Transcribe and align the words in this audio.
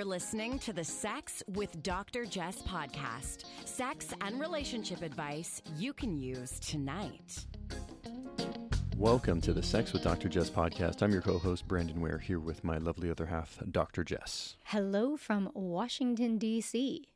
You're 0.00 0.08
listening 0.08 0.58
to 0.60 0.72
the 0.72 0.82
Sex 0.82 1.42
with 1.46 1.82
Dr. 1.82 2.24
Jess 2.24 2.62
podcast. 2.62 3.44
Sex 3.66 4.14
and 4.22 4.40
relationship 4.40 5.02
advice 5.02 5.60
you 5.76 5.92
can 5.92 6.16
use 6.16 6.58
tonight. 6.58 7.44
Welcome 8.96 9.42
to 9.42 9.52
the 9.52 9.62
Sex 9.62 9.92
with 9.92 10.02
Dr. 10.02 10.30
Jess 10.30 10.48
podcast. 10.48 11.02
I'm 11.02 11.12
your 11.12 11.20
co 11.20 11.36
host, 11.36 11.68
Brandon 11.68 12.00
Ware, 12.00 12.16
here 12.16 12.40
with 12.40 12.64
my 12.64 12.78
lovely 12.78 13.10
other 13.10 13.26
half, 13.26 13.58
Dr. 13.70 14.02
Jess. 14.02 14.56
Hello 14.64 15.18
from 15.18 15.50
Washington, 15.52 16.38
D.C. 16.38 17.06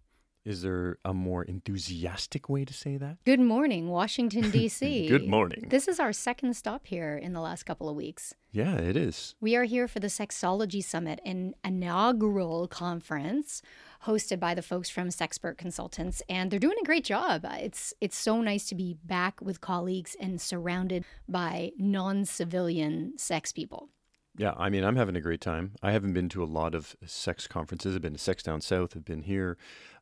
Is 0.45 0.61
there 0.61 0.99
a 1.07 1.15
more 1.15 1.43
enthusiastic 1.43 2.51
way 2.51 2.67
to 2.67 2.75
say 2.75 2.99
that? 2.99 3.17
Good 3.25 3.41
morning, 3.41 3.89
Washington, 3.89 4.51
D.C. 4.51 5.09
Good 5.09 5.27
morning. 5.27 5.65
This 5.71 5.89
is 5.89 5.99
our 5.99 6.13
second 6.13 6.55
stop 6.55 6.87
here 6.87 7.17
in 7.17 7.33
the 7.33 7.41
last 7.41 7.63
couple 7.63 7.89
of 7.89 7.97
weeks. 7.97 8.35
Yeah, 8.53 8.75
it 8.75 8.95
is. 8.95 9.35
We 9.41 9.57
are 9.57 9.65
here 9.65 9.89
for 9.89 10.01
the 10.01 10.09
Sexology 10.09 10.85
Summit, 10.85 11.21
an 11.25 11.55
inaugural 11.65 12.69
conference 12.69 13.63
hosted 14.05 14.39
by 14.39 14.55
the 14.55 14.61
folks 14.61 14.91
from 14.91 15.09
Sexpert 15.09 15.57
Consultants, 15.57 16.21
and 16.29 16.51
they're 16.51 16.61
doing 16.61 16.77
a 16.79 16.85
great 16.85 17.05
job. 17.05 17.47
It's 17.51 17.95
it's 18.03 18.17
so 18.17 18.43
nice 18.43 18.67
to 18.69 18.75
be 18.75 18.99
back 19.03 19.41
with 19.41 19.63
colleagues 19.63 20.15
and 20.21 20.39
surrounded 20.39 21.07
by 21.27 21.73
non-civilian 21.79 23.17
sex 23.17 23.51
people. 23.51 23.89
Yeah, 24.37 24.55
I 24.57 24.69
mean, 24.69 24.83
I'm 24.83 24.97
having 24.97 25.15
a 25.15 25.21
great 25.21 25.41
time. 25.41 25.73
I 25.83 25.93
haven't 25.93 26.13
been 26.13 26.29
to 26.31 26.43
a 26.43 26.47
lot 26.47 26.75
of 26.75 26.97
sex 27.07 27.47
conferences. 27.47 27.95
I've 27.95 28.03
been 28.03 28.15
to 28.15 28.19
Sex 28.19 28.43
Down 28.43 28.61
South. 28.61 28.97
I've 28.97 29.05
been 29.05 29.23
here. 29.23 29.57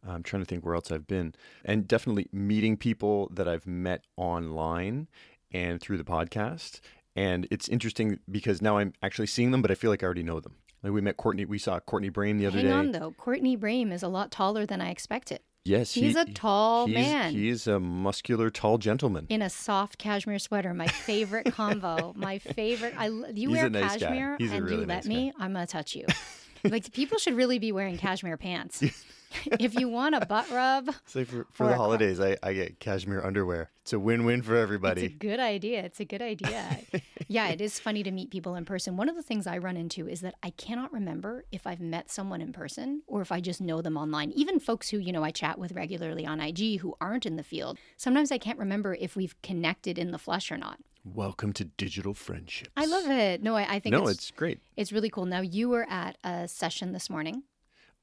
I'm 0.06 0.22
trying 0.22 0.42
to 0.42 0.46
think 0.46 0.64
where 0.64 0.74
else 0.74 0.90
I've 0.90 1.06
been. 1.06 1.34
And 1.64 1.86
definitely 1.86 2.28
meeting 2.32 2.76
people 2.76 3.28
that 3.34 3.46
I've 3.46 3.66
met 3.66 4.04
online 4.16 5.08
and 5.52 5.80
through 5.80 5.98
the 5.98 6.04
podcast. 6.04 6.80
And 7.14 7.46
it's 7.50 7.68
interesting 7.68 8.20
because 8.30 8.62
now 8.62 8.78
I'm 8.78 8.94
actually 9.02 9.26
seeing 9.26 9.50
them, 9.50 9.60
but 9.60 9.70
I 9.70 9.74
feel 9.74 9.90
like 9.90 10.02
I 10.02 10.06
already 10.06 10.22
know 10.22 10.40
them. 10.40 10.56
Like 10.82 10.92
we 10.92 11.00
met 11.02 11.18
Courtney, 11.18 11.44
we 11.44 11.58
saw 11.58 11.78
Courtney 11.78 12.10
Brame 12.10 12.38
the 12.38 12.46
other 12.46 12.56
Hang 12.56 12.66
day. 12.66 12.72
on 12.72 12.90
though, 12.92 13.12
Courtney 13.12 13.56
Brame 13.56 13.92
is 13.92 14.02
a 14.02 14.08
lot 14.08 14.30
taller 14.30 14.66
than 14.66 14.80
I 14.80 14.90
expected. 14.90 15.40
Yes, 15.64 15.94
He's 15.94 16.16
a 16.16 16.24
tall 16.24 16.86
he's, 16.86 16.94
man. 16.94 17.32
He's 17.32 17.66
a 17.68 17.78
muscular, 17.78 18.50
tall 18.50 18.78
gentleman. 18.78 19.26
in 19.28 19.42
a 19.42 19.50
soft 19.50 19.96
cashmere 19.96 20.40
sweater. 20.40 20.74
My 20.74 20.88
favorite 20.88 21.52
combo. 21.54 22.12
My 22.16 22.38
favorite. 22.38 22.94
I 22.98 23.06
you 23.06 23.30
He's 23.32 23.48
wear 23.50 23.70
nice 23.70 23.92
guy. 23.92 23.98
cashmere 23.98 24.36
and 24.40 24.64
really 24.64 24.80
you 24.82 24.86
let 24.86 25.04
nice 25.04 25.06
me, 25.06 25.32
I'm 25.38 25.52
gonna 25.52 25.66
touch 25.68 25.94
you. 25.94 26.06
like 26.64 26.92
people 26.92 27.18
should 27.18 27.34
really 27.36 27.60
be 27.60 27.70
wearing 27.70 27.96
cashmere 27.96 28.36
pants. 28.36 28.82
if 29.60 29.74
you 29.78 29.88
want 29.88 30.14
a 30.14 30.24
butt 30.26 30.50
rub, 30.50 30.90
like 31.14 31.26
for, 31.26 31.46
for 31.52 31.66
the 31.66 31.76
holidays, 31.76 32.20
I, 32.20 32.36
I 32.42 32.52
get 32.52 32.80
cashmere 32.80 33.24
underwear. 33.24 33.70
It's 33.82 33.92
a 33.92 33.98
win-win 33.98 34.42
for 34.42 34.54
it's 34.54 34.60
a 34.60 34.62
everybody. 34.62 35.08
good 35.08 35.40
idea. 35.40 35.82
It's 35.82 35.98
a 35.98 36.04
good 36.04 36.22
idea. 36.22 36.78
yeah, 37.28 37.48
it 37.48 37.60
is 37.60 37.80
funny 37.80 38.02
to 38.04 38.10
meet 38.10 38.30
people 38.30 38.54
in 38.54 38.64
person. 38.64 38.96
One 38.96 39.08
of 39.08 39.16
the 39.16 39.22
things 39.22 39.46
I 39.46 39.58
run 39.58 39.76
into 39.76 40.08
is 40.08 40.20
that 40.20 40.34
I 40.42 40.50
cannot 40.50 40.92
remember 40.92 41.44
if 41.50 41.66
I've 41.66 41.80
met 41.80 42.10
someone 42.10 42.40
in 42.40 42.52
person 42.52 43.02
or 43.08 43.20
if 43.22 43.32
I 43.32 43.40
just 43.40 43.60
know 43.60 43.82
them 43.82 43.96
online. 43.96 44.30
Even 44.32 44.60
folks 44.60 44.88
who, 44.90 44.98
you 44.98 45.12
know, 45.12 45.24
I 45.24 45.32
chat 45.32 45.58
with 45.58 45.72
regularly 45.72 46.24
on 46.24 46.40
IG 46.40 46.78
who 46.80 46.94
aren't 47.00 47.26
in 47.26 47.36
the 47.36 47.42
field. 47.42 47.78
Sometimes 47.96 48.30
I 48.30 48.38
can't 48.38 48.58
remember 48.58 48.94
if 49.00 49.16
we've 49.16 49.40
connected 49.42 49.98
in 49.98 50.12
the 50.12 50.18
flesh 50.18 50.52
or 50.52 50.56
not. 50.56 50.78
Welcome 51.04 51.52
to 51.54 51.64
digital 51.64 52.14
friendships. 52.14 52.70
I 52.76 52.86
love 52.86 53.10
it. 53.10 53.42
No, 53.42 53.56
I, 53.56 53.74
I 53.74 53.78
think 53.80 53.92
No, 53.92 54.02
it's 54.02 54.12
it's 54.12 54.30
great. 54.30 54.60
It's 54.76 54.92
really 54.92 55.10
cool. 55.10 55.26
Now 55.26 55.40
you 55.40 55.68
were 55.68 55.84
at 55.90 56.16
a 56.22 56.46
session 56.46 56.92
this 56.92 57.10
morning. 57.10 57.42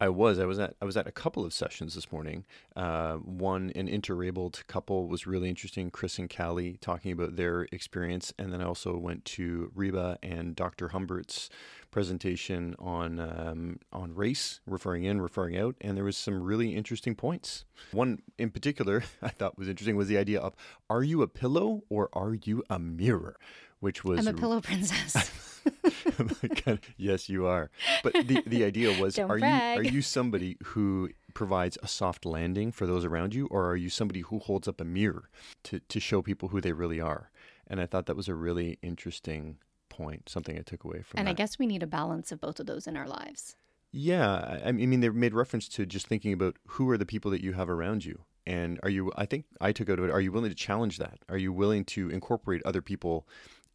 I 0.02 0.10
was. 0.10 0.40
I 0.40 0.46
was 0.46 0.60
at. 0.60 0.76
I 0.82 0.86
was 0.86 0.96
at 0.96 1.08
a 1.08 1.12
couple 1.12 1.44
of 1.44 1.54
sessions 1.54 1.96
this 1.96 2.12
morning. 2.12 2.46
Uh, 2.76 3.16
one, 3.16 3.72
an 3.76 3.90
interabled 3.90 4.64
couple 4.68 5.08
was 5.08 5.28
really 5.28 5.50
interesting. 5.50 5.92
Chris 5.92 6.18
and 6.18 6.34
Callie 6.34 6.78
talking 6.80 7.12
about 7.12 7.36
their 7.36 7.68
experience, 7.72 8.34
and 8.40 8.54
then 8.54 8.62
I 8.62 8.66
also 8.66 8.98
went 8.98 9.26
to 9.26 9.72
Reba 9.76 10.18
and 10.24 10.56
Dr. 10.56 10.90
Humbert's 10.90 11.50
presentation 11.92 12.76
on 12.80 13.20
um, 13.20 13.80
on 13.92 14.16
race, 14.16 14.62
referring 14.66 15.04
in, 15.04 15.20
referring 15.20 15.58
out, 15.58 15.76
and 15.82 15.98
there 15.98 16.06
was 16.06 16.16
some 16.16 16.42
really 16.42 16.76
interesting 16.76 17.16
points. 17.16 17.66
One 17.92 18.22
in 18.38 18.52
particular 18.52 19.04
I 19.22 19.30
thought 19.30 19.58
was 19.58 19.68
interesting 19.68 19.98
was 19.98 20.08
the 20.08 20.18
idea 20.18 20.40
of 20.40 20.56
are 20.90 21.04
you 21.04 21.22
a 21.22 21.28
pillow 21.28 21.84
or 21.90 22.10
are 22.14 22.36
you 22.36 22.64
a 22.70 22.80
mirror, 22.80 23.36
which 23.80 24.04
was 24.04 24.26
I'm 24.26 24.34
a 24.34 24.40
pillow 24.40 24.62
princess. 24.62 25.30
Yes, 26.98 27.30
you 27.30 27.46
are. 27.48 27.70
But 28.04 28.14
the, 28.14 28.44
the 28.46 28.64
idea 28.64 29.00
was 29.02 29.16
Don't 29.16 29.30
are 29.32 29.40
brag. 29.40 29.84
you 29.84 29.90
are 29.90 29.94
you 29.94 30.02
somebody 30.02 30.58
who 30.64 31.10
provides 31.34 31.78
a 31.82 31.88
soft 31.88 32.26
landing 32.26 32.72
for 32.72 32.86
those 32.86 33.06
around 33.06 33.34
you 33.34 33.48
or 33.48 33.70
are 33.70 33.76
you 33.76 33.90
somebody 33.90 34.22
who 34.22 34.40
holds 34.40 34.68
up 34.68 34.82
a 34.82 34.86
mirror 34.86 35.30
to, 35.64 35.80
to 35.80 36.00
show 36.00 36.22
people 36.22 36.50
who 36.50 36.62
they 36.62 36.74
really 36.74 37.00
are? 37.00 37.32
And 37.68 37.80
I 37.80 37.86
thought 37.86 38.06
that 38.08 38.16
was 38.16 38.28
a 38.28 38.36
really 38.36 38.78
interesting 38.82 39.58
point, 39.90 40.30
something 40.30 40.58
I 40.58 40.62
took 40.62 40.84
away 40.84 41.02
from 41.02 41.20
and 41.20 41.30
I 41.30 41.34
guess 41.34 41.60
we 41.60 41.68
need 41.68 41.84
a 41.84 41.88
balance 41.88 42.32
of 42.32 42.42
both 42.42 42.60
of 42.60 42.66
those 42.66 42.88
in 42.88 42.98
our 42.98 43.08
lives. 43.08 43.56
Yeah, 43.92 44.60
I 44.64 44.70
I 44.70 44.72
mean, 44.72 45.00
they 45.00 45.10
made 45.10 45.34
reference 45.34 45.68
to 45.70 45.86
just 45.86 46.08
thinking 46.08 46.32
about 46.34 46.58
who 46.68 46.90
are 46.90 46.98
the 46.98 47.06
people 47.06 47.32
that 47.32 47.42
you 47.42 47.54
have 47.54 47.70
around 47.70 48.06
you, 48.06 48.22
and 48.46 48.80
are 48.84 48.90
you? 48.90 49.12
I 49.16 49.26
think 49.26 49.46
I 49.60 49.72
took 49.72 49.90
out 49.90 49.98
of 49.98 50.06
it. 50.06 50.12
Are 50.12 50.22
you 50.22 50.32
willing 50.32 50.52
to 50.52 50.56
challenge 50.56 51.00
that? 51.00 51.18
Are 51.28 51.38
you 51.40 51.52
willing 51.52 51.86
to 51.86 52.10
incorporate 52.10 52.62
other 52.66 52.84
people 52.84 53.28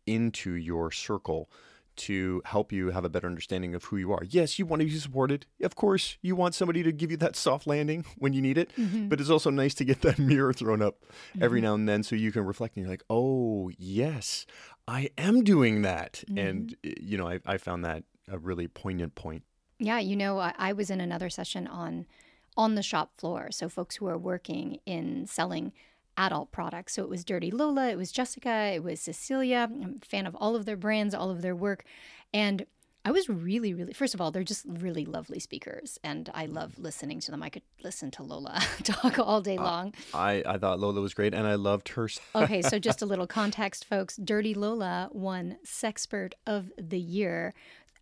into 0.07 0.53
your 0.55 0.93
circle 0.93 1.51
to 1.97 2.43
help 2.45 2.73
you 2.73 2.91
have 2.91 3.05
a 3.05 3.09
better 3.09 3.27
understanding 3.27 3.75
of 3.75 3.85
who 3.85 3.97
you 3.97 4.13
are? 4.13 4.23
Yes, 4.29 4.59
you 4.59 4.67
want 4.67 4.81
to 4.81 4.87
be 4.87 4.99
supported. 4.99 5.47
Of 5.63 5.77
course, 5.77 6.17
you 6.23 6.37
want 6.37 6.55
somebody 6.55 6.83
to 6.83 6.93
give 6.93 7.11
you 7.11 7.17
that 7.19 7.37
soft 7.37 7.67
landing 7.67 8.05
when 8.19 8.33
you 8.33 8.43
need 8.43 8.59
it. 8.59 8.71
But 9.09 9.21
it's 9.21 9.31
also 9.31 9.51
nice 9.51 9.75
to 9.75 9.85
get 9.85 10.03
that 10.03 10.19
mirror 10.19 10.53
thrown 10.53 10.83
up 10.83 11.05
every 11.41 11.61
now 11.61 11.75
and 11.75 11.89
then, 11.89 12.03
so 12.03 12.17
you 12.17 12.33
can 12.33 12.45
reflect 12.45 12.77
and 12.77 12.85
you're 12.85 12.93
like, 12.93 13.05
oh 13.11 13.71
yes, 13.79 14.47
I 14.87 15.11
am 15.17 15.43
doing 15.45 15.83
that. 15.83 16.23
And 16.37 16.77
eh, 16.85 16.95
you 17.01 17.17
know, 17.19 17.29
I, 17.29 17.41
I 17.47 17.59
found 17.59 17.85
that 17.85 18.05
a 18.31 18.39
really 18.39 18.69
poignant 18.69 19.15
point. 19.15 19.43
Yeah, 19.79 19.99
you 19.99 20.17
know, 20.17 20.39
I, 20.39 20.55
I 20.57 20.73
was 20.73 20.91
in 20.91 21.01
another 21.01 21.31
session 21.31 21.67
on 21.67 22.07
on 22.57 22.75
the 22.75 22.83
shop 22.83 23.13
floor. 23.17 23.49
So 23.51 23.69
folks 23.69 23.97
who 23.97 24.07
are 24.07 24.19
working 24.19 24.79
in 24.87 25.27
selling 25.27 25.73
adult 26.17 26.53
products. 26.53 26.95
So 26.95 27.03
it 27.03 27.09
was 27.09 27.25
Dirty 27.25 27.51
Lola, 27.51 27.89
it 27.89 27.97
was 27.97 28.13
Jessica, 28.13 28.73
it 28.75 28.83
was 28.83 29.01
Cecilia. 29.01 29.69
I'm 29.71 30.01
a 30.03 30.07
fan 30.07 30.27
of 30.27 30.35
all 30.37 30.57
of 30.57 30.65
their 30.65 30.77
brands, 30.77 31.15
all 31.15 31.31
of 31.31 31.43
their 31.43 31.55
work. 31.57 31.85
And 32.33 32.67
I 33.07 33.11
was 33.11 33.29
really, 33.29 33.75
really, 33.75 33.93
first 33.93 34.15
of 34.15 34.21
all, 34.23 34.31
they're 34.31 34.43
just 34.43 34.65
really 34.67 35.05
lovely 35.05 35.39
speakers. 35.39 35.99
And 36.03 36.31
I 36.33 36.47
love 36.47 36.79
listening 36.79 37.21
to 37.21 37.31
them. 37.31 37.43
I 37.43 37.51
could 37.51 37.63
listen 37.83 38.11
to 38.13 38.23
Lola 38.23 38.63
talk 38.83 39.19
all 39.19 39.43
day 39.43 39.59
long. 39.59 39.93
I, 40.15 40.43
I 40.47 40.57
thought 40.57 40.81
Lola 40.81 41.03
was 41.03 41.13
great 41.13 41.35
and 41.35 41.47
I 41.47 41.57
loved 41.57 41.91
her. 41.91 42.09
Okay, 42.35 42.63
so 42.63 42.79
just 42.79 43.03
a 43.03 43.07
little 43.07 43.27
context, 43.27 43.85
folks. 43.85 44.17
Dirty 44.17 44.55
Lola 44.55 45.09
won 45.13 45.59
Sexpert 45.67 46.33
of 46.47 46.73
the 46.79 46.99
Year 46.99 47.55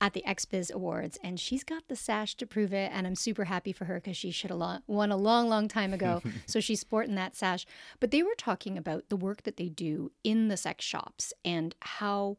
at 0.02 0.14
the 0.14 0.24
XBiz 0.26 0.72
Awards, 0.72 1.16
and 1.22 1.38
she's 1.38 1.62
got 1.62 1.86
the 1.86 1.94
sash 1.94 2.34
to 2.34 2.44
prove 2.44 2.74
it. 2.74 2.90
And 2.92 3.06
I'm 3.06 3.14
super 3.14 3.44
happy 3.44 3.70
for 3.70 3.84
her 3.84 4.00
because 4.00 4.16
she 4.16 4.32
should 4.32 4.50
have 4.50 4.58
lo- 4.58 4.78
won 4.88 5.12
a 5.12 5.16
long, 5.16 5.48
long 5.48 5.68
time 5.68 5.94
ago. 5.94 6.20
so 6.46 6.58
she's 6.58 6.80
sporting 6.80 7.14
that 7.14 7.36
sash. 7.36 7.64
But 8.00 8.10
they 8.10 8.24
were 8.24 8.34
talking 8.36 8.76
about 8.76 9.08
the 9.08 9.16
work 9.16 9.44
that 9.44 9.56
they 9.56 9.68
do 9.68 10.10
in 10.24 10.48
the 10.48 10.56
sex 10.56 10.84
shops 10.84 11.32
and 11.44 11.76
how 11.80 12.36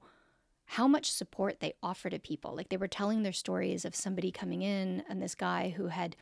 how 0.66 0.88
much 0.88 1.12
support 1.12 1.60
they 1.60 1.74
offer 1.84 2.10
to 2.10 2.20
people. 2.20 2.56
Like 2.56 2.70
they 2.70 2.78
were 2.78 2.88
telling 2.88 3.24
their 3.24 3.34
stories 3.34 3.86
of 3.86 3.96
somebody 3.96 4.32
coming 4.32 4.62
in 4.62 5.04
and 5.08 5.22
this 5.22 5.36
guy 5.36 5.74
who 5.76 5.88
had 5.88 6.16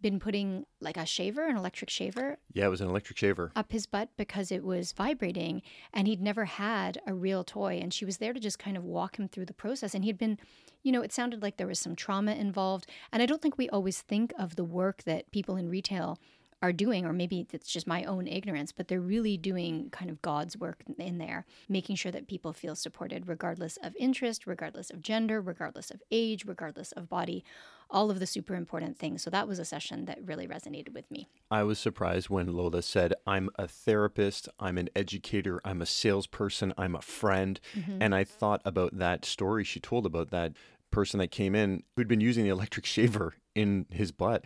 been 0.00 0.20
putting 0.20 0.64
like 0.80 0.96
a 0.96 1.04
shaver, 1.04 1.46
an 1.48 1.56
electric 1.56 1.90
shaver, 1.90 2.38
Yeah, 2.52 2.66
it 2.66 2.70
was 2.70 2.80
an 2.80 2.88
electric 2.88 3.18
shaver. 3.18 3.50
up 3.56 3.72
his 3.72 3.86
butt 3.86 4.10
because 4.16 4.52
it 4.52 4.62
was 4.64 4.92
vibrating 4.92 5.62
and 5.92 6.06
he'd 6.06 6.20
never 6.22 6.44
had 6.44 7.00
a 7.06 7.14
real 7.14 7.42
toy 7.44 7.78
and 7.82 7.92
she 7.92 8.04
was 8.04 8.18
there 8.18 8.32
to 8.32 8.40
just 8.40 8.58
kind 8.58 8.76
of 8.76 8.84
walk 8.84 9.18
him 9.18 9.28
through 9.28 9.46
the 9.46 9.54
process 9.54 9.94
and 9.94 10.04
he'd 10.04 10.18
been 10.18 10.38
you 10.82 10.92
know 10.92 11.02
it 11.02 11.12
sounded 11.12 11.42
like 11.42 11.56
there 11.56 11.66
was 11.66 11.80
some 11.80 11.96
trauma 11.96 12.32
involved 12.32 12.86
and 13.12 13.22
i 13.22 13.26
don't 13.26 13.42
think 13.42 13.58
we 13.58 13.68
always 13.70 14.00
think 14.00 14.32
of 14.38 14.54
the 14.56 14.62
work 14.64 15.02
that 15.02 15.28
people 15.32 15.56
in 15.56 15.68
retail 15.68 16.18
are 16.62 16.72
doing 16.72 17.04
or 17.04 17.12
maybe 17.12 17.46
it's 17.52 17.70
just 17.70 17.86
my 17.86 18.04
own 18.04 18.26
ignorance 18.26 18.72
but 18.72 18.88
they're 18.88 19.00
really 19.00 19.36
doing 19.36 19.88
kind 19.90 20.10
of 20.10 20.20
god's 20.22 20.56
work 20.56 20.82
in 20.98 21.18
there 21.18 21.46
making 21.68 21.96
sure 21.96 22.12
that 22.12 22.26
people 22.26 22.52
feel 22.52 22.74
supported 22.74 23.28
regardless 23.28 23.78
of 23.82 23.94
interest 23.96 24.46
regardless 24.46 24.90
of 24.90 25.00
gender 25.00 25.40
regardless 25.40 25.90
of 25.90 26.02
age 26.10 26.44
regardless 26.44 26.92
of 26.92 27.08
body 27.08 27.44
all 27.90 28.10
of 28.10 28.20
the 28.20 28.26
super 28.26 28.54
important 28.54 28.98
things 28.98 29.22
so 29.22 29.30
that 29.30 29.48
was 29.48 29.58
a 29.58 29.64
session 29.64 30.04
that 30.04 30.18
really 30.24 30.46
resonated 30.46 30.92
with 30.92 31.10
me 31.10 31.28
I 31.50 31.62
was 31.62 31.78
surprised 31.78 32.28
when 32.28 32.52
Lola 32.52 32.82
said, 32.82 33.14
I'm 33.26 33.48
a 33.56 33.66
therapist, 33.66 34.48
I'm 34.60 34.76
an 34.76 34.90
educator, 34.94 35.62
I'm 35.64 35.80
a 35.80 35.86
salesperson, 35.86 36.74
I'm 36.76 36.94
a 36.94 37.00
friend. 37.00 37.58
Mm-hmm. 37.74 38.02
And 38.02 38.14
I 38.14 38.24
thought 38.24 38.60
about 38.66 38.98
that 38.98 39.24
story 39.24 39.64
she 39.64 39.80
told 39.80 40.04
about 40.04 40.30
that 40.30 40.52
person 40.90 41.18
that 41.20 41.30
came 41.30 41.54
in 41.54 41.84
who'd 41.96 42.08
been 42.08 42.20
using 42.20 42.44
the 42.44 42.50
electric 42.50 42.84
shaver 42.84 43.34
in 43.54 43.86
his 43.90 44.12
butt. 44.12 44.44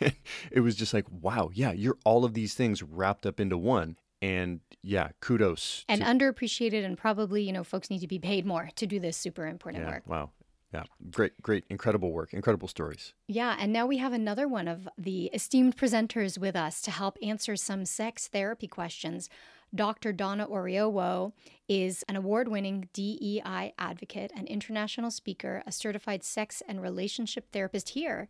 it 0.50 0.60
was 0.60 0.76
just 0.76 0.94
like, 0.94 1.06
wow, 1.10 1.50
yeah, 1.52 1.72
you're 1.72 1.98
all 2.04 2.24
of 2.24 2.34
these 2.34 2.54
things 2.54 2.82
wrapped 2.82 3.26
up 3.26 3.40
into 3.40 3.58
one. 3.58 3.96
And 4.20 4.60
yeah, 4.82 5.10
kudos. 5.20 5.84
and 5.88 6.00
to- 6.00 6.06
underappreciated 6.06 6.84
and 6.84 6.96
probably 6.96 7.42
you 7.42 7.52
know 7.52 7.64
folks 7.64 7.90
need 7.90 8.00
to 8.00 8.08
be 8.08 8.18
paid 8.18 8.46
more 8.46 8.70
to 8.76 8.86
do 8.86 8.98
this 8.98 9.16
super 9.16 9.46
important 9.46 9.84
yeah, 9.84 9.90
work 9.90 10.02
wow. 10.06 10.30
Yeah, 10.72 10.82
great, 11.10 11.40
great, 11.40 11.64
incredible 11.70 12.12
work, 12.12 12.34
incredible 12.34 12.68
stories. 12.68 13.14
yeah 13.26 13.56
and 13.58 13.72
now 13.72 13.86
we 13.86 13.98
have 13.98 14.12
another 14.12 14.48
one 14.48 14.66
of 14.68 14.88
the 14.98 15.26
esteemed 15.26 15.76
presenters 15.76 16.36
with 16.38 16.56
us 16.56 16.80
to 16.82 16.90
help 16.90 17.16
answer 17.22 17.54
some 17.56 17.84
sex 17.84 18.28
therapy 18.28 18.66
questions 18.66 19.28
dr 19.74 20.12
donna 20.14 20.46
oriowo 20.46 21.32
is 21.68 22.02
an 22.08 22.16
award-winning 22.16 22.88
dei 22.94 23.42
advocate 23.78 24.32
an 24.34 24.46
international 24.46 25.10
speaker 25.10 25.62
a 25.66 25.72
certified 25.72 26.24
sex 26.24 26.62
and 26.66 26.80
relationship 26.80 27.52
therapist 27.52 27.90
here 27.90 28.28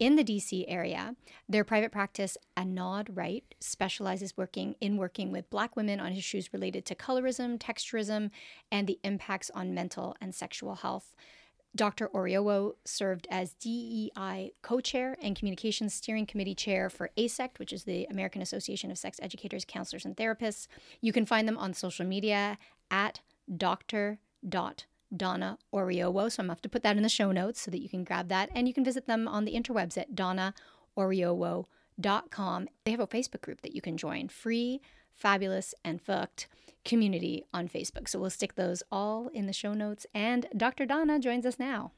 in 0.00 0.16
the 0.16 0.24
DC 0.24 0.64
area. 0.66 1.14
Their 1.48 1.62
private 1.62 1.92
practice, 1.92 2.36
AnnodRight, 2.56 3.42
specializes 3.60 4.36
working 4.36 4.74
in 4.80 4.96
working 4.96 5.30
with 5.30 5.50
black 5.50 5.76
women 5.76 6.00
on 6.00 6.12
issues 6.12 6.52
related 6.52 6.84
to 6.86 6.94
colorism, 6.96 7.58
texturism, 7.58 8.30
and 8.72 8.88
the 8.88 8.98
impacts 9.04 9.50
on 9.54 9.74
mental 9.74 10.16
and 10.20 10.34
sexual 10.34 10.76
health. 10.76 11.14
Dr. 11.76 12.08
Oriowo 12.08 12.72
served 12.84 13.28
as 13.30 13.54
DEI 13.54 14.52
co 14.62 14.80
chair 14.80 15.16
and 15.22 15.36
communications 15.36 15.94
steering 15.94 16.26
committee 16.26 16.54
chair 16.54 16.90
for 16.90 17.10
AASECT, 17.16 17.58
which 17.58 17.72
is 17.72 17.84
the 17.84 18.06
American 18.10 18.42
Association 18.42 18.90
of 18.90 18.98
Sex 18.98 19.20
Educators, 19.22 19.64
Counselors, 19.64 20.04
and 20.04 20.16
Therapists. 20.16 20.66
You 21.00 21.12
can 21.12 21.26
find 21.26 21.46
them 21.46 21.58
on 21.58 21.72
social 21.72 22.04
media 22.04 22.58
at 22.90 23.20
Dr. 23.56 24.18
Donna 25.16 25.58
Oriowo. 25.72 26.30
So 26.30 26.40
I'm 26.40 26.46
going 26.46 26.48
to 26.48 26.52
have 26.52 26.60
to 26.62 26.68
put 26.68 26.82
that 26.82 26.96
in 26.96 27.02
the 27.02 27.08
show 27.08 27.32
notes 27.32 27.60
so 27.60 27.70
that 27.70 27.82
you 27.82 27.88
can 27.88 28.04
grab 28.04 28.28
that. 28.28 28.50
And 28.54 28.68
you 28.68 28.74
can 28.74 28.84
visit 28.84 29.06
them 29.06 29.28
on 29.28 29.44
the 29.44 29.54
interwebs 29.54 29.98
at 29.98 30.14
donnaoriowo.com. 30.14 32.68
They 32.84 32.90
have 32.90 33.00
a 33.00 33.06
Facebook 33.06 33.40
group 33.40 33.62
that 33.62 33.74
you 33.74 33.80
can 33.80 33.96
join 33.96 34.28
free, 34.28 34.80
fabulous, 35.14 35.74
and 35.84 36.00
fucked 36.00 36.46
community 36.84 37.44
on 37.52 37.68
Facebook. 37.68 38.08
So 38.08 38.18
we'll 38.18 38.30
stick 38.30 38.54
those 38.54 38.82
all 38.90 39.28
in 39.28 39.46
the 39.46 39.52
show 39.52 39.74
notes. 39.74 40.06
And 40.14 40.46
Dr. 40.56 40.86
Donna 40.86 41.18
joins 41.18 41.44
us 41.44 41.58
now. 41.58 41.92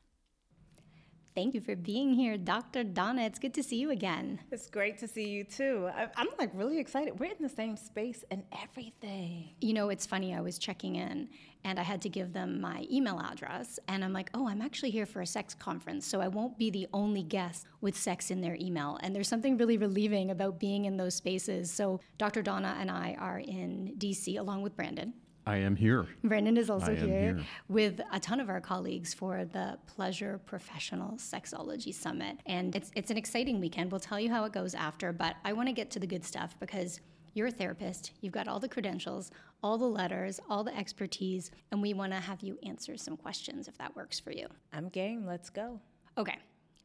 Thank 1.34 1.54
you 1.54 1.62
for 1.62 1.74
being 1.74 2.12
here, 2.12 2.36
Dr. 2.36 2.84
Donna. 2.84 3.22
It's 3.22 3.38
good 3.38 3.54
to 3.54 3.62
see 3.62 3.76
you 3.76 3.90
again. 3.90 4.38
It's 4.50 4.68
great 4.68 4.98
to 4.98 5.08
see 5.08 5.28
you 5.28 5.44
too. 5.44 5.88
I'm 6.14 6.28
like 6.38 6.50
really 6.52 6.78
excited. 6.78 7.18
We're 7.18 7.32
in 7.32 7.40
the 7.40 7.48
same 7.48 7.78
space 7.78 8.22
and 8.30 8.42
everything. 8.62 9.48
You 9.62 9.72
know, 9.72 9.88
it's 9.88 10.04
funny. 10.04 10.34
I 10.34 10.42
was 10.42 10.58
checking 10.58 10.96
in 10.96 11.30
and 11.64 11.80
I 11.80 11.84
had 11.84 12.02
to 12.02 12.10
give 12.10 12.34
them 12.34 12.60
my 12.60 12.86
email 12.92 13.18
address. 13.18 13.78
And 13.88 14.04
I'm 14.04 14.12
like, 14.12 14.28
oh, 14.34 14.46
I'm 14.46 14.60
actually 14.60 14.90
here 14.90 15.06
for 15.06 15.22
a 15.22 15.26
sex 15.26 15.54
conference. 15.54 16.06
So 16.06 16.20
I 16.20 16.28
won't 16.28 16.58
be 16.58 16.70
the 16.70 16.86
only 16.92 17.22
guest 17.22 17.66
with 17.80 17.96
sex 17.96 18.30
in 18.30 18.42
their 18.42 18.56
email. 18.60 18.98
And 19.02 19.16
there's 19.16 19.28
something 19.28 19.56
really 19.56 19.78
relieving 19.78 20.32
about 20.32 20.60
being 20.60 20.84
in 20.84 20.98
those 20.98 21.14
spaces. 21.14 21.70
So 21.70 22.00
Dr. 22.18 22.42
Donna 22.42 22.76
and 22.78 22.90
I 22.90 23.16
are 23.18 23.38
in 23.38 23.94
DC 23.96 24.38
along 24.38 24.60
with 24.60 24.76
Brandon. 24.76 25.14
I 25.46 25.56
am 25.56 25.74
here. 25.74 26.06
Brandon 26.22 26.56
is 26.56 26.70
also 26.70 26.94
here, 26.94 27.06
here, 27.06 27.40
with 27.68 28.00
a 28.12 28.20
ton 28.20 28.38
of 28.38 28.48
our 28.48 28.60
colleagues 28.60 29.12
for 29.12 29.44
the 29.44 29.76
Pleasure 29.86 30.40
Professional 30.46 31.16
Sexology 31.16 31.92
Summit. 31.92 32.38
And 32.46 32.76
it's, 32.76 32.92
it's 32.94 33.10
an 33.10 33.16
exciting 33.16 33.58
weekend. 33.58 33.90
We'll 33.90 34.00
tell 34.00 34.20
you 34.20 34.30
how 34.30 34.44
it 34.44 34.52
goes 34.52 34.74
after, 34.74 35.12
but 35.12 35.36
I 35.44 35.52
want 35.52 35.68
to 35.68 35.72
get 35.72 35.90
to 35.92 35.98
the 35.98 36.06
good 36.06 36.24
stuff 36.24 36.54
because 36.60 37.00
you're 37.34 37.48
a 37.48 37.50
therapist, 37.50 38.12
you've 38.20 38.32
got 38.32 38.46
all 38.46 38.60
the 38.60 38.68
credentials, 38.68 39.30
all 39.62 39.78
the 39.78 39.86
letters, 39.86 40.38
all 40.48 40.62
the 40.62 40.76
expertise, 40.76 41.50
and 41.70 41.80
we 41.80 41.94
want 41.94 42.12
to 42.12 42.20
have 42.20 42.42
you 42.42 42.58
answer 42.62 42.96
some 42.96 43.16
questions 43.16 43.68
if 43.68 43.78
that 43.78 43.96
works 43.96 44.20
for 44.20 44.32
you. 44.32 44.46
I'm 44.72 44.88
game. 44.90 45.26
Let's 45.26 45.48
go. 45.48 45.80
Okay, 46.18 46.36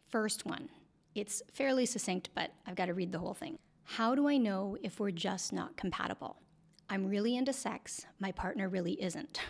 first 0.07 0.45
one. 0.45 0.69
It's 1.15 1.41
fairly 1.51 1.85
succinct, 1.85 2.29
but 2.33 2.51
I've 2.65 2.75
got 2.75 2.85
to 2.85 2.93
read 2.93 3.11
the 3.11 3.19
whole 3.19 3.33
thing. 3.33 3.59
How 3.83 4.15
do 4.15 4.27
I 4.27 4.37
know 4.37 4.77
if 4.81 4.99
we're 4.99 5.11
just 5.11 5.51
not 5.51 5.75
compatible? 5.75 6.37
I'm 6.89 7.07
really 7.07 7.35
into 7.35 7.51
sex, 7.51 8.05
my 8.19 8.31
partner 8.31 8.69
really 8.69 8.93
isn't. 9.01 9.41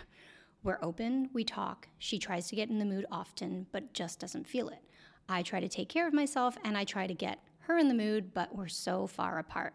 We're 0.64 0.78
open, 0.82 1.30
we 1.32 1.44
talk. 1.44 1.86
She 1.98 2.18
tries 2.18 2.48
to 2.48 2.56
get 2.56 2.68
in 2.68 2.80
the 2.80 2.84
mood 2.84 3.06
often, 3.12 3.66
but 3.70 3.92
just 3.92 4.18
doesn't 4.18 4.48
feel 4.48 4.68
it. 4.68 4.82
I 5.28 5.42
try 5.42 5.60
to 5.60 5.68
take 5.68 5.88
care 5.88 6.08
of 6.08 6.12
myself 6.12 6.58
and 6.64 6.76
I 6.76 6.82
try 6.82 7.06
to 7.06 7.14
get 7.14 7.38
her 7.60 7.78
in 7.78 7.86
the 7.86 7.94
mood, 7.94 8.34
but 8.34 8.56
we're 8.56 8.66
so 8.66 9.06
far 9.06 9.38
apart. 9.38 9.74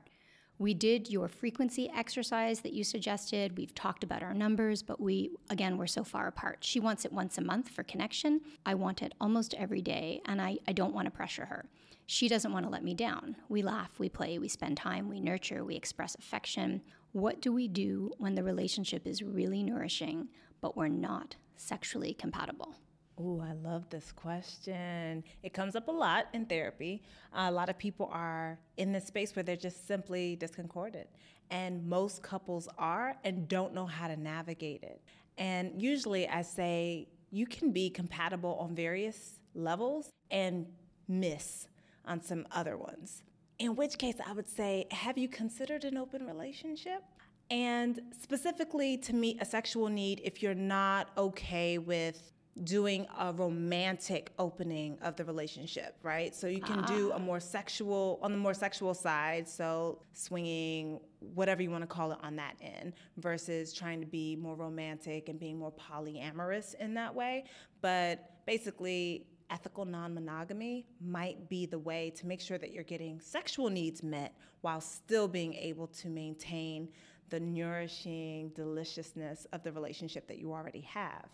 We 0.60 0.74
did 0.74 1.10
your 1.10 1.30
frequency 1.30 1.90
exercise 1.96 2.60
that 2.62 2.74
you 2.74 2.84
suggested. 2.84 3.58
We've 3.58 3.74
talked 3.74 4.04
about 4.04 4.24
our 4.24 4.34
numbers, 4.34 4.84
but 4.84 5.00
we, 5.00 5.32
again, 5.50 5.78
we're 5.78 5.88
so 5.88 6.04
far 6.04 6.28
apart. 6.28 6.58
She 6.62 6.80
wants 6.80 7.06
it 7.06 7.14
once 7.14 7.38
a 7.38 7.42
month 7.42 7.70
for 7.70 7.84
connection. 7.84 8.42
I 8.66 8.76
want 8.76 9.02
it 9.02 9.14
almost 9.22 9.54
every 9.56 9.82
day, 9.82 10.22
and 10.26 10.42
I, 10.42 10.58
I 10.68 10.74
don't 10.74 10.94
want 10.94 11.06
to 11.06 11.12
pressure 11.12 11.46
her. 11.46 11.66
She 12.06 12.28
doesn't 12.28 12.52
want 12.52 12.66
to 12.66 12.72
let 12.72 12.84
me 12.84 12.94
down. 12.94 13.36
We 13.50 13.62
laugh, 13.62 14.00
we 14.00 14.10
play, 14.10 14.38
we 14.38 14.50
spend 14.50 14.78
time, 14.78 15.08
we 15.08 15.20
nurture, 15.20 15.64
we 15.64 15.76
express 15.76 16.16
affection. 16.16 16.82
What 17.14 17.42
do 17.42 17.52
we 17.54 17.68
do 17.68 18.12
when 18.18 18.36
the 18.36 18.44
relationship 18.44 19.08
is 19.08 19.22
really 19.22 19.64
nourishing, 19.64 20.28
but 20.62 20.76
we're 20.76 20.90
not 20.90 21.36
sexually 21.56 22.14
compatible? 22.14 22.76
Oh, 23.18 23.40
I 23.48 23.54
love 23.54 23.88
this 23.90 24.12
question. 24.12 25.24
It 25.44 25.54
comes 25.54 25.76
up 25.76 25.88
a 25.88 25.92
lot 25.92 26.28
in 26.34 26.46
therapy. 26.46 27.04
A 27.34 27.52
lot 27.52 27.70
of 27.70 27.78
people 27.78 28.10
are 28.12 28.60
in 28.78 28.92
this 28.92 29.06
space 29.06 29.36
where 29.36 29.44
they're 29.44 29.56
just 29.56 29.88
simply 29.88 30.36
discordant. 30.36 31.08
And 31.52 31.88
most 31.88 32.24
couples 32.24 32.68
are 32.78 33.16
and 33.24 33.48
don't 33.48 33.74
know 33.74 33.86
how 33.86 34.08
to 34.08 34.18
navigate 34.18 34.82
it. 34.84 35.02
And 35.38 35.80
usually 35.80 36.28
I 36.28 36.42
say 36.42 37.08
you 37.30 37.46
can 37.46 37.72
be 37.72 37.90
compatible 37.90 38.58
on 38.60 38.74
various 38.74 39.40
levels 39.54 40.10
and 40.32 40.66
miss 41.08 41.68
on 42.06 42.22
some 42.22 42.46
other 42.52 42.78
ones. 42.78 43.24
In 43.60 43.76
which 43.76 43.98
case, 43.98 44.16
I 44.26 44.34
would 44.34 44.50
say, 44.50 44.88
have 44.92 45.18
you 45.18 45.28
considered 45.28 45.84
an 45.86 45.98
open 45.98 46.26
relationship? 46.26 47.04
And 47.50 48.02
specifically 48.20 48.98
to 48.98 49.14
meet 49.14 49.42
a 49.42 49.46
sexual 49.46 49.90
need, 49.90 50.22
if 50.24 50.42
you're 50.42 50.56
not 50.56 51.10
okay 51.18 51.78
with 51.78 52.34
doing 52.64 53.08
a 53.20 53.34
romantic 53.34 54.32
opening 54.38 54.98
of 55.02 55.16
the 55.16 55.26
relationship, 55.26 55.98
right? 56.04 56.36
So 56.36 56.48
you 56.48 56.62
can 56.62 56.84
do 56.84 57.12
a 57.12 57.16
ah. 57.16 57.20
more 57.20 57.40
sexual, 57.40 58.20
on 58.22 58.32
the 58.32 58.38
more 58.38 58.54
sexual 58.54 58.94
side, 58.94 59.48
so 59.48 60.00
swinging, 60.14 61.00
whatever 61.34 61.64
you 61.64 61.72
want 61.72 61.82
to 61.82 61.88
call 61.88 62.12
it 62.12 62.20
on 62.22 62.36
that 62.36 62.56
end, 62.62 62.94
versus 63.18 63.74
trying 63.74 64.02
to 64.02 64.08
be 64.08 64.36
more 64.36 64.56
romantic 64.56 65.30
and 65.30 65.40
being 65.40 65.58
more 65.58 65.74
polyamorous 65.74 66.76
in 66.76 66.94
that 66.94 67.14
way. 67.14 67.46
But 67.82 68.46
basically, 68.46 69.26
ethical 69.54 69.86
non 69.86 70.14
monogamy 70.14 70.86
might 71.00 71.48
be 71.48 71.66
the 71.66 71.78
way 71.80 72.10
to 72.16 72.26
make 72.26 72.42
sure 72.42 72.58
that 72.58 72.74
you're 72.74 72.84
getting 72.84 73.20
sexual 73.20 73.70
needs 73.70 74.02
met 74.04 74.34
while 74.62 74.82
still 74.82 75.28
being 75.28 75.54
able 75.54 75.88
to 75.88 76.10
maintain 76.10 76.90
the 77.30 77.40
nourishing 77.40 78.50
deliciousness 78.50 79.46
of 79.54 79.64
the 79.64 79.72
relationship 79.72 80.28
that 80.28 80.40
you 80.40 80.52
already 80.52 80.82
have. 80.82 81.26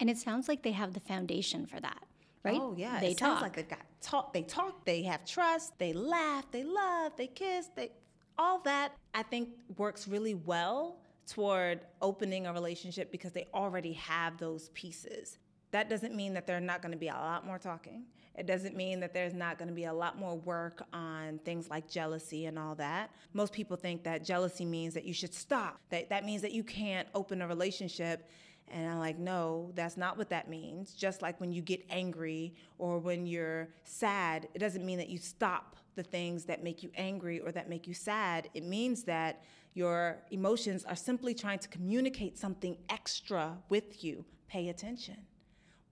And 0.00 0.10
it 0.10 0.18
sounds 0.18 0.48
like 0.48 0.62
they 0.62 0.72
have 0.72 0.92
the 0.94 1.00
foundation 1.00 1.66
for 1.66 1.78
that, 1.80 2.04
right? 2.42 2.58
Oh 2.60 2.74
yeah, 2.76 2.98
they 3.00 3.12
it 3.12 3.18
talk. 3.18 3.28
sounds 3.28 3.42
like 3.42 3.56
they 3.56 3.62
got 3.62 3.80
talk. 4.00 4.32
They 4.32 4.42
talk. 4.42 4.84
They 4.84 5.02
have 5.04 5.24
trust. 5.24 5.78
They 5.78 5.92
laugh. 5.92 6.50
They 6.50 6.64
love. 6.64 7.12
They 7.16 7.28
kiss. 7.28 7.70
They 7.76 7.92
all 8.38 8.58
that 8.60 8.92
I 9.14 9.22
think 9.22 9.50
works 9.76 10.08
really 10.08 10.34
well 10.34 10.98
toward 11.26 11.80
opening 12.02 12.46
a 12.46 12.52
relationship 12.52 13.12
because 13.12 13.32
they 13.32 13.46
already 13.54 13.92
have 13.92 14.38
those 14.38 14.70
pieces. 14.70 15.38
That 15.72 15.88
doesn't 15.88 16.14
mean 16.14 16.34
that 16.34 16.46
there's 16.46 16.62
not 16.62 16.82
going 16.82 16.92
to 16.92 16.98
be 16.98 17.08
a 17.08 17.14
lot 17.14 17.46
more 17.46 17.58
talking. 17.58 18.04
It 18.36 18.46
doesn't 18.46 18.76
mean 18.76 19.00
that 19.00 19.12
there's 19.12 19.34
not 19.34 19.58
going 19.58 19.68
to 19.68 19.74
be 19.74 19.84
a 19.84 19.92
lot 19.92 20.18
more 20.18 20.36
work 20.36 20.82
on 20.92 21.38
things 21.44 21.68
like 21.68 21.88
jealousy 21.88 22.46
and 22.46 22.58
all 22.58 22.74
that. 22.76 23.10
Most 23.32 23.52
people 23.52 23.76
think 23.76 24.02
that 24.04 24.24
jealousy 24.24 24.64
means 24.64 24.94
that 24.94 25.04
you 25.04 25.12
should 25.12 25.34
stop. 25.34 25.80
That 25.90 26.08
that 26.10 26.24
means 26.24 26.42
that 26.42 26.52
you 26.52 26.64
can't 26.64 27.08
open 27.14 27.42
a 27.42 27.46
relationship. 27.46 28.28
And 28.72 28.88
I'm 28.88 28.98
like, 28.98 29.18
no, 29.18 29.72
that's 29.74 29.96
not 29.96 30.16
what 30.16 30.30
that 30.30 30.48
means. 30.48 30.94
Just 30.94 31.22
like 31.22 31.40
when 31.40 31.52
you 31.52 31.60
get 31.60 31.84
angry 31.90 32.54
or 32.78 32.98
when 32.98 33.26
you're 33.26 33.68
sad, 33.84 34.48
it 34.54 34.58
doesn't 34.60 34.86
mean 34.86 34.98
that 34.98 35.08
you 35.08 35.18
stop 35.18 35.76
the 35.96 36.02
things 36.02 36.44
that 36.44 36.62
make 36.62 36.82
you 36.82 36.90
angry 36.96 37.40
or 37.40 37.50
that 37.52 37.68
make 37.68 37.86
you 37.88 37.94
sad. 37.94 38.48
It 38.54 38.64
means 38.64 39.02
that 39.04 39.42
your 39.74 40.18
emotions 40.30 40.84
are 40.84 40.96
simply 40.96 41.34
trying 41.34 41.58
to 41.58 41.68
communicate 41.68 42.38
something 42.38 42.76
extra 42.88 43.58
with 43.68 44.04
you. 44.04 44.24
Pay 44.48 44.68
attention. 44.68 45.16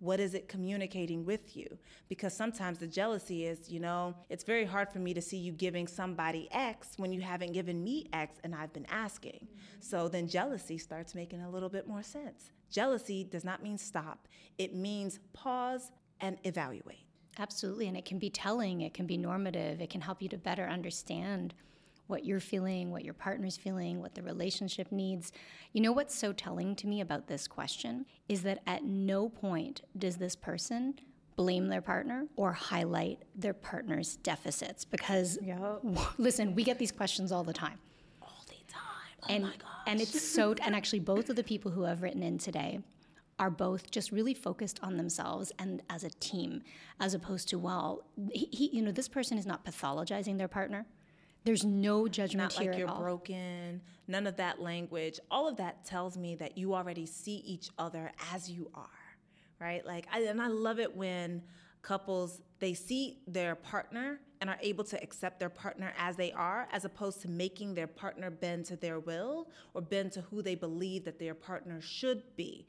What 0.01 0.21
is 0.21 0.35
it 0.35 0.49
communicating 0.49 1.25
with 1.25 1.57
you? 1.57 1.79
Because 2.09 2.33
sometimes 2.35 2.79
the 2.79 2.87
jealousy 2.87 3.47
is, 3.47 3.69
you 3.69 3.81
know, 3.81 4.15
it's 4.29 4.45
very 4.45 4.65
hard 4.65 4.93
for 4.93 5.01
me 5.01 5.13
to 5.15 5.21
see 5.21 5.37
you 5.37 5.53
giving 5.53 5.87
somebody 5.89 6.49
X 6.53 6.95
when 6.97 7.13
you 7.13 7.21
haven't 7.21 7.53
given 7.53 7.83
me 7.83 8.09
X 8.13 8.39
and 8.45 8.55
I've 8.55 8.73
been 8.73 8.87
asking. 8.91 9.41
Mm-hmm. 9.45 9.81
So 9.81 10.09
then 10.09 10.29
jealousy 10.29 10.79
starts 10.79 11.15
making 11.15 11.43
a 11.43 11.51
little 11.51 11.69
bit 11.69 11.89
more 11.89 12.03
sense. 12.03 12.51
Jealousy 12.71 13.25
does 13.25 13.45
not 13.45 13.63
mean 13.63 13.79
stop, 13.79 14.29
it 14.59 14.75
means 14.75 15.19
pause 15.33 15.91
and 16.21 16.39
evaluate. 16.45 17.07
Absolutely. 17.39 17.87
And 17.87 17.97
it 17.97 18.05
can 18.05 18.19
be 18.19 18.31
telling, 18.31 18.81
it 18.81 18.95
can 18.95 19.07
be 19.07 19.17
normative, 19.17 19.81
it 19.81 19.91
can 19.91 20.01
help 20.01 20.21
you 20.21 20.29
to 20.31 20.39
better 20.39 20.65
understand 20.65 21.55
what 22.09 22.25
you're 22.25 22.41
feeling, 22.41 22.91
what 22.91 23.05
your 23.05 23.15
partner's 23.15 23.57
feeling, 23.57 24.01
what 24.01 24.15
the 24.15 24.23
relationship 24.23 24.91
needs. 24.91 25.31
You 25.73 25.83
know 25.83 25.93
what's 25.93 26.15
so 26.15 26.33
telling 26.33 26.75
to 26.77 26.87
me 26.87 27.01
about 27.01 27.29
this 27.29 27.47
question 27.47 28.07
is 28.29 28.43
that 28.43 28.61
at 28.67 28.83
no 28.85 29.29
point 29.29 29.83
does 29.97 30.17
this 30.17 30.35
person 30.35 30.95
blame 31.37 31.69
their 31.69 31.83
partner 31.83 32.27
or 32.35 32.53
highlight 32.53 33.21
their 33.37 33.55
partner's 33.55 34.17
deficits 34.17 34.85
because 34.85 35.39
yep. 35.41 35.81
listen, 36.19 36.55
we 36.55 36.65
get 36.65 36.79
these 36.79 36.91
questions 36.91 37.31
all 37.31 37.45
the 37.45 37.53
time. 37.53 37.79
All 38.21 38.45
the 38.49 38.73
time. 38.73 38.83
Oh 39.23 39.27
and 39.29 39.53
and 39.87 40.01
it's 40.01 40.21
so 40.21 40.55
and 40.63 40.75
actually 40.75 41.01
both 41.01 41.31
of 41.31 41.37
the 41.37 41.45
people 41.45 41.71
who 41.71 41.83
have 41.83 42.03
written 42.03 42.23
in 42.23 42.39
today 42.39 42.81
are 43.39 43.51
both 43.51 43.91
just 43.93 44.11
really 44.11 44.35
focused 44.35 44.81
on 44.83 44.97
themselves 44.97 45.53
and 45.61 45.81
as 45.91 46.03
a 46.03 46.11
team 46.11 46.61
as 46.99 47.15
opposed 47.15 47.49
to 47.49 47.57
well 47.57 48.03
he, 48.33 48.49
he 48.51 48.71
you 48.77 48.83
know 48.83 48.91
this 48.91 49.07
person 49.07 49.39
is 49.39 49.47
not 49.47 49.65
pathologizing 49.65 50.39
their 50.39 50.49
partner 50.49 50.87
there's 51.49 51.65
no 51.65 52.07
judgment 52.07 52.53
Not 52.53 52.63
here 52.63 52.73
like 52.73 52.79
you're 52.79 52.91
all. 52.91 53.01
broken. 53.01 53.81
None 54.07 54.27
of 54.27 54.37
that 54.37 54.61
language. 54.61 55.19
All 55.31 55.49
of 55.49 55.57
that 55.57 55.83
tells 55.83 56.19
me 56.19 56.35
that 56.35 56.59
you 56.59 56.75
already 56.75 57.07
see 57.07 57.37
each 57.37 57.71
other 57.79 58.13
as 58.35 58.51
you 58.51 58.71
are, 58.75 58.87
right? 59.59 59.85
Like, 59.87 60.07
I, 60.13 60.25
and 60.25 60.43
I 60.43 60.49
love 60.49 60.79
it 60.79 60.95
when 60.95 61.43
couples 61.81 62.43
they 62.59 62.75
see 62.75 63.21
their 63.27 63.55
partner 63.55 64.21
and 64.43 64.51
are 64.51 64.59
able 64.61 64.85
to 64.85 65.03
accept 65.03 65.41
their 65.41 65.49
partner 65.49 65.95
as 65.97 66.17
they 66.17 66.33
are 66.33 66.69
as 66.71 66.85
opposed 66.85 67.23
to 67.23 67.31
making 67.31 67.73
their 67.73 67.87
partner 67.87 68.31
bend 68.31 68.67
to 68.67 68.77
their 68.77 69.01
will 69.01 69.49
or 69.73 69.81
bend 69.81 70.13
to 70.13 70.21
who 70.21 70.43
they 70.43 70.55
believe 70.55 71.07
that 71.07 71.19
their 71.19 71.35
partner 71.35 71.81
should 71.81 72.23
be 72.37 72.67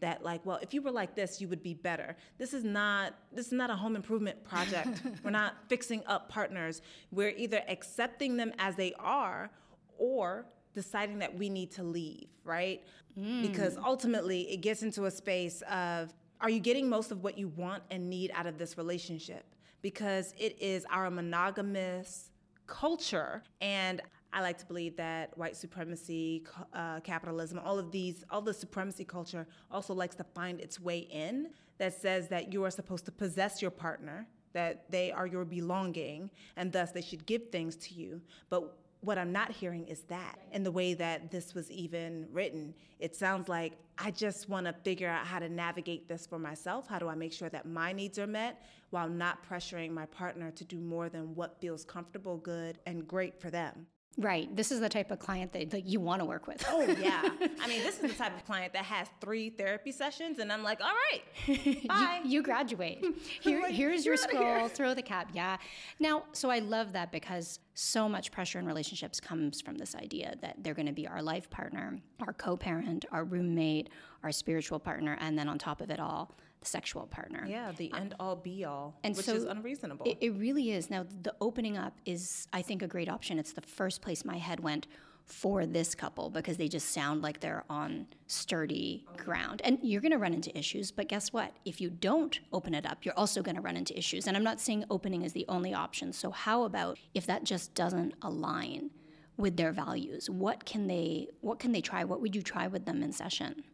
that 0.00 0.22
like 0.22 0.44
well 0.44 0.58
if 0.62 0.74
you 0.74 0.82
were 0.82 0.90
like 0.90 1.14
this 1.14 1.40
you 1.40 1.48
would 1.48 1.62
be 1.62 1.74
better 1.74 2.16
this 2.38 2.52
is 2.52 2.64
not 2.64 3.14
this 3.32 3.46
is 3.46 3.52
not 3.52 3.70
a 3.70 3.74
home 3.74 3.96
improvement 3.96 4.42
project 4.44 5.00
we're 5.24 5.30
not 5.30 5.54
fixing 5.68 6.02
up 6.06 6.28
partners 6.28 6.82
we're 7.10 7.34
either 7.36 7.62
accepting 7.68 8.36
them 8.36 8.52
as 8.58 8.76
they 8.76 8.92
are 8.98 9.50
or 9.98 10.44
deciding 10.74 11.18
that 11.18 11.34
we 11.34 11.48
need 11.48 11.70
to 11.70 11.82
leave 11.82 12.28
right 12.44 12.82
mm. 13.18 13.42
because 13.42 13.78
ultimately 13.78 14.42
it 14.50 14.58
gets 14.58 14.82
into 14.82 15.06
a 15.06 15.10
space 15.10 15.62
of 15.70 16.12
are 16.40 16.50
you 16.50 16.60
getting 16.60 16.88
most 16.88 17.10
of 17.10 17.22
what 17.22 17.38
you 17.38 17.48
want 17.48 17.82
and 17.90 18.08
need 18.08 18.30
out 18.34 18.46
of 18.46 18.58
this 18.58 18.76
relationship? 18.76 19.44
Because 19.82 20.34
it 20.38 20.56
is 20.60 20.84
our 20.90 21.10
monogamous 21.10 22.30
culture. 22.66 23.42
And 23.60 24.02
I 24.32 24.42
like 24.42 24.58
to 24.58 24.66
believe 24.66 24.96
that 24.96 25.36
white 25.38 25.56
supremacy, 25.56 26.44
uh, 26.72 27.00
capitalism, 27.00 27.58
all 27.64 27.78
of 27.78 27.90
these, 27.90 28.24
all 28.30 28.42
the 28.42 28.54
supremacy 28.54 29.04
culture 29.04 29.46
also 29.70 29.94
likes 29.94 30.14
to 30.16 30.24
find 30.34 30.60
its 30.60 30.80
way 30.80 30.98
in 31.10 31.50
that 31.78 31.94
says 31.94 32.28
that 32.28 32.52
you 32.52 32.64
are 32.64 32.70
supposed 32.70 33.04
to 33.06 33.12
possess 33.12 33.62
your 33.62 33.70
partner, 33.70 34.26
that 34.52 34.90
they 34.90 35.12
are 35.12 35.26
your 35.26 35.44
belonging, 35.44 36.30
and 36.56 36.72
thus 36.72 36.92
they 36.92 37.02
should 37.02 37.26
give 37.26 37.50
things 37.50 37.76
to 37.76 37.94
you. 37.94 38.20
But 38.48 38.76
what 39.00 39.18
I'm 39.18 39.32
not 39.32 39.52
hearing 39.52 39.86
is 39.86 40.00
that 40.02 40.38
in 40.52 40.62
the 40.62 40.70
way 40.70 40.94
that 40.94 41.30
this 41.30 41.54
was 41.54 41.70
even 41.70 42.26
written. 42.32 42.74
It 42.98 43.14
sounds 43.14 43.48
like 43.48 43.74
I 43.98 44.10
just 44.10 44.48
want 44.48 44.66
to 44.66 44.72
figure 44.72 45.08
out 45.08 45.26
how 45.26 45.38
to 45.38 45.48
navigate 45.48 46.08
this 46.08 46.26
for 46.26 46.38
myself. 46.38 46.88
How 46.88 46.98
do 46.98 47.08
I 47.08 47.14
make 47.14 47.32
sure 47.32 47.48
that 47.50 47.66
my 47.66 47.92
needs 47.92 48.18
are 48.18 48.26
met 48.26 48.62
while 48.90 49.08
not 49.08 49.48
pressuring 49.48 49.90
my 49.90 50.06
partner 50.06 50.50
to 50.50 50.64
do 50.64 50.78
more 50.78 51.08
than 51.08 51.34
what 51.34 51.60
feels 51.60 51.84
comfortable, 51.84 52.36
good, 52.38 52.78
and 52.86 53.06
great 53.06 53.40
for 53.40 53.50
them? 53.50 53.86
Right. 54.18 54.54
This 54.56 54.72
is 54.72 54.80
the 54.80 54.88
type 54.88 55.10
of 55.10 55.18
client 55.18 55.52
that 55.52 55.72
like 55.74 55.84
you 55.86 56.00
want 56.00 56.20
to 56.20 56.24
work 56.24 56.46
with. 56.46 56.64
Oh 56.68 56.82
yeah. 56.82 57.22
I 57.60 57.68
mean, 57.68 57.82
this 57.82 57.96
is 57.96 58.12
the 58.12 58.16
type 58.16 58.34
of 58.34 58.46
client 58.46 58.72
that 58.72 58.84
has 58.86 59.08
three 59.20 59.50
therapy 59.50 59.92
sessions, 59.92 60.38
and 60.38 60.50
I'm 60.50 60.62
like, 60.62 60.80
all 60.80 60.92
right, 61.10 61.86
bye. 61.88 62.20
you, 62.24 62.30
you, 62.30 62.42
graduate. 62.42 63.04
Here, 63.40 63.60
like, 63.60 63.74
here's 63.74 64.06
your 64.06 64.16
scroll. 64.16 64.42
Here. 64.42 64.68
Throw 64.70 64.94
the 64.94 65.02
cap. 65.02 65.30
Yeah. 65.34 65.58
Now, 66.00 66.24
so 66.32 66.48
I 66.48 66.60
love 66.60 66.92
that 66.94 67.12
because 67.12 67.58
so 67.74 68.08
much 68.08 68.32
pressure 68.32 68.58
in 68.58 68.66
relationships 68.66 69.20
comes 69.20 69.60
from 69.60 69.76
this 69.76 69.94
idea 69.94 70.34
that 70.40 70.56
they're 70.62 70.74
going 70.74 70.86
to 70.86 70.92
be 70.92 71.06
our 71.06 71.20
life 71.20 71.50
partner, 71.50 71.98
our 72.26 72.32
co-parent, 72.32 73.04
our 73.12 73.24
roommate, 73.24 73.90
our 74.22 74.32
spiritual 74.32 74.78
partner, 74.78 75.18
and 75.20 75.38
then 75.38 75.46
on 75.46 75.58
top 75.58 75.82
of 75.82 75.90
it 75.90 76.00
all, 76.00 76.34
sexual 76.66 77.06
partner. 77.06 77.44
Yeah, 77.48 77.72
the 77.76 77.92
um, 77.92 78.00
end 78.00 78.14
all 78.20 78.36
be 78.36 78.64
all, 78.64 78.98
and 79.04 79.16
which 79.16 79.26
so 79.26 79.34
is 79.34 79.44
unreasonable. 79.44 80.06
It, 80.06 80.18
it 80.20 80.30
really 80.30 80.72
is. 80.72 80.90
Now, 80.90 81.06
the 81.22 81.34
opening 81.40 81.76
up 81.76 81.98
is, 82.04 82.48
I 82.52 82.62
think, 82.62 82.82
a 82.82 82.86
great 82.86 83.08
option. 83.08 83.38
It's 83.38 83.52
the 83.52 83.62
first 83.62 84.02
place 84.02 84.24
my 84.24 84.38
head 84.38 84.60
went 84.60 84.86
for 85.26 85.66
this 85.66 85.94
couple 85.94 86.30
because 86.30 86.56
they 86.56 86.68
just 86.68 86.90
sound 86.92 87.20
like 87.20 87.40
they're 87.40 87.64
on 87.68 88.06
sturdy 88.28 89.04
ground. 89.16 89.60
And 89.64 89.78
you're 89.82 90.00
going 90.00 90.12
to 90.12 90.18
run 90.18 90.32
into 90.32 90.56
issues, 90.56 90.92
but 90.92 91.08
guess 91.08 91.32
what? 91.32 91.52
If 91.64 91.80
you 91.80 91.90
don't 91.90 92.38
open 92.52 92.74
it 92.74 92.86
up, 92.86 93.04
you're 93.04 93.18
also 93.18 93.42
going 93.42 93.56
to 93.56 93.60
run 93.60 93.76
into 93.76 93.96
issues. 93.98 94.28
And 94.28 94.36
I'm 94.36 94.44
not 94.44 94.60
saying 94.60 94.84
opening 94.88 95.22
is 95.22 95.32
the 95.32 95.44
only 95.48 95.74
option. 95.74 96.12
So 96.12 96.30
how 96.30 96.62
about 96.62 96.98
if 97.12 97.26
that 97.26 97.42
just 97.42 97.74
doesn't 97.74 98.14
align 98.22 98.90
with 99.36 99.56
their 99.56 99.72
values? 99.72 100.30
What 100.30 100.64
can 100.64 100.86
they 100.86 101.28
what 101.40 101.58
can 101.58 101.72
they 101.72 101.80
try? 101.80 102.04
What 102.04 102.20
would 102.20 102.34
you 102.34 102.42
try 102.42 102.68
with 102.68 102.86
them 102.86 103.02
in 103.02 103.12
session? 103.12 103.64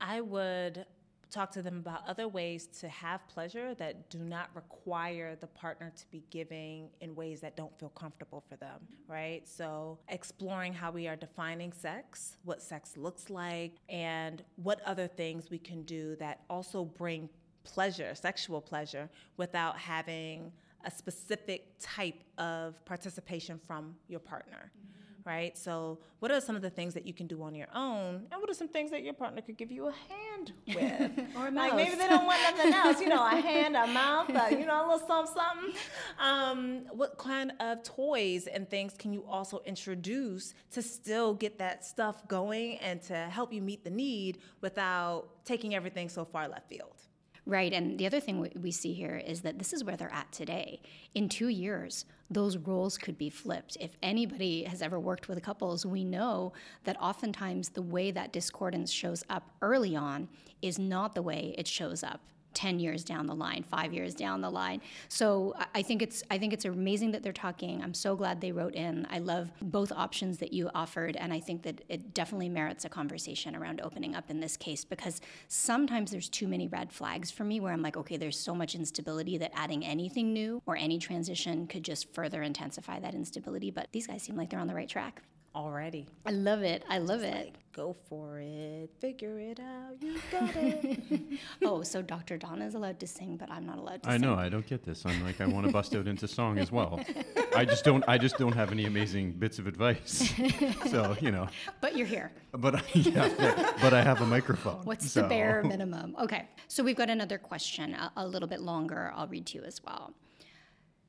I 0.00 0.20
would 0.20 0.86
talk 1.32 1.50
to 1.52 1.62
them 1.62 1.78
about 1.78 2.06
other 2.06 2.28
ways 2.28 2.66
to 2.80 2.88
have 2.88 3.26
pleasure 3.26 3.74
that 3.74 4.10
do 4.10 4.18
not 4.18 4.50
require 4.54 5.34
the 5.36 5.46
partner 5.46 5.90
to 5.96 6.04
be 6.10 6.22
giving 6.30 6.90
in 7.00 7.14
ways 7.14 7.40
that 7.40 7.56
don't 7.56 7.76
feel 7.78 7.88
comfortable 7.88 8.44
for 8.48 8.56
them, 8.56 8.80
right? 9.08 9.48
So, 9.48 9.98
exploring 10.08 10.74
how 10.74 10.90
we 10.90 11.08
are 11.08 11.16
defining 11.16 11.72
sex, 11.72 12.36
what 12.44 12.60
sex 12.60 12.96
looks 12.96 13.30
like, 13.30 13.72
and 13.88 14.44
what 14.56 14.82
other 14.82 15.06
things 15.06 15.50
we 15.50 15.58
can 15.58 15.82
do 15.84 16.16
that 16.16 16.40
also 16.50 16.84
bring 16.84 17.28
pleasure, 17.64 18.14
sexual 18.14 18.60
pleasure, 18.60 19.08
without 19.36 19.78
having 19.78 20.52
a 20.84 20.90
specific 20.90 21.78
type 21.80 22.22
of 22.38 22.84
participation 22.84 23.58
from 23.66 23.94
your 24.08 24.20
partner. 24.20 24.70
Mm-hmm 24.76 25.01
right? 25.24 25.56
So, 25.56 25.98
what 26.20 26.30
are 26.30 26.40
some 26.40 26.56
of 26.56 26.62
the 26.62 26.70
things 26.70 26.94
that 26.94 27.06
you 27.06 27.12
can 27.12 27.26
do 27.26 27.42
on 27.42 27.54
your 27.54 27.68
own, 27.74 28.26
and 28.30 28.40
what 28.40 28.48
are 28.50 28.54
some 28.54 28.68
things 28.68 28.90
that 28.90 29.02
your 29.02 29.14
partner 29.14 29.42
could 29.42 29.56
give 29.56 29.70
you 29.70 29.88
a 29.88 29.92
hand 29.92 30.52
with, 30.66 31.26
or 31.36 31.48
a 31.48 31.50
mouth? 31.50 31.72
Like 31.72 31.76
maybe 31.76 31.96
they 31.96 32.08
don't 32.08 32.26
want 32.26 32.40
nothing 32.42 32.72
else, 32.72 33.00
you 33.00 33.08
know, 33.08 33.24
a 33.26 33.36
hand, 33.36 33.76
a 33.76 33.86
mouth, 33.86 34.28
a, 34.30 34.50
you 34.58 34.66
know, 34.66 34.84
a 34.84 34.92
little 34.92 35.06
something, 35.06 35.34
something. 35.34 35.80
Um, 36.18 36.84
what 36.90 37.18
kind 37.18 37.52
of 37.60 37.82
toys 37.82 38.46
and 38.46 38.68
things 38.68 38.94
can 38.98 39.12
you 39.12 39.24
also 39.28 39.60
introduce 39.64 40.54
to 40.72 40.82
still 40.82 41.34
get 41.34 41.58
that 41.58 41.84
stuff 41.84 42.26
going 42.28 42.78
and 42.78 43.02
to 43.02 43.14
help 43.14 43.52
you 43.52 43.62
meet 43.62 43.84
the 43.84 43.90
need 43.90 44.38
without 44.60 45.44
taking 45.44 45.74
everything 45.74 46.08
so 46.08 46.24
far 46.24 46.48
left 46.48 46.68
field? 46.68 47.01
Right. 47.44 47.72
And 47.72 47.98
the 47.98 48.06
other 48.06 48.20
thing 48.20 48.48
we 48.60 48.70
see 48.70 48.92
here 48.92 49.16
is 49.16 49.40
that 49.40 49.58
this 49.58 49.72
is 49.72 49.82
where 49.82 49.96
they're 49.96 50.12
at 50.12 50.30
today. 50.30 50.80
In 51.14 51.28
two 51.28 51.48
years, 51.48 52.04
those 52.30 52.56
roles 52.56 52.96
could 52.96 53.18
be 53.18 53.30
flipped. 53.30 53.76
If 53.80 53.96
anybody 54.00 54.62
has 54.62 54.80
ever 54.80 55.00
worked 55.00 55.28
with 55.28 55.42
couples, 55.42 55.84
we 55.84 56.04
know 56.04 56.52
that 56.84 56.96
oftentimes 57.00 57.70
the 57.70 57.82
way 57.82 58.12
that 58.12 58.32
discordance 58.32 58.92
shows 58.92 59.24
up 59.28 59.50
early 59.60 59.96
on 59.96 60.28
is 60.62 60.78
not 60.78 61.16
the 61.16 61.22
way 61.22 61.52
it 61.58 61.66
shows 61.66 62.04
up 62.04 62.20
10 62.54 62.78
years 62.78 63.04
down 63.04 63.26
the 63.26 63.34
line 63.34 63.62
5 63.62 63.92
years 63.92 64.14
down 64.14 64.40
the 64.40 64.50
line. 64.50 64.80
So 65.08 65.54
i 65.74 65.82
think 65.82 66.02
it's 66.02 66.22
i 66.30 66.38
think 66.38 66.52
it's 66.52 66.64
amazing 66.64 67.12
that 67.12 67.22
they're 67.22 67.32
talking. 67.32 67.82
I'm 67.82 67.94
so 67.94 68.16
glad 68.16 68.40
they 68.40 68.52
wrote 68.52 68.74
in. 68.74 69.06
I 69.10 69.18
love 69.18 69.50
both 69.60 69.92
options 69.92 70.38
that 70.38 70.52
you 70.52 70.70
offered 70.74 71.16
and 71.16 71.32
i 71.32 71.40
think 71.40 71.62
that 71.62 71.82
it 71.88 72.14
definitely 72.14 72.48
merits 72.48 72.84
a 72.84 72.88
conversation 72.88 73.56
around 73.56 73.80
opening 73.80 74.14
up 74.14 74.30
in 74.30 74.40
this 74.40 74.56
case 74.56 74.84
because 74.84 75.20
sometimes 75.48 76.10
there's 76.10 76.28
too 76.28 76.48
many 76.48 76.68
red 76.68 76.92
flags 76.92 77.30
for 77.30 77.44
me 77.44 77.60
where 77.60 77.72
i'm 77.72 77.82
like 77.82 77.96
okay 77.96 78.16
there's 78.16 78.38
so 78.38 78.54
much 78.54 78.74
instability 78.74 79.38
that 79.38 79.52
adding 79.54 79.84
anything 79.84 80.32
new 80.32 80.62
or 80.66 80.76
any 80.76 80.98
transition 80.98 81.66
could 81.66 81.82
just 81.82 82.12
further 82.14 82.42
intensify 82.42 83.00
that 83.00 83.14
instability. 83.14 83.70
But 83.70 83.88
these 83.92 84.06
guys 84.06 84.22
seem 84.22 84.36
like 84.36 84.50
they're 84.50 84.60
on 84.60 84.66
the 84.66 84.74
right 84.74 84.88
track 84.88 85.22
already. 85.54 86.08
I 86.26 86.30
love 86.30 86.62
it. 86.62 86.84
I 86.88 86.98
love 86.98 87.22
it. 87.22 87.46
Like, 87.46 87.58
go 87.72 87.96
for 88.08 88.40
it. 88.40 88.90
Figure 89.00 89.38
it 89.38 89.60
out. 89.60 90.00
You 90.00 90.18
got 90.30 90.50
it. 90.56 91.22
oh, 91.62 91.82
so 91.82 92.02
Dr. 92.02 92.36
Donna 92.38 92.66
is 92.66 92.74
allowed 92.74 93.00
to 93.00 93.06
sing, 93.06 93.36
but 93.36 93.50
I'm 93.50 93.66
not 93.66 93.78
allowed 93.78 94.02
to 94.02 94.10
I 94.10 94.12
sing. 94.12 94.22
know. 94.22 94.34
I 94.34 94.48
don't 94.48 94.66
get 94.66 94.84
this. 94.84 95.04
I'm 95.06 95.22
like, 95.24 95.40
I 95.40 95.46
want 95.46 95.66
to 95.66 95.72
bust 95.72 95.94
out 95.94 96.06
into 96.06 96.28
song 96.28 96.58
as 96.58 96.70
well. 96.70 97.00
I 97.56 97.64
just 97.64 97.84
don't. 97.84 98.04
I 98.08 98.18
just 98.18 98.38
don't 98.38 98.52
have 98.52 98.72
any 98.72 98.84
amazing 98.84 99.32
bits 99.32 99.58
of 99.58 99.66
advice. 99.66 100.32
so 100.90 101.16
you 101.20 101.30
know. 101.30 101.48
But 101.80 101.96
you're 101.96 102.06
here. 102.06 102.32
But 102.52 102.82
yeah, 102.94 103.72
but 103.80 103.92
I 103.94 104.02
have 104.02 104.20
a 104.20 104.26
microphone. 104.26 104.84
What's 104.84 105.10
so. 105.10 105.22
the 105.22 105.28
bare 105.28 105.62
minimum? 105.62 106.16
Okay. 106.20 106.48
So 106.68 106.82
we've 106.82 106.96
got 106.96 107.10
another 107.10 107.38
question, 107.38 107.94
a, 107.94 108.12
a 108.16 108.26
little 108.26 108.48
bit 108.48 108.60
longer. 108.60 109.12
I'll 109.14 109.28
read 109.28 109.46
to 109.46 109.58
you 109.58 109.64
as 109.64 109.82
well. 109.84 110.14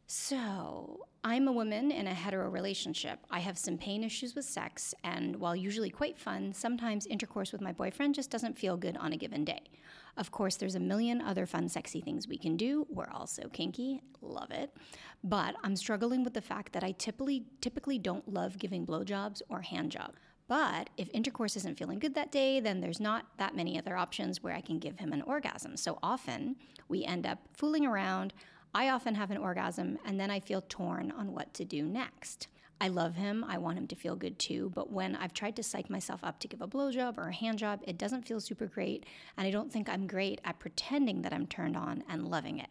So, 0.07 1.07
I'm 1.25 1.48
a 1.48 1.53
woman 1.53 1.89
in 1.89 2.06
a 2.06 2.13
hetero 2.13 2.50
relationship. 2.50 3.18
I 3.32 3.39
have 3.39 3.58
some 3.58 3.77
pain 3.77 4.03
issues 4.03 4.36
with 4.36 4.44
sex, 4.44 4.94
and 5.06 5.38
while 5.38 5.56
usually 5.56 5.89
quite 5.89 6.18
fun, 6.18 6.51
sometimes 6.51 7.06
intercourse 7.06 7.53
with 7.53 7.62
my 7.62 7.72
boyfriend 7.72 8.13
just 8.13 8.30
doesn't 8.30 8.58
feel 8.58 8.75
good 8.75 8.98
on 8.98 9.13
a 9.13 9.18
given 9.18 9.46
day. 9.46 9.62
Of 10.18 10.32
course, 10.32 10.58
there's 10.58 10.75
a 10.75 10.82
million 10.82 11.22
other 11.22 11.46
fun, 11.46 11.70
sexy 11.70 12.01
things 12.01 12.27
we 12.27 12.38
can 12.38 12.58
do. 12.58 12.86
We're 12.89 13.10
also 13.10 13.48
kinky, 13.53 14.01
love 14.22 14.51
it. 14.51 14.75
But 15.24 15.56
I'm 15.63 15.77
struggling 15.77 16.25
with 16.25 16.34
the 16.34 16.42
fact 16.42 16.74
that 16.74 16.84
I 16.84 16.92
typically 16.92 17.46
typically 17.62 17.98
don't 17.98 18.27
love 18.27 18.60
giving 18.60 18.86
blowjobs 18.86 19.42
or 19.48 19.62
hand 19.62 19.92
job. 19.92 20.15
But 20.50 20.89
if 20.98 21.10
intercourse 21.13 21.56
isn't 21.56 21.77
feeling 21.77 22.00
good 22.00 22.15
that 22.15 22.34
day, 22.34 22.60
then 22.60 22.82
there's 22.82 23.00
not 23.00 23.27
that 23.38 23.56
many 23.56 23.80
other 23.80 23.96
options 23.96 24.44
where 24.44 24.53
I 24.53 24.60
can 24.60 24.77
give 24.77 25.00
him 25.00 25.13
an 25.13 25.22
orgasm. 25.22 25.77
So 25.77 26.00
often 26.03 26.58
we 26.89 27.06
end 27.06 27.25
up 27.25 27.39
fooling 27.53 27.86
around 27.86 28.34
I 28.74 28.89
often 28.89 29.15
have 29.15 29.32
an 29.32 29.38
orgasm 29.38 30.00
and 30.06 30.20
then 30.20 30.32
I 30.32 30.39
feel 30.39 30.63
torn 30.68 31.12
on 31.12 31.32
what 31.32 31.53
to 31.56 31.65
do 31.65 31.84
next. 31.84 32.48
I 32.82 32.88
love 32.88 33.15
him. 33.15 33.46
I 33.48 33.60
want 33.60 33.77
him 33.77 33.88
to 33.88 33.96
feel 33.96 34.15
good 34.15 34.38
too. 34.39 34.72
But 34.74 34.92
when 34.92 35.15
I've 35.15 35.34
tried 35.34 35.56
to 35.58 35.63
psych 35.63 35.89
myself 35.89 36.22
up 36.24 36.39
to 36.39 36.48
give 36.48 36.62
a 36.62 36.68
blowjob 36.68 37.18
or 37.18 37.30
a 37.30 37.34
hand 37.34 37.60
job, 37.60 37.82
it 37.88 37.98
doesn't 37.98 38.25
feel 38.25 38.42
super 38.42 38.65
great. 38.65 39.06
And 39.38 39.48
I 39.48 39.51
don't 39.51 39.72
think 39.72 39.88
I'm 39.88 40.08
great 40.08 40.42
at 40.44 40.60
pretending 40.60 41.22
that 41.22 41.34
I'm 41.34 41.48
turned 41.48 41.77
on 41.77 42.03
and 42.10 42.27
loving 42.27 42.60
it. 42.60 42.70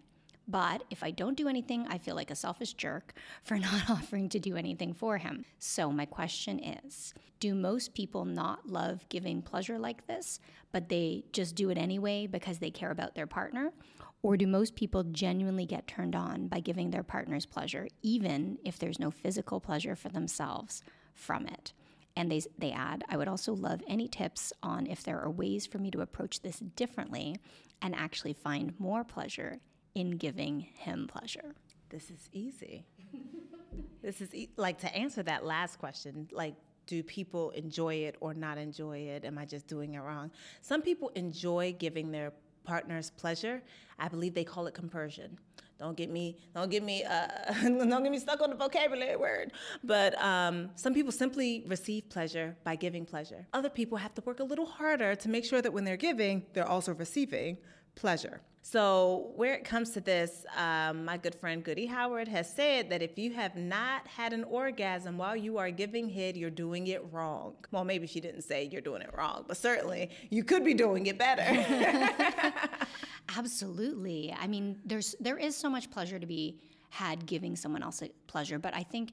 But 0.49 0.85
if 0.91 1.03
I 1.03 1.13
don't 1.13 1.37
do 1.37 1.49
anything, 1.49 1.87
I 1.89 1.99
feel 1.99 2.17
like 2.17 2.31
a 2.31 2.37
selfish 2.37 2.75
jerk 2.75 3.15
for 3.43 3.59
not 3.59 3.89
offering 3.91 4.29
to 4.31 4.39
do 4.39 4.57
anything 4.57 4.93
for 4.93 5.19
him. 5.19 5.45
So, 5.59 5.91
my 5.91 6.05
question 6.05 6.59
is 6.59 7.15
Do 7.41 7.55
most 7.55 7.95
people 7.95 8.25
not 8.25 8.69
love 8.69 9.09
giving 9.09 9.41
pleasure 9.41 9.79
like 9.79 10.07
this, 10.07 10.41
but 10.73 10.89
they 10.89 11.25
just 11.33 11.55
do 11.55 11.71
it 11.71 11.79
anyway 11.79 12.27
because 12.27 12.59
they 12.59 12.71
care 12.71 12.91
about 12.91 13.15
their 13.15 13.27
partner? 13.27 13.73
Or 14.23 14.37
do 14.37 14.47
most 14.47 14.77
people 14.77 15.03
genuinely 15.03 15.67
get 15.67 15.89
turned 15.89 16.15
on 16.15 16.47
by 16.47 16.61
giving 16.61 16.91
their 16.91 17.03
partners 17.03 17.45
pleasure, 17.45 17.89
even 18.03 18.59
if 18.65 18.79
there's 18.79 19.01
no 19.01 19.11
physical 19.11 19.61
pleasure 19.61 19.97
for 19.97 20.09
themselves 20.09 20.83
from 21.13 21.47
it? 21.47 21.73
And 22.15 22.31
they, 22.31 22.43
they 22.59 22.73
add, 22.73 23.05
I 23.09 23.17
would 23.17 23.27
also 23.27 23.55
love 23.55 23.83
any 23.89 24.07
tips 24.07 24.53
on 24.63 24.87
if 24.87 25.03
there 25.03 25.21
are 25.21 25.31
ways 25.31 25.67
for 25.67 25.79
me 25.79 25.91
to 25.91 26.03
approach 26.03 26.43
this 26.43 26.59
differently 26.59 27.37
and 27.81 27.95
actually 27.95 28.35
find 28.35 28.79
more 28.79 29.03
pleasure 29.03 29.59
in 29.95 30.13
giving 30.13 30.61
him 30.61 31.09
pleasure? 31.09 31.55
This 31.89 32.11
is 32.11 32.29
easy. 32.33 32.87
this 34.03 34.21
is 34.21 34.35
e- 34.35 34.51
like 34.57 34.79
to 34.81 34.95
answer 34.95 35.23
that 35.25 35.45
last 35.45 35.79
question, 35.79 36.29
like 36.33 36.55
do 36.87 37.03
people 37.03 37.51
enjoy 37.51 37.95
it 37.95 38.17
or 38.21 38.35
not 38.35 38.59
enjoy 38.59 38.99
it? 38.99 39.25
Am 39.25 39.39
I 39.39 39.45
just 39.45 39.67
doing 39.67 39.95
it 39.95 40.01
wrong? 40.01 40.31
Some 40.61 40.83
people 40.83 41.11
enjoy 41.11 41.75
giving 41.79 42.11
their 42.11 42.33
partners 42.65 43.11
pleasure. 43.11 43.63
I 43.99 44.09
believe 44.09 44.35
they 44.35 44.45
call 44.45 44.67
it 44.67 44.75
compersion. 44.75 45.39
Don't 45.79 45.97
get 45.97 46.11
me, 46.11 46.37
don't 46.55 46.71
get 46.71 46.85
me, 46.85 47.03
uh, 47.03 47.27
don't 47.63 48.03
get 48.05 48.13
me 48.13 48.19
stuck 48.21 48.41
on 48.41 48.51
the 48.51 48.57
vocabulary 48.57 49.17
word. 49.17 49.53
But 49.83 50.17
um, 50.23 50.71
some 50.77 50.95
people 50.95 51.11
simply 51.11 51.65
receive 51.67 52.09
pleasure 52.09 52.57
by 52.63 52.77
giving 52.77 53.05
pleasure. 53.05 53.47
Other 53.53 53.69
people 53.69 53.99
have 53.99 54.15
to 54.15 54.23
work 54.25 54.39
a 54.39 54.45
little 54.45 54.67
harder 54.67 55.17
to 55.17 55.29
make 55.29 55.45
sure 55.45 55.61
that 55.61 55.73
when 55.73 55.85
they're 55.85 55.97
giving, 55.97 56.45
they're 56.53 56.69
also 56.69 56.95
receiving 56.95 57.59
pleasure. 57.97 58.41
So, 58.65 59.33
where 59.35 59.55
it 59.55 59.65
comes 59.65 59.91
to 59.91 60.01
this, 60.01 60.47
um, 60.57 61.05
my 61.05 61.17
good 61.17 61.35
friend 61.35 61.65
Goody 61.65 61.87
Howard 61.87 62.29
has 62.29 62.49
said 62.49 62.91
that 62.91 63.03
if 63.03 63.19
you 63.19 63.33
have 63.33 63.57
not 63.57 64.07
had 64.07 64.33
an 64.33 64.45
orgasm 64.45 65.19
while 65.19 65.35
you 65.35 65.59
are 65.59 65.73
giving 65.73 66.09
head, 66.09 66.37
you're 66.37 66.49
doing 66.49 66.87
it 66.87 67.05
wrong. 67.11 67.55
Well, 67.73 67.85
maybe 67.85 68.07
she 68.07 68.21
didn't 68.21 68.43
say 68.43 68.69
you're 68.71 68.81
doing 68.81 69.03
it 69.03 69.11
wrong, 69.19 69.45
but 69.49 69.57
certainly 69.57 70.11
you 70.31 70.45
could 70.45 70.65
be 70.65 70.75
doing 70.75 71.07
it 71.07 71.19
better. 71.19 71.43
Absolutely. 73.37 74.35
I 74.39 74.47
mean, 74.47 74.79
there's 74.85 75.17
there 75.19 75.39
is 75.39 75.57
so 75.57 75.69
much 75.69 75.91
pleasure 75.91 76.21
to 76.21 76.27
be 76.27 76.61
had 76.91 77.27
giving 77.27 77.57
someone 77.57 77.83
else 77.83 78.01
a 78.01 78.11
pleasure, 78.29 78.61
but 78.61 78.77
I 78.77 78.85
think 78.85 79.13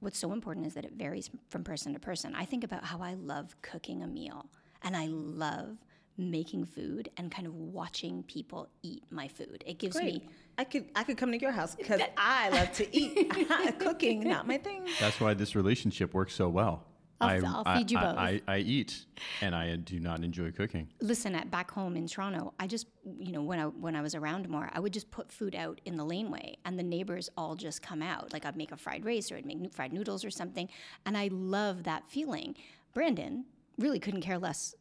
what's 0.00 0.18
so 0.18 0.32
important 0.32 0.66
is 0.66 0.74
that 0.74 0.84
it 0.84 0.92
varies 0.92 1.30
from 1.48 1.64
person 1.64 1.94
to 1.94 1.98
person. 1.98 2.34
I 2.34 2.44
think 2.44 2.64
about 2.64 2.84
how 2.84 3.00
I 3.00 3.14
love 3.14 3.56
cooking 3.62 4.02
a 4.02 4.06
meal, 4.06 4.44
and 4.82 4.94
I 4.94 5.06
love 5.06 5.78
making 6.20 6.66
food 6.66 7.08
and 7.16 7.32
kind 7.32 7.46
of 7.46 7.54
watching 7.54 8.22
people 8.24 8.68
eat 8.82 9.02
my 9.10 9.28
food. 9.28 9.64
It 9.66 9.78
gives 9.78 9.96
Great. 9.96 10.22
me 10.22 10.28
I 10.58 10.64
could 10.64 10.86
I 10.94 11.04
could 11.04 11.16
come 11.16 11.32
to 11.32 11.40
your 11.40 11.52
house 11.52 11.74
because 11.74 12.02
I 12.18 12.50
love 12.50 12.70
to 12.72 12.96
eat. 12.96 13.30
Cooking, 13.78 14.20
not 14.28 14.46
my 14.46 14.58
thing. 14.58 14.86
That's 15.00 15.18
why 15.20 15.32
this 15.34 15.56
relationship 15.56 16.12
works 16.12 16.34
so 16.34 16.48
well. 16.48 16.84
I'll- 17.22 17.64
I'll 17.66 17.76
feed 17.76 17.90
you 17.90 17.98
I, 17.98 18.02
both. 18.02 18.16
I, 18.16 18.40
I 18.48 18.58
eat, 18.58 19.04
and 19.42 19.54
I 19.54 19.76
do 19.76 20.00
not 20.00 20.24
enjoy 20.24 20.52
cooking. 20.52 20.88
listen 21.02 21.34
at 21.34 21.50
back 21.50 21.70
home 21.70 21.94
in 21.96 22.06
Toronto, 22.06 22.54
I 22.58 22.66
just 22.66 22.86
you 23.18 23.32
know 23.32 23.42
when 23.42 23.58
I 23.58 23.64
when 23.64 23.94
I 23.94 24.00
was 24.00 24.14
around 24.14 24.48
more, 24.48 24.70
I 24.72 24.80
would 24.80 24.92
just 24.92 25.10
put 25.10 25.30
food 25.30 25.54
out 25.54 25.80
in 25.84 25.96
the 25.96 26.04
laneway, 26.04 26.56
and 26.64 26.78
the 26.78 26.82
neighbors 26.82 27.28
all 27.36 27.56
just 27.56 27.82
come 27.82 28.00
out. 28.02 28.32
Like 28.32 28.46
I'd 28.46 28.56
make 28.56 28.72
a 28.72 28.76
fried 28.76 29.04
rice 29.04 29.30
or 29.30 29.36
I'd 29.36 29.46
make 29.46 29.72
fried 29.74 29.92
noodles 29.92 30.24
or 30.24 30.30
something, 30.30 30.68
and 31.04 31.16
I 31.16 31.28
love 31.30 31.84
that 31.84 32.08
feeling. 32.08 32.54
Brandon 32.94 33.44
really 33.78 33.98
couldn't 34.00 34.22
care 34.22 34.38
less. 34.38 34.74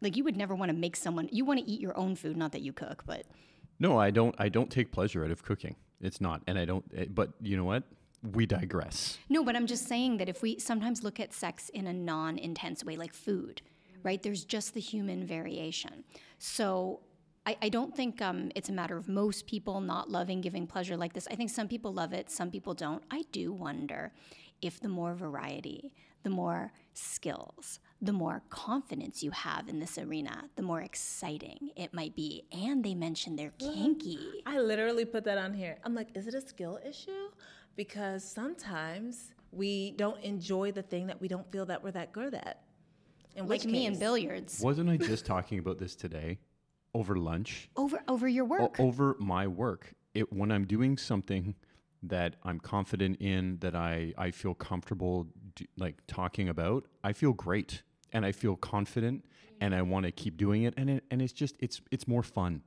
Like 0.00 0.16
you 0.16 0.24
would 0.24 0.36
never 0.36 0.54
want 0.54 0.70
to 0.70 0.76
make 0.76 0.96
someone. 0.96 1.28
You 1.32 1.44
want 1.44 1.60
to 1.60 1.66
eat 1.70 1.80
your 1.80 1.96
own 1.96 2.16
food, 2.16 2.36
not 2.36 2.52
that 2.52 2.62
you 2.62 2.72
cook, 2.72 3.04
but 3.06 3.24
No, 3.78 3.98
I 3.98 4.10
don't. 4.10 4.34
I 4.38 4.48
don't 4.48 4.70
take 4.70 4.92
pleasure 4.92 5.24
out 5.24 5.30
of 5.30 5.42
cooking. 5.42 5.76
It's 6.00 6.20
not, 6.20 6.42
and 6.46 6.58
I 6.58 6.64
don't. 6.66 6.84
eh, 6.96 7.06
But 7.08 7.30
you 7.40 7.56
know 7.56 7.64
what? 7.64 7.84
We 8.22 8.44
digress. 8.46 9.18
No, 9.28 9.44
but 9.44 9.54
I'm 9.56 9.66
just 9.66 9.86
saying 9.86 10.16
that 10.18 10.28
if 10.28 10.42
we 10.42 10.58
sometimes 10.58 11.02
look 11.04 11.20
at 11.20 11.32
sex 11.32 11.68
in 11.70 11.86
a 11.86 11.92
non 11.92 12.38
intense 12.38 12.84
way, 12.84 12.96
like 12.96 13.12
food, 13.14 13.62
right? 14.02 14.22
There's 14.22 14.44
just 14.44 14.74
the 14.74 14.80
human 14.80 15.26
variation. 15.26 16.04
So 16.38 17.00
I, 17.46 17.56
I 17.62 17.68
don't 17.68 17.94
think 17.94 18.20
um, 18.20 18.50
it's 18.54 18.68
a 18.68 18.72
matter 18.72 18.96
of 18.96 19.08
most 19.08 19.46
people 19.46 19.80
not 19.80 20.10
loving 20.10 20.40
giving 20.40 20.66
pleasure 20.66 20.96
like 20.96 21.12
this. 21.12 21.28
I 21.30 21.34
think 21.36 21.50
some 21.50 21.68
people 21.68 21.92
love 21.92 22.12
it, 22.12 22.30
some 22.30 22.50
people 22.50 22.74
don't. 22.74 23.02
I 23.10 23.22
do 23.32 23.52
wonder 23.52 24.12
if 24.60 24.80
the 24.80 24.88
more 24.88 25.14
variety, 25.14 25.92
the 26.22 26.30
more 26.30 26.72
skills, 26.94 27.78
the 28.02 28.12
more 28.12 28.42
confidence 28.50 29.22
you 29.22 29.30
have 29.30 29.68
in 29.68 29.78
this 29.80 29.96
arena, 29.98 30.44
the 30.56 30.62
more 30.62 30.80
exciting 30.82 31.70
it 31.76 31.94
might 31.94 32.14
be. 32.14 32.44
And 32.52 32.84
they 32.84 32.94
mentioned 32.94 33.38
they're 33.38 33.54
kinky. 33.58 34.18
I 34.44 34.58
literally 34.60 35.04
put 35.04 35.24
that 35.24 35.38
on 35.38 35.54
here. 35.54 35.78
I'm 35.84 35.94
like, 35.94 36.08
is 36.14 36.26
it 36.26 36.34
a 36.34 36.40
skill 36.40 36.78
issue? 36.86 37.28
Because 37.74 38.22
sometimes 38.24 39.32
we 39.50 39.92
don't 39.92 40.22
enjoy 40.22 40.72
the 40.72 40.82
thing 40.82 41.06
that 41.06 41.20
we 41.20 41.28
don't 41.28 41.50
feel 41.50 41.66
that 41.66 41.82
we're 41.82 41.90
that 41.92 42.12
good 42.12 42.34
at. 42.34 42.62
In 43.34 43.42
Like 43.46 43.60
which 43.62 43.66
me 43.66 43.86
in 43.86 43.92
case- 43.92 44.00
billiards. 44.00 44.60
Wasn't 44.60 44.88
I 44.88 44.96
just 44.96 45.26
talking 45.34 45.58
about 45.58 45.78
this 45.78 45.94
today, 45.94 46.38
over 46.94 47.16
lunch? 47.16 47.68
Over 47.76 48.02
over 48.08 48.28
your 48.28 48.44
O- 48.44 48.48
work. 48.48 48.80
over 48.80 49.16
my 49.18 49.46
work. 49.46 49.92
It 50.14 50.32
when 50.32 50.50
I'm 50.50 50.66
doing 50.66 50.96
something 50.96 51.54
that 52.02 52.36
I'm 52.44 52.58
confident 52.60 53.20
in, 53.20 53.58
that 53.60 53.74
I 53.74 54.14
I 54.16 54.30
feel 54.30 54.54
comfortable 54.54 55.26
d- 55.56 55.68
like 55.76 55.96
talking 56.06 56.48
about, 56.48 56.86
I 57.02 57.12
feel 57.12 57.32
great 57.32 57.82
and 58.12 58.24
I 58.24 58.32
feel 58.32 58.54
confident 58.56 59.24
mm. 59.24 59.56
and 59.60 59.74
I 59.74 59.82
want 59.82 60.06
to 60.06 60.12
keep 60.12 60.36
doing 60.36 60.62
it 60.62 60.74
and 60.76 60.88
it, 60.88 61.04
and 61.10 61.20
it's 61.20 61.32
just 61.32 61.56
it's 61.58 61.80
it's 61.90 62.06
more 62.06 62.22
fun. 62.22 62.62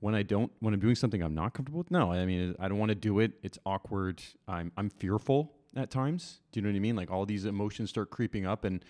When 0.00 0.14
I 0.14 0.22
don't 0.22 0.52
when 0.60 0.72
I'm 0.72 0.80
doing 0.80 0.94
something 0.94 1.20
I'm 1.22 1.34
not 1.34 1.54
comfortable 1.54 1.78
with, 1.78 1.90
no, 1.90 2.12
I 2.12 2.24
mean 2.24 2.54
I 2.60 2.68
don't 2.68 2.78
want 2.78 2.90
to 2.90 2.94
do 2.94 3.18
it. 3.18 3.32
It's 3.42 3.58
awkward. 3.66 4.22
I'm 4.46 4.70
I'm 4.76 4.90
fearful 4.90 5.52
at 5.74 5.90
times. 5.90 6.40
Do 6.52 6.60
you 6.60 6.62
know 6.62 6.70
what 6.70 6.76
I 6.76 6.80
mean? 6.80 6.94
Like 6.94 7.10
all 7.10 7.26
these 7.26 7.44
emotions 7.44 7.90
start 7.90 8.10
creeping 8.10 8.46
up 8.46 8.64
and 8.64 8.84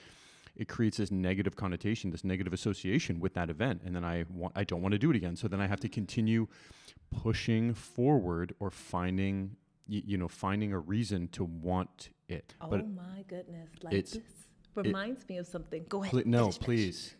it 0.58 0.68
creates 0.68 0.96
this 0.96 1.10
negative 1.10 1.54
connotation, 1.54 2.10
this 2.10 2.24
negative 2.24 2.52
association 2.52 3.20
with 3.20 3.32
that 3.34 3.48
event, 3.48 3.82
and 3.86 3.94
then 3.94 4.04
I 4.04 4.24
want, 4.28 4.52
I 4.56 4.64
don't 4.64 4.82
want 4.82 4.92
to 4.92 4.98
do 4.98 5.08
it 5.10 5.16
again. 5.16 5.36
So 5.36 5.46
then 5.46 5.60
I 5.60 5.68
have 5.68 5.80
to 5.80 5.88
continue 5.88 6.48
pushing 7.10 7.72
forward 7.74 8.54
or 8.58 8.70
finding, 8.70 9.56
you, 9.88 10.02
you 10.06 10.18
know, 10.18 10.28
finding 10.28 10.72
a 10.72 10.78
reason 10.78 11.28
to 11.28 11.44
want 11.44 12.10
it. 12.28 12.54
Oh 12.60 12.68
but 12.68 12.86
my 12.88 13.24
goodness. 13.26 13.70
Like 13.82 13.94
it's- 13.94 14.12
this 14.12 14.22
reminds 14.74 15.28
me 15.28 15.38
of 15.38 15.46
something. 15.46 15.84
Go 15.88 16.02
ahead. 16.02 16.12
pl- 16.12 16.22
no, 16.26 16.50
please, 16.50 17.14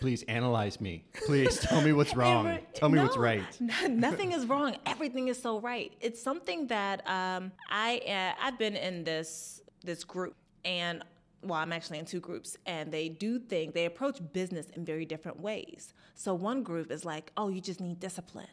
please 0.00 0.24
analyze 0.24 0.80
me. 0.80 1.04
Please 1.26 1.58
tell 1.60 1.80
me 1.80 1.92
what's 1.92 2.16
wrong. 2.20 2.58
Tell 2.74 2.88
me 2.88 2.98
what's 2.98 3.16
right. 3.16 3.44
n- 3.84 4.00
Nothing 4.00 4.32
is 4.32 4.46
wrong. 4.46 4.76
Everything 4.86 5.28
is 5.28 5.40
so 5.40 5.60
right. 5.60 5.92
It's 6.00 6.20
something 6.20 6.66
that 6.68 7.06
um, 7.08 7.52
I 7.70 8.00
uh, 8.08 8.44
I've 8.44 8.58
been 8.58 8.74
in 8.76 9.04
this 9.04 9.60
this 9.84 10.02
group 10.02 10.34
and 10.64 11.04
well, 11.42 11.60
I'm 11.60 11.72
actually 11.72 11.98
in 12.00 12.06
two 12.06 12.18
groups, 12.18 12.56
and 12.66 12.90
they 12.90 13.08
do 13.08 13.38
think 13.38 13.72
they 13.72 13.84
approach 13.84 14.18
business 14.32 14.66
in 14.70 14.84
very 14.84 15.04
different 15.04 15.38
ways. 15.38 15.92
So 16.14 16.34
one 16.34 16.64
group 16.64 16.90
is 16.90 17.04
like, 17.04 17.30
oh, 17.36 17.50
you 17.50 17.60
just 17.60 17.80
need 17.80 18.00
discipline, 18.00 18.48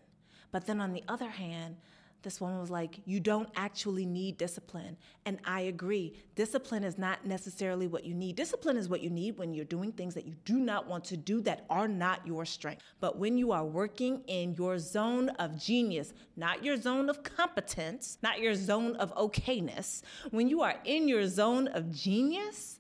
but 0.52 0.68
then 0.68 0.80
on 0.82 0.94
the 0.94 1.04
other 1.08 1.30
hand. 1.30 1.78
This 2.24 2.40
woman 2.40 2.60
was 2.60 2.72
like, 2.72 3.00
You 3.06 3.20
don't 3.20 3.50
actually 3.56 4.06
need 4.06 4.38
discipline. 4.38 4.98
And 5.26 5.40
I 5.46 5.62
agree. 5.62 6.14
Discipline 6.36 6.84
is 6.84 6.98
not 6.98 7.26
necessarily 7.26 7.86
what 7.88 8.06
you 8.06 8.14
need. 8.14 8.36
Discipline 8.36 8.78
is 8.78 8.90
what 8.90 9.02
you 9.02 9.10
need 9.10 9.38
when 9.38 9.54
you're 9.54 9.66
doing 9.66 9.92
things 9.92 10.14
that 10.16 10.26
you 10.26 10.36
do 10.46 10.60
not 10.60 10.88
want 10.88 11.04
to 11.06 11.18
do 11.18 11.42
that 11.42 11.66
are 11.70 11.88
not 11.88 12.26
your 12.26 12.46
strength. 12.46 12.82
But 13.00 13.18
when 13.18 13.38
you 13.38 13.52
are 13.52 13.66
working 13.66 14.22
in 14.28 14.56
your 14.56 14.80
zone 14.80 15.30
of 15.30 15.62
genius, 15.62 16.14
not 16.38 16.64
your 16.64 16.78
zone 16.78 17.10
of 17.10 17.24
competence, 17.24 18.18
not 18.24 18.40
your 18.40 18.56
zone 18.56 18.96
of 18.96 19.14
okayness, 19.16 20.02
when 20.32 20.48
you 20.48 20.62
are 20.62 20.76
in 20.86 21.08
your 21.08 21.28
zone 21.28 21.68
of 21.68 21.92
genius, 21.94 22.80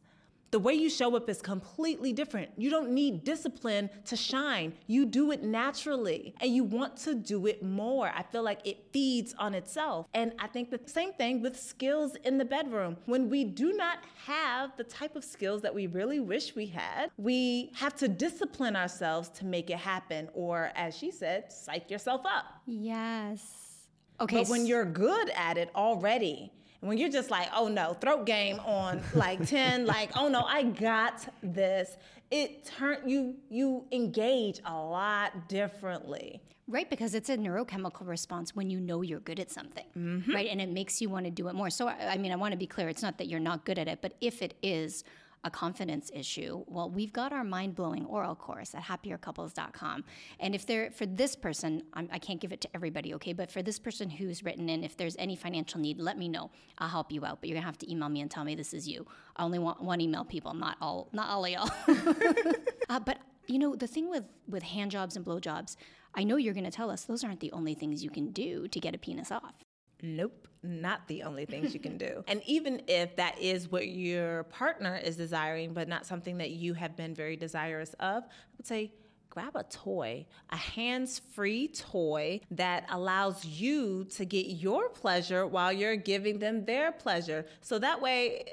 the 0.54 0.60
way 0.60 0.76
you 0.76 0.88
show 0.88 1.16
up 1.16 1.28
is 1.32 1.42
completely 1.42 2.14
different. 2.14 2.52
You 2.58 2.70
don't 2.70 2.92
need 2.92 3.24
discipline 3.24 3.90
to 4.06 4.16
shine. 4.16 4.74
You 4.86 5.08
do 5.08 5.32
it 5.32 5.42
naturally 5.42 6.36
and 6.40 6.56
you 6.56 6.64
want 6.64 6.96
to 6.98 7.16
do 7.16 7.48
it 7.48 7.64
more. 7.64 8.12
I 8.16 8.22
feel 8.22 8.44
like 8.44 8.60
it 8.64 8.86
feeds 8.94 9.34
on 9.40 9.56
itself. 9.56 10.06
And 10.14 10.32
I 10.38 10.46
think 10.46 10.70
the 10.70 10.80
same 10.86 11.12
thing 11.14 11.42
with 11.42 11.60
skills 11.60 12.16
in 12.24 12.38
the 12.38 12.46
bedroom. 12.46 12.98
When 13.08 13.32
we 13.32 13.44
do 13.44 13.74
not 13.74 13.98
have 14.28 14.78
the 14.78 14.84
type 14.84 15.16
of 15.16 15.24
skills 15.24 15.64
that 15.64 15.74
we 15.74 15.88
really 15.88 16.20
wish 16.20 16.54
we 16.56 16.68
had, 16.68 17.10
we 17.18 17.72
have 17.74 17.96
to 17.96 18.08
discipline 18.08 18.76
ourselves 18.76 19.30
to 19.30 19.46
make 19.46 19.72
it 19.72 19.80
happen. 19.80 20.30
Or, 20.36 20.72
as 20.76 20.96
she 20.96 21.10
said, 21.10 21.52
psych 21.52 21.90
yourself 21.90 22.22
up. 22.26 22.46
Yes. 22.68 23.88
Okay. 24.22 24.44
But 24.44 24.50
when 24.50 24.68
you're 24.68 24.86
good 24.86 25.32
at 25.36 25.58
it 25.58 25.72
already, 25.76 26.52
when 26.84 26.98
you're 26.98 27.10
just 27.10 27.32
like, 27.32 27.48
oh 27.56 27.68
no, 27.68 27.94
throat 27.94 28.26
game 28.26 28.60
on 28.60 29.02
like 29.16 29.46
10, 29.48 29.86
like, 29.86 30.12
oh 30.16 30.28
no, 30.28 30.42
I 30.42 30.64
got 30.64 31.28
this, 31.42 31.98
it 32.30 32.66
turn 32.66 32.98
you 33.08 33.36
you 33.50 33.86
engage 33.92 34.60
a 34.66 34.74
lot 34.74 35.48
differently. 35.48 36.42
Right, 36.66 36.90
because 36.90 37.14
it's 37.14 37.30
a 37.30 37.36
neurochemical 37.38 38.08
response 38.08 38.56
when 38.56 38.70
you 38.70 38.80
know 38.80 39.02
you're 39.02 39.20
good 39.20 39.40
at 39.40 39.52
something, 39.52 39.86
mm-hmm. 39.98 40.34
right? 40.34 40.48
And 40.50 40.62
it 40.62 40.70
makes 40.70 41.02
you 41.02 41.10
want 41.10 41.26
to 41.26 41.32
do 41.32 41.50
it 41.50 41.56
more. 41.56 41.70
So, 41.70 41.90
I 41.90 42.14
I 42.14 42.18
mean, 42.18 42.32
I 42.32 42.38
want 42.38 42.54
to 42.54 42.58
be 42.58 42.68
clear 42.68 42.88
it's 42.88 43.02
not 43.02 43.18
that 43.18 43.28
you're 43.28 43.40
not 43.40 43.66
good 43.66 43.78
at 43.78 43.88
it, 43.90 44.00
but 44.02 44.14
if 44.22 44.42
it 44.42 44.54
is 44.64 45.04
a 45.44 45.52
confidence 45.52 46.10
issue, 46.14 46.64
well, 46.68 46.90
we've 46.90 47.14
got 47.14 47.34
our 47.34 47.44
mind 47.44 47.76
blowing 47.76 48.06
oral 48.06 48.36
course 48.36 48.74
at 48.76 48.84
happiercouples.com. 48.84 50.04
And 50.40 50.56
if 50.56 50.66
there, 50.66 50.92
for 50.92 51.06
this 51.06 51.36
person, 51.36 51.84
I'm, 51.94 52.08
I 52.12 52.20
can't 52.20 52.40
give 52.40 52.54
it 52.54 52.62
to 52.62 52.70
everybody, 52.74 53.14
okay, 53.16 53.34
but 53.34 53.52
for 53.52 53.62
this 53.62 53.80
person 53.80 54.10
who's 54.10 54.44
written 54.44 54.70
in, 54.70 54.84
if 54.84 54.96
there's 54.96 55.16
any 55.18 55.36
financial 55.36 55.80
need, 55.80 56.00
let 56.00 56.18
me 56.18 56.28
know. 56.28 56.52
I'll 56.78 56.90
help 56.90 57.12
you 57.12 57.26
out, 57.26 57.40
but 57.42 57.50
you're 57.50 57.56
gonna 57.56 57.66
have 57.66 57.78
to 57.80 57.92
email 57.92 58.10
me 58.10 58.22
and 58.22 58.32
tell 58.32 58.44
me 58.44 58.56
this 58.56 58.74
is 58.74 58.88
you. 58.88 59.06
I 59.36 59.44
only 59.44 59.60
want 59.60 59.82
one 59.82 60.02
email, 60.02 60.24
people, 60.24 60.54
not 60.54 60.78
all, 60.82 61.10
not 61.12 61.30
all 61.30 61.46
of 61.46 61.52
y'all. 61.52 61.70
Uh, 62.90 63.00
but 63.00 63.18
you 63.48 63.58
know, 63.58 63.76
the 63.76 63.88
thing 63.88 64.10
with 64.10 64.26
with 64.48 64.62
hand 64.62 64.92
jobs 64.92 65.16
and 65.16 65.24
blow 65.24 65.40
jobs, 65.40 65.78
I 66.16 66.24
know 66.24 66.36
you're 66.36 66.54
going 66.54 66.66
to 66.66 66.72
tell 66.72 66.92
us 66.92 67.06
those 67.06 67.24
aren't 67.24 67.40
the 67.40 67.52
only 67.52 67.74
things 67.74 68.04
you 68.04 68.10
can 68.10 68.32
do 68.32 68.68
to 68.68 68.80
get 68.80 68.94
a 68.94 68.98
penis 68.98 69.32
off. 69.32 69.63
Nope, 70.06 70.50
not 70.64 71.08
the 71.08 71.24
only 71.24 71.46
things 71.46 71.74
you 71.74 71.80
can 71.80 71.98
do. 71.98 72.24
And 72.28 72.42
even 72.46 72.82
if 72.88 73.16
that 73.16 73.40
is 73.42 73.72
what 73.72 73.88
your 73.88 74.44
partner 74.44 75.00
is 75.02 75.16
desiring, 75.16 75.74
but 75.74 75.88
not 75.88 76.06
something 76.06 76.38
that 76.40 76.52
you 76.52 76.74
have 76.74 76.98
been 76.98 77.16
very 77.16 77.38
desirous 77.38 77.94
of, 78.02 78.24
I 78.24 78.28
would 78.58 78.68
say 78.68 78.92
grab 79.30 79.56
a 79.56 79.64
toy, 79.64 80.26
a 80.52 80.58
hands 80.58 81.20
free 81.34 81.70
toy 81.70 82.42
that 82.52 82.86
allows 82.90 83.46
you 83.46 84.04
to 84.06 84.26
get 84.26 84.46
your 84.48 84.90
pleasure 84.90 85.48
while 85.48 85.72
you're 85.72 85.96
giving 85.96 86.38
them 86.38 86.66
their 86.66 86.92
pleasure. 86.92 87.46
So 87.62 87.80
that 87.80 88.00
way, 88.02 88.44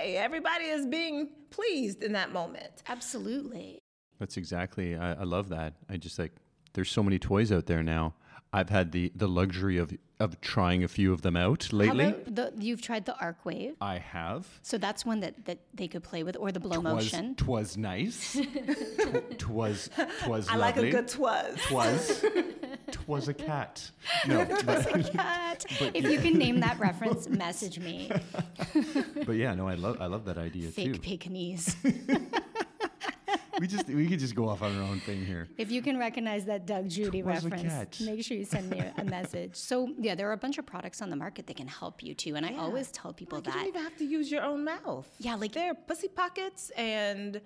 hey, 0.00 0.16
everybody 0.16 0.66
is 0.66 0.86
being 0.86 1.30
pleased 1.50 2.02
in 2.02 2.12
that 2.12 2.32
moment. 2.32 2.84
Absolutely. 2.86 3.78
That's 4.20 4.36
exactly. 4.36 4.94
I, 4.94 5.14
I 5.14 5.24
love 5.24 5.48
that. 5.48 5.74
I 5.88 5.96
just 5.96 6.18
like. 6.18 6.32
There's 6.74 6.90
so 6.90 7.02
many 7.02 7.18
toys 7.18 7.50
out 7.50 7.66
there 7.66 7.82
now. 7.82 8.14
I've 8.52 8.70
had 8.70 8.92
the 8.92 9.12
the 9.14 9.28
luxury 9.28 9.78
of 9.78 9.92
of 10.20 10.40
trying 10.40 10.82
a 10.82 10.88
few 10.88 11.12
of 11.12 11.22
them 11.22 11.36
out 11.36 11.72
lately. 11.72 12.06
How 12.06 12.14
the, 12.26 12.52
you've 12.58 12.82
tried 12.82 13.06
the 13.06 13.12
Arcwave. 13.22 13.74
I 13.80 13.98
have. 13.98 14.46
So 14.62 14.76
that's 14.76 15.06
one 15.06 15.20
that, 15.20 15.44
that 15.44 15.58
they 15.74 15.86
could 15.86 16.02
play 16.02 16.24
with, 16.24 16.36
or 16.36 16.50
the 16.50 16.58
blow 16.58 16.80
Twas, 16.80 16.94
motion. 16.94 17.34
twas 17.36 17.76
nice. 17.76 18.32
Tw- 18.36 19.38
twas 19.38 19.90
twas 20.24 20.48
I 20.48 20.56
lovely. 20.56 20.58
like 20.60 20.76
a 20.76 20.90
good 20.90 21.08
twas. 21.08 21.56
Twas. 21.68 22.24
Twas 22.90 23.28
a 23.28 23.34
cat. 23.34 23.90
No, 24.26 24.44
twas 24.44 24.86
but, 24.90 25.12
Cat. 25.12 25.64
if 25.94 26.04
you 26.10 26.18
can 26.20 26.38
name 26.38 26.60
that 26.60 26.78
reference, 26.80 27.28
message 27.28 27.78
me. 27.78 28.10
but 29.26 29.32
yeah, 29.36 29.54
no, 29.54 29.68
I 29.68 29.74
love 29.74 30.00
I 30.00 30.06
love 30.06 30.24
that 30.24 30.38
idea 30.38 30.70
Fake 30.70 30.86
too. 30.86 30.92
Fake 30.94 31.02
Pekingese. 31.02 31.76
We 33.60 33.66
just 33.66 33.86
we 33.88 34.06
could 34.06 34.18
just 34.20 34.34
go 34.34 34.48
off 34.48 34.62
on 34.62 34.76
our 34.76 34.82
own 34.82 35.00
thing 35.00 35.24
here. 35.24 35.48
If 35.56 35.70
you 35.70 35.82
can 35.82 35.98
recognize 35.98 36.44
that 36.46 36.66
Doug 36.66 36.88
Judy 36.88 37.22
Twas 37.22 37.44
reference, 37.44 38.00
make 38.00 38.22
sure 38.24 38.36
you 38.36 38.44
send 38.44 38.70
me 38.70 38.78
a, 38.78 38.92
a 38.98 39.04
message. 39.04 39.56
So 39.56 39.92
yeah, 39.98 40.14
there 40.14 40.28
are 40.28 40.32
a 40.32 40.36
bunch 40.38 40.58
of 40.58 40.66
products 40.66 41.02
on 41.02 41.10
the 41.10 41.16
market 41.16 41.46
that 41.46 41.56
can 41.56 41.68
help 41.68 42.02
you 42.02 42.14
too, 42.14 42.36
and 42.36 42.44
I 42.46 42.56
always 42.56 42.90
tell 42.92 43.12
people 43.12 43.38
Like, 43.38 43.46
you 43.46 43.52
don't 43.52 43.66
even 43.68 43.82
have 43.82 43.96
to 43.98 44.04
use 44.04 44.30
your 44.30 44.42
own 44.42 44.64
mouth. 44.64 45.08
Yeah, 45.18 45.34
like- 45.34 45.52
there 45.52 45.70
are 45.70 45.74
pussy 45.74 46.08
pockets 46.08 46.70
and 46.76 47.40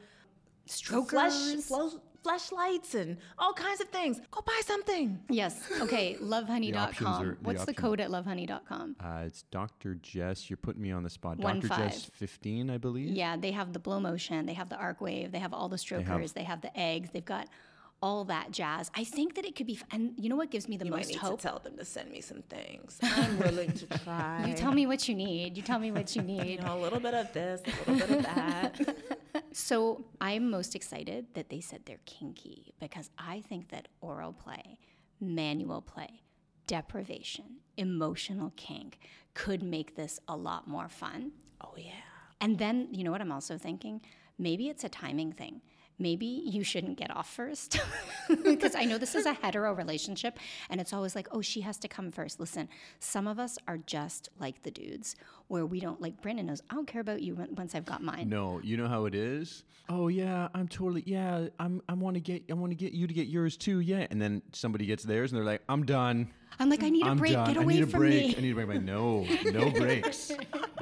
strokers. 0.66 1.66
flesh, 1.66 1.92
flo- 2.22 2.32
fleshlights 2.32 2.94
and 2.94 3.16
all 3.38 3.52
kinds 3.52 3.80
of 3.80 3.88
things. 3.88 4.20
Go 4.30 4.40
buy 4.40 4.60
something. 4.64 5.20
Yes. 5.28 5.60
Okay. 5.80 6.14
options 6.22 6.30
Lovehoney.com. 6.30 7.22
are- 7.22 7.26
the 7.34 7.36
What's 7.42 7.64
the 7.64 7.72
options- 7.72 7.76
code 7.78 8.00
at 8.00 8.10
lovehoney.com? 8.10 8.96
Uh, 9.00 9.22
it's 9.26 9.42
Dr. 9.50 9.94
Jess. 9.96 10.48
You're 10.50 10.56
putting 10.56 10.82
me 10.82 10.92
on 10.92 11.02
the 11.02 11.10
spot. 11.10 11.38
One 11.38 11.56
Dr. 11.60 11.68
five. 11.68 11.78
Jess 11.92 12.10
15, 12.14 12.70
I 12.70 12.78
believe. 12.78 13.10
Yeah, 13.10 13.36
they 13.36 13.50
have 13.52 13.72
the 13.72 13.78
blow 13.78 14.00
motion, 14.00 14.46
they 14.46 14.54
have 14.54 14.68
the 14.68 14.76
Arcwave, 14.76 15.32
they 15.32 15.38
have 15.38 15.52
all 15.52 15.68
the 15.68 15.78
strokers, 15.78 16.32
they 16.32 16.44
have, 16.44 16.60
the 16.60 16.78
eggs, 16.78 17.10
they've 17.12 17.24
got 17.24 17.48
all 18.02 18.24
that 18.24 18.50
jazz. 18.50 18.90
I 18.94 19.04
think 19.04 19.34
that 19.36 19.44
it 19.44 19.54
could 19.54 19.66
be, 19.66 19.74
f- 19.76 19.84
and 19.92 20.12
you 20.18 20.28
know 20.28 20.36
what 20.36 20.50
gives 20.50 20.68
me 20.68 20.76
the 20.76 20.84
You 20.86 20.90
might 20.90 20.96
most 20.98 21.08
need 21.10 21.18
hope? 21.18 21.38
to 21.40 21.46
tell 21.46 21.58
them 21.60 21.76
to 21.78 21.84
send 21.84 22.10
me 22.10 22.20
some 22.20 22.42
things. 22.42 22.98
I'm 23.02 23.38
willing 23.38 23.72
to 23.72 23.86
try. 23.98 24.46
You 24.48 24.54
tell 24.54 24.72
me 24.72 24.86
what 24.86 25.08
you 25.08 25.14
need. 25.14 25.56
You 25.56 25.62
tell 25.62 25.78
me 25.78 25.92
what 25.92 26.14
you 26.16 26.22
need. 26.34 26.58
You 26.58 26.58
know, 26.66 26.76
a 26.78 26.80
little 26.82 27.00
bit 27.00 27.14
of 27.14 27.32
this, 27.32 27.62
a 27.86 27.90
little 27.90 28.08
bit 28.08 28.18
of 28.18 28.24
that. 28.24 28.96
So 29.54 30.04
I'm 30.20 30.48
most 30.50 30.74
excited 30.74 31.26
that 31.34 31.50
they 31.50 31.60
said 31.60 31.80
they're 31.84 32.00
kinky 32.06 32.72
because 32.80 33.10
I 33.18 33.42
think 33.42 33.68
that 33.68 33.88
oral 34.00 34.32
play, 34.32 34.78
manual 35.20 35.82
play, 35.82 36.22
deprivation, 36.66 37.56
emotional 37.76 38.52
kink 38.56 38.98
could 39.34 39.62
make 39.62 39.94
this 39.94 40.18
a 40.26 40.36
lot 40.36 40.66
more 40.68 40.88
fun. 40.88 41.32
oh 41.62 41.74
yeah. 41.76 41.90
And 42.40 42.58
then, 42.58 42.88
you 42.92 43.04
know 43.04 43.10
what 43.12 43.20
I'm 43.20 43.30
also 43.30 43.56
thinking? 43.58 44.00
Maybe 44.38 44.68
it's 44.68 44.84
a 44.84 44.88
timing 44.88 45.32
thing. 45.32 45.60
Maybe 45.98 46.26
you 46.26 46.64
shouldn't 46.64 46.98
get 46.98 47.14
off 47.14 47.30
first. 47.30 47.78
Because 48.44 48.74
I 48.74 48.84
know 48.84 48.98
this 48.98 49.14
is 49.14 49.26
a 49.26 49.34
hetero 49.34 49.74
relationship 49.74 50.38
and 50.70 50.80
it's 50.80 50.92
always 50.92 51.14
like, 51.14 51.28
oh, 51.32 51.42
she 51.42 51.60
has 51.62 51.76
to 51.78 51.88
come 51.88 52.10
first. 52.10 52.40
Listen, 52.40 52.68
some 52.98 53.26
of 53.26 53.38
us 53.38 53.58
are 53.66 53.78
just 53.78 54.30
like 54.38 54.62
the 54.62 54.70
dudes 54.70 55.16
where 55.48 55.66
we 55.66 55.80
don't, 55.80 56.00
like 56.00 56.20
Brandon 56.22 56.46
knows, 56.46 56.62
I 56.70 56.74
don't 56.74 56.86
care 56.86 57.00
about 57.00 57.22
you 57.22 57.34
once 57.56 57.74
I've 57.74 57.84
got 57.84 58.02
mine. 58.02 58.28
No, 58.28 58.60
you 58.62 58.76
know 58.76 58.88
how 58.88 59.06
it 59.06 59.14
is. 59.14 59.64
Oh 59.88 60.08
yeah, 60.08 60.48
I'm 60.54 60.68
totally 60.68 61.02
yeah. 61.06 61.48
I'm 61.58 61.82
I 61.88 61.94
want 61.94 62.14
to 62.14 62.20
get 62.20 62.44
I 62.48 62.54
want 62.54 62.70
to 62.70 62.76
get 62.76 62.92
you 62.92 63.06
to 63.06 63.12
get 63.12 63.26
yours 63.26 63.56
too. 63.56 63.80
Yeah, 63.80 64.06
and 64.10 64.22
then 64.22 64.40
somebody 64.52 64.86
gets 64.86 65.02
theirs 65.02 65.32
and 65.32 65.38
they're 65.38 65.44
like, 65.44 65.62
I'm 65.68 65.84
done. 65.84 66.30
I'm 66.58 66.70
like, 66.70 66.82
I 66.82 66.90
need 66.90 67.04
a 67.04 67.10
I'm 67.10 67.16
break. 67.18 67.32
done. 67.32 67.46
Get 67.46 67.56
I 67.58 67.62
away 67.62 67.74
need 67.74 67.82
a 67.82 67.86
from 67.86 68.00
break. 68.00 68.26
me. 68.28 68.34
I 68.36 68.40
need 68.40 68.50
a 68.52 68.54
break. 68.54 68.68
I'm 68.68 68.74
like, 68.74 68.82
no, 68.82 69.26
no 69.50 69.70
breaks. 69.78 70.32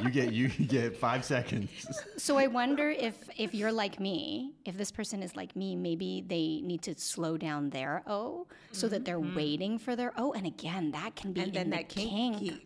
You 0.03 0.11
get 0.11 0.33
you 0.33 0.49
get 0.49 0.97
five 0.97 1.25
seconds. 1.25 1.71
So 2.17 2.37
I 2.37 2.47
wonder 2.47 2.91
if 2.91 3.17
if 3.37 3.55
you're 3.55 3.73
like 3.73 4.01
me, 4.01 4.53
if 4.65 4.77
this 4.77 4.91
person 4.91 5.23
is 5.23 5.37
like 5.37 5.55
me, 5.57 5.77
maybe 5.77 6.25
they 6.27 6.61
need 6.63 6.83
to 6.83 6.99
slow 6.99 7.37
down 7.37 7.71
their 7.71 8.03
O 8.07 8.47
so 8.73 8.89
that 8.89 9.05
they're 9.05 9.19
mm-hmm. 9.19 9.37
waiting 9.37 9.79
for 9.79 9.97
their 9.97 10.13
O. 10.17 10.33
And 10.33 10.47
again, 10.47 10.91
that 10.93 11.17
can 11.17 11.33
be 11.33 11.43
And 11.43 11.53
then 11.53 11.63
in 11.65 11.71
the 11.71 11.77
that 11.77 11.89
kink. 11.89 12.39
kink. 12.39 12.63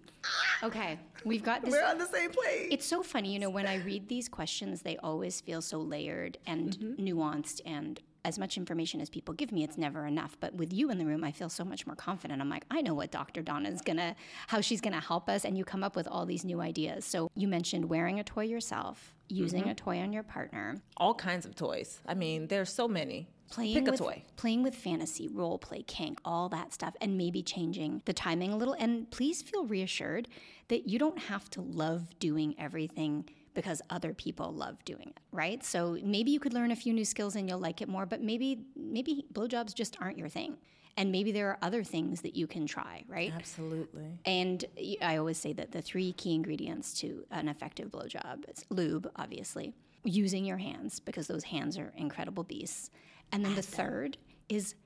Okay, 0.63 0.99
we've 1.25 1.43
got 1.43 1.63
this. 1.63 1.73
We're 1.73 1.85
on 1.85 1.99
the 1.99 2.07
same 2.07 2.31
page. 2.31 2.69
It's 2.71 2.87
so 2.87 3.03
funny, 3.03 3.33
you 3.33 3.39
know, 3.39 3.51
when 3.51 3.67
I 3.67 3.77
read 3.77 4.09
these 4.09 4.29
questions, 4.29 4.81
they 4.83 4.97
always 4.99 5.41
feel 5.41 5.61
so 5.61 5.79
layered 5.79 6.39
and 6.47 6.71
mm-hmm. 6.71 7.05
nuanced 7.05 7.61
and 7.67 8.01
as 8.25 8.39
much 8.39 8.57
information 8.57 9.01
as 9.01 9.11
people 9.11 9.35
give 9.35 9.53
me, 9.53 9.65
it's 9.65 9.77
never 9.77 10.07
enough. 10.07 10.37
But 10.41 10.55
with 10.55 10.73
you 10.73 10.91
in 10.91 10.99
the 10.99 11.07
room, 11.07 11.25
I 11.25 11.33
feel 11.33 11.49
so 11.49 11.65
much 11.65 11.87
more 11.87 11.97
confident. 11.97 12.41
I'm 12.41 12.49
like, 12.49 12.65
I 12.71 12.81
know 12.81 12.95
what 12.95 13.11
Dr. 13.11 13.43
Donna 13.43 13.69
is 13.69 13.81
gonna, 13.81 14.17
how 14.49 14.61
she's 14.61 14.81
gonna 14.81 15.01
help 15.01 15.29
us, 15.29 15.45
and 15.45 15.57
you 15.59 15.65
come 15.65 15.85
up 15.85 15.97
with 15.97 16.09
all 16.09 16.27
these 16.27 16.45
new 16.45 16.61
ideas. 16.61 17.05
So 17.05 17.31
you 17.35 17.49
mentioned 17.49 17.85
wearing 17.87 18.21
a 18.21 18.25
toy 18.25 18.45
yourself, 18.45 19.15
using 19.29 19.63
mm-hmm. 19.63 19.71
a 19.71 19.75
toy 19.75 19.99
on 20.01 20.13
your 20.13 20.23
partner, 20.23 20.77
all 20.97 21.15
kinds 21.15 21.47
of 21.47 21.55
toys. 21.55 22.01
I 22.07 22.15
mean, 22.15 22.49
there's 22.49 22.73
so 22.73 22.89
many. 22.89 23.29
playing 23.51 23.75
Pick 23.75 23.89
a 23.89 23.91
with 23.93 24.01
toy. 24.01 24.23
playing 24.37 24.63
with 24.63 24.75
fantasy, 24.75 25.29
role 25.29 25.59
play, 25.59 25.83
kink, 25.83 26.19
all 26.25 26.49
that 26.49 26.73
stuff, 26.73 26.95
and 27.01 27.19
maybe 27.19 27.43
changing 27.43 28.03
the 28.05 28.13
timing 28.13 28.53
a 28.53 28.57
little. 28.57 28.75
And 28.79 29.11
please 29.11 29.43
feel 29.43 29.65
reassured 29.67 30.29
that 30.69 30.89
you 30.89 30.99
don't 30.99 31.19
have 31.19 31.51
to 31.51 31.61
love 31.61 32.19
doing 32.19 32.55
everything 32.59 33.29
because 33.55 33.81
other 33.91 34.13
people 34.13 34.53
love 34.53 34.85
doing 34.85 35.13
it, 35.17 35.21
right? 35.33 35.65
So 35.65 35.99
maybe 36.03 36.31
you 36.31 36.41
could 36.41 36.53
learn 36.53 36.71
a 36.73 36.77
few 36.77 36.93
new 36.93 37.05
skills 37.05 37.37
and 37.37 37.49
you'll 37.49 37.61
like 37.61 37.81
it 37.81 37.89
more, 37.89 38.07
but 38.07 38.21
maybe 38.21 38.65
maybe 38.77 39.25
blowjobs 39.33 39.75
just 39.75 39.97
aren't 40.01 40.19
your 40.19 40.29
thing. 40.29 40.57
And 40.97 41.11
maybe 41.11 41.33
there 41.33 41.49
are 41.49 41.59
other 41.61 41.83
things 41.83 42.21
that 42.21 42.37
you 42.37 42.47
can 42.47 42.67
try, 42.67 43.05
right? 43.09 43.33
Absolutely. 43.35 44.17
And 44.27 44.65
I 45.03 45.17
always 45.17 45.39
say 45.39 45.53
that 45.55 45.73
the 45.73 45.83
three 45.83 46.13
key 46.13 46.35
ingredients 46.35 46.95
to 47.01 47.25
an 47.33 47.49
effective 47.49 47.91
blowjob 47.91 48.45
it's 48.47 48.65
lube, 48.71 49.11
obviously, 49.17 49.75
using 50.05 50.45
your 50.45 50.59
hands 50.59 51.01
because 51.01 51.27
those 51.27 51.45
hands 51.45 51.79
are 51.79 51.93
incredible 51.97 52.45
beasts, 52.45 52.91
and 53.33 53.45
then 53.45 53.55
the 53.55 53.63
third 53.63 54.19
is 54.49 54.77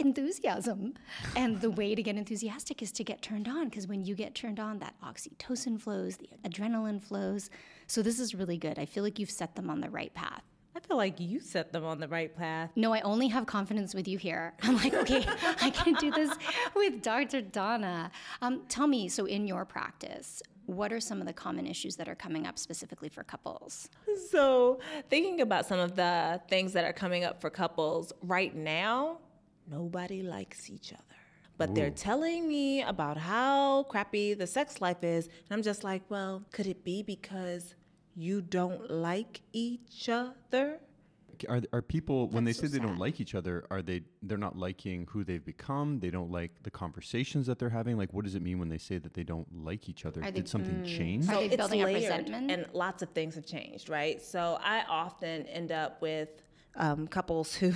enthusiasm. 0.00 0.94
and 1.36 1.60
the 1.60 1.70
way 1.70 1.94
to 1.94 2.02
get 2.02 2.16
enthusiastic 2.16 2.82
is 2.82 2.90
to 2.92 3.04
get 3.04 3.22
turned 3.22 3.48
on 3.48 3.68
because 3.68 3.86
when 3.86 4.04
you 4.04 4.14
get 4.14 4.34
turned 4.34 4.58
on, 4.58 4.78
that 4.78 4.94
oxytocin 5.04 5.80
flows, 5.80 6.16
the 6.16 6.28
adrenaline 6.44 7.02
flows. 7.02 7.50
So 7.90 8.02
this 8.02 8.20
is 8.20 8.36
really 8.36 8.56
good. 8.56 8.78
I 8.78 8.86
feel 8.86 9.02
like 9.02 9.18
you've 9.18 9.32
set 9.32 9.56
them 9.56 9.68
on 9.68 9.80
the 9.80 9.90
right 9.90 10.14
path. 10.14 10.44
I 10.76 10.78
feel 10.78 10.96
like 10.96 11.18
you 11.18 11.40
set 11.40 11.72
them 11.72 11.84
on 11.84 11.98
the 11.98 12.06
right 12.06 12.32
path. 12.36 12.70
No, 12.76 12.94
I 12.94 13.00
only 13.00 13.26
have 13.26 13.46
confidence 13.46 13.96
with 13.96 14.06
you 14.06 14.16
here. 14.16 14.54
I'm 14.62 14.76
like, 14.76 14.94
okay, 14.94 15.26
I 15.60 15.70
can 15.70 15.94
do 15.94 16.12
this 16.12 16.30
with 16.76 17.02
Dr. 17.02 17.40
Donna. 17.40 18.12
Um, 18.42 18.62
tell 18.68 18.86
me, 18.86 19.08
so 19.08 19.24
in 19.24 19.44
your 19.44 19.64
practice, 19.64 20.40
what 20.66 20.92
are 20.92 21.00
some 21.00 21.20
of 21.20 21.26
the 21.26 21.32
common 21.32 21.66
issues 21.66 21.96
that 21.96 22.08
are 22.08 22.14
coming 22.14 22.46
up 22.46 22.60
specifically 22.60 23.08
for 23.08 23.24
couples? 23.24 23.88
So, 24.30 24.78
thinking 25.08 25.40
about 25.40 25.66
some 25.66 25.80
of 25.80 25.96
the 25.96 26.40
things 26.48 26.72
that 26.74 26.84
are 26.84 26.92
coming 26.92 27.24
up 27.24 27.40
for 27.40 27.50
couples 27.50 28.12
right 28.22 28.54
now, 28.54 29.18
nobody 29.68 30.22
likes 30.22 30.70
each 30.70 30.92
other. 30.92 31.02
But 31.58 31.74
they're 31.74 31.90
telling 31.90 32.48
me 32.48 32.82
about 32.82 33.18
how 33.18 33.82
crappy 33.82 34.32
the 34.32 34.46
sex 34.46 34.80
life 34.80 35.04
is. 35.04 35.26
And 35.26 35.50
I'm 35.50 35.62
just 35.62 35.84
like, 35.84 36.02
well, 36.08 36.42
could 36.52 36.66
it 36.66 36.84
be 36.84 37.02
because 37.02 37.74
you 38.20 38.42
don't 38.42 38.90
like 38.90 39.40
each 39.52 40.08
other? 40.08 40.80
Are 41.48 41.62
are 41.72 41.80
people 41.80 42.28
when 42.28 42.44
they 42.44 42.50
That's 42.50 42.60
say 42.60 42.66
so 42.66 42.72
they 42.74 42.78
don't 42.80 42.98
like 42.98 43.18
each 43.18 43.34
other? 43.34 43.64
Are 43.70 43.80
they 43.80 44.02
they're 44.22 44.36
not 44.36 44.56
liking 44.56 45.06
who 45.10 45.24
they've 45.24 45.44
become? 45.44 45.98
They 45.98 46.10
don't 46.10 46.30
like 46.30 46.50
the 46.64 46.70
conversations 46.70 47.46
that 47.46 47.58
they're 47.58 47.70
having. 47.70 47.96
Like, 47.96 48.12
what 48.12 48.24
does 48.26 48.34
it 48.34 48.42
mean 48.42 48.58
when 48.58 48.68
they 48.68 48.76
say 48.76 48.98
that 48.98 49.14
they 49.14 49.22
don't 49.24 49.48
like 49.64 49.88
each 49.88 50.04
other? 50.04 50.20
Are 50.20 50.30
they- 50.30 50.40
Did 50.40 50.48
something 50.50 50.84
change? 50.84 51.28
Are 51.30 51.36
they 51.36 51.46
it's 51.46 51.56
building 51.56 51.80
up 51.80 51.86
layered, 51.86 52.02
resentment? 52.02 52.50
And 52.50 52.66
lots 52.74 53.02
of 53.02 53.08
things 53.10 53.36
have 53.36 53.46
changed, 53.46 53.88
right? 53.88 54.20
So 54.20 54.58
I 54.62 54.84
often 54.86 55.46
end 55.46 55.72
up 55.72 56.02
with 56.02 56.28
um, 56.76 57.08
couples 57.08 57.54
who 57.60 57.72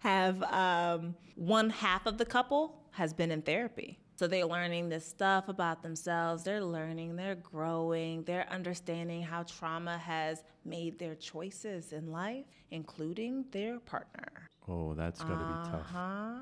have 0.00 0.42
um, 0.44 1.14
one 1.34 1.68
half 1.68 2.06
of 2.06 2.16
the 2.16 2.24
couple 2.24 2.80
has 2.92 3.12
been 3.12 3.30
in 3.30 3.42
therapy. 3.42 3.98
So 4.18 4.26
they're 4.26 4.44
learning 4.44 4.88
this 4.88 5.06
stuff 5.06 5.48
about 5.48 5.80
themselves. 5.80 6.42
They're 6.42 6.64
learning, 6.64 7.14
they're 7.14 7.36
growing, 7.36 8.24
they're 8.24 8.48
understanding 8.50 9.22
how 9.22 9.44
trauma 9.44 9.96
has 9.96 10.42
made 10.64 10.98
their 10.98 11.14
choices 11.14 11.92
in 11.92 12.10
life, 12.10 12.44
including 12.72 13.44
their 13.52 13.78
partner. 13.78 14.48
Oh, 14.66 14.94
that's 14.94 15.22
got 15.22 15.28
to 15.28 15.70
be 15.70 15.70
tough. 15.70 15.86
Huh? 15.92 16.38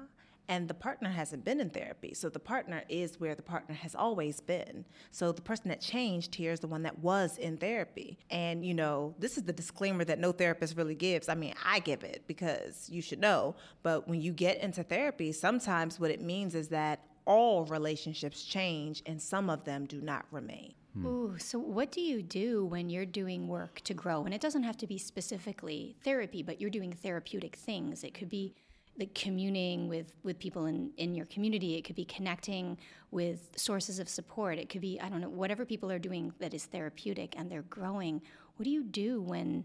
And 0.48 0.68
the 0.68 0.74
partner 0.74 1.10
hasn't 1.10 1.44
been 1.44 1.60
in 1.60 1.68
therapy. 1.68 2.14
So 2.14 2.30
the 2.30 2.38
partner 2.38 2.82
is 2.88 3.20
where 3.20 3.34
the 3.34 3.42
partner 3.42 3.74
has 3.74 3.94
always 3.94 4.40
been. 4.40 4.86
So 5.10 5.30
the 5.30 5.42
person 5.42 5.68
that 5.68 5.82
changed 5.82 6.34
here 6.34 6.52
is 6.52 6.60
the 6.60 6.68
one 6.68 6.82
that 6.84 7.00
was 7.00 7.36
in 7.36 7.58
therapy. 7.58 8.16
And, 8.30 8.64
you 8.64 8.72
know, 8.72 9.14
this 9.18 9.36
is 9.36 9.42
the 9.42 9.52
disclaimer 9.52 10.04
that 10.04 10.18
no 10.18 10.32
therapist 10.32 10.78
really 10.78 10.94
gives. 10.94 11.28
I 11.28 11.34
mean, 11.34 11.52
I 11.62 11.80
give 11.80 12.04
it 12.04 12.22
because 12.26 12.88
you 12.88 13.02
should 13.02 13.20
know. 13.20 13.54
But 13.82 14.08
when 14.08 14.22
you 14.22 14.32
get 14.32 14.62
into 14.62 14.82
therapy, 14.82 15.32
sometimes 15.32 16.00
what 16.00 16.10
it 16.10 16.22
means 16.22 16.54
is 16.54 16.68
that 16.68 17.00
all 17.26 17.64
relationships 17.64 18.44
change 18.44 19.02
and 19.06 19.20
some 19.20 19.50
of 19.50 19.64
them 19.64 19.84
do 19.86 20.00
not 20.00 20.24
remain. 20.30 20.74
Hmm. 20.94 21.06
Ooh, 21.06 21.38
so 21.38 21.58
what 21.58 21.92
do 21.92 22.00
you 22.00 22.22
do 22.22 22.64
when 22.64 22.88
you're 22.88 23.04
doing 23.04 23.48
work 23.48 23.80
to 23.82 23.94
grow? 23.94 24.24
And 24.24 24.32
it 24.32 24.40
doesn't 24.40 24.62
have 24.62 24.76
to 24.78 24.86
be 24.86 24.96
specifically 24.96 25.96
therapy, 26.02 26.42
but 26.42 26.60
you're 26.60 26.70
doing 26.70 26.92
therapeutic 26.92 27.56
things. 27.56 28.04
It 28.04 28.14
could 28.14 28.28
be 28.28 28.54
the 28.98 29.06
communing 29.06 29.88
with 29.88 30.16
with 30.22 30.38
people 30.38 30.66
in 30.66 30.90
in 30.96 31.14
your 31.14 31.26
community 31.26 31.74
it 31.76 31.82
could 31.82 31.96
be 31.96 32.04
connecting 32.04 32.78
with 33.10 33.52
sources 33.56 33.98
of 33.98 34.08
support 34.08 34.58
it 34.58 34.68
could 34.68 34.80
be 34.80 34.98
i 35.00 35.08
don't 35.08 35.20
know 35.20 35.28
whatever 35.28 35.64
people 35.64 35.90
are 35.90 35.98
doing 35.98 36.32
that 36.38 36.54
is 36.54 36.64
therapeutic 36.64 37.34
and 37.36 37.50
they're 37.50 37.62
growing 37.62 38.22
what 38.56 38.64
do 38.64 38.70
you 38.70 38.82
do 38.82 39.20
when 39.20 39.64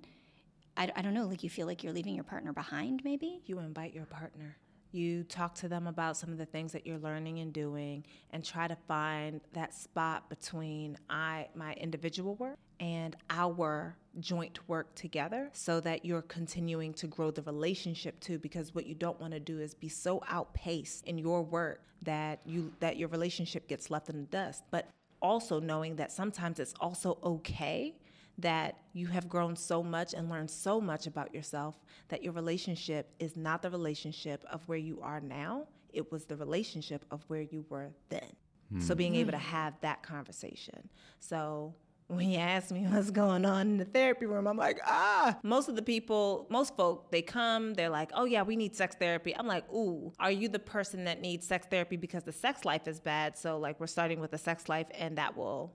I, 0.76 0.92
I 0.96 1.02
don't 1.02 1.14
know 1.14 1.28
like 1.28 1.44
you 1.44 1.50
feel 1.50 1.68
like 1.68 1.84
you're 1.84 1.94
leaving 1.94 2.16
your 2.16 2.24
partner 2.24 2.52
behind 2.52 3.02
maybe 3.04 3.42
you 3.46 3.60
invite 3.60 3.94
your 3.94 4.06
partner 4.06 4.58
you 4.94 5.24
talk 5.24 5.56
to 5.56 5.68
them 5.68 5.88
about 5.88 6.18
some 6.18 6.32
of 6.32 6.38
the 6.38 6.46
things 6.46 6.72
that 6.74 6.86
you're 6.86 7.00
learning 7.00 7.40
and 7.40 7.54
doing 7.54 8.06
and 8.32 8.44
try 8.44 8.68
to 8.68 8.76
find 8.88 9.42
that 9.54 9.74
spot 9.74 10.30
between 10.30 10.98
I 11.10 11.48
my 11.56 11.74
individual 11.74 12.36
work 12.36 12.58
and 12.80 13.16
our 13.30 13.96
joint 14.20 14.60
work 14.68 14.94
together 14.96 15.50
so 15.54 15.80
that 15.80 16.04
you're 16.04 16.24
continuing 16.24 16.94
to 16.96 17.08
grow 17.08 17.32
the 17.32 17.44
relationship 17.44 18.20
too 18.20 18.40
because 18.40 18.74
what 18.76 18.86
you 18.86 18.96
don't 18.96 19.20
want 19.22 19.34
to 19.34 19.40
do 19.40 19.60
is 19.60 19.74
be 19.74 19.90
so 19.90 20.22
outpaced 20.28 21.06
in 21.06 21.18
your 21.18 21.44
work 21.44 21.82
that 22.02 22.40
you 22.46 22.74
that 22.80 22.98
your 22.98 23.08
relationship 23.10 23.68
gets 23.68 23.92
left 23.92 24.10
in 24.10 24.18
the 24.18 24.28
dust. 24.28 24.64
But 24.72 24.90
also 25.22 25.60
knowing 25.60 25.96
that 25.98 26.12
sometimes 26.12 26.60
it's 26.60 26.74
also 26.80 27.20
okay 27.24 27.96
that 28.42 28.78
you 28.94 29.08
have 29.08 29.30
grown 29.30 29.56
so 29.56 29.82
much 29.82 30.14
and 30.14 30.30
learned 30.30 30.50
so 30.50 30.82
much 30.82 31.08
about 31.08 31.34
yourself 31.34 31.80
that 32.10 32.24
your 32.24 32.34
relationship 32.34 33.10
is 33.20 33.36
not 33.36 33.62
the 33.62 33.70
relationship 33.70 34.44
of 34.52 34.68
where 34.68 34.78
you 34.78 35.00
are 35.02 35.22
now 35.22 35.68
it 35.94 36.12
was 36.12 36.26
the 36.26 36.36
relationship 36.36 37.06
of 37.12 37.24
where 37.28 37.42
you 37.42 37.66
were 37.70 37.92
then 38.10 38.36
so 38.80 38.96
being 38.96 39.16
able 39.16 39.32
to 39.32 39.38
have 39.38 39.74
that 39.82 40.02
conversation 40.02 40.88
so 41.20 41.74
when 42.12 42.30
you 42.30 42.38
ask 42.40 42.72
me 42.72 42.82
what's 42.90 43.10
going 43.10 43.46
on 43.46 43.62
in 43.62 43.78
the 43.78 43.86
therapy 43.86 44.26
room, 44.26 44.48
I'm 44.48 44.58
like, 44.58 44.80
ah. 44.86 45.38
Most 45.44 45.70
of 45.70 45.76
the 45.76 45.82
people, 45.82 46.46
most 46.50 46.76
folk, 46.76 47.10
they 47.12 47.22
come, 47.22 47.74
they're 47.74 47.90
like, 47.90 48.12
oh 48.14 48.26
yeah, 48.26 48.44
we 48.44 48.56
need 48.56 48.76
sex 48.76 48.96
therapy. 49.00 49.36
I'm 49.36 49.48
like, 49.48 49.72
ooh, 49.72 50.12
are 50.20 50.32
you 50.32 50.50
the 50.50 50.60
person 50.60 51.06
that 51.06 51.22
needs 51.22 51.48
sex 51.48 51.68
therapy 51.70 51.96
because 51.98 52.24
the 52.24 52.32
sex 52.32 52.66
life 52.66 52.88
is 52.88 53.00
bad? 53.00 53.38
So 53.38 53.58
like 53.58 53.80
we're 53.80 53.88
starting 53.88 54.20
with 54.20 54.32
the 54.32 54.38
sex 54.38 54.68
life 54.68 54.88
and 54.98 55.18
that 55.18 55.38
will 55.38 55.74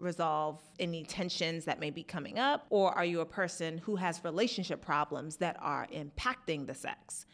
resolve 0.00 0.60
any 0.78 1.04
tensions 1.04 1.64
that 1.64 1.80
may 1.80 1.90
be 1.90 2.02
coming 2.02 2.38
up? 2.38 2.66
Or 2.70 2.92
are 2.92 3.04
you 3.04 3.20
a 3.20 3.26
person 3.26 3.78
who 3.78 3.96
has 3.96 4.24
relationship 4.24 4.80
problems 4.80 5.36
that 5.36 5.56
are 5.60 5.86
impacting 5.94 6.66
the 6.66 6.74
sex? 6.74 7.26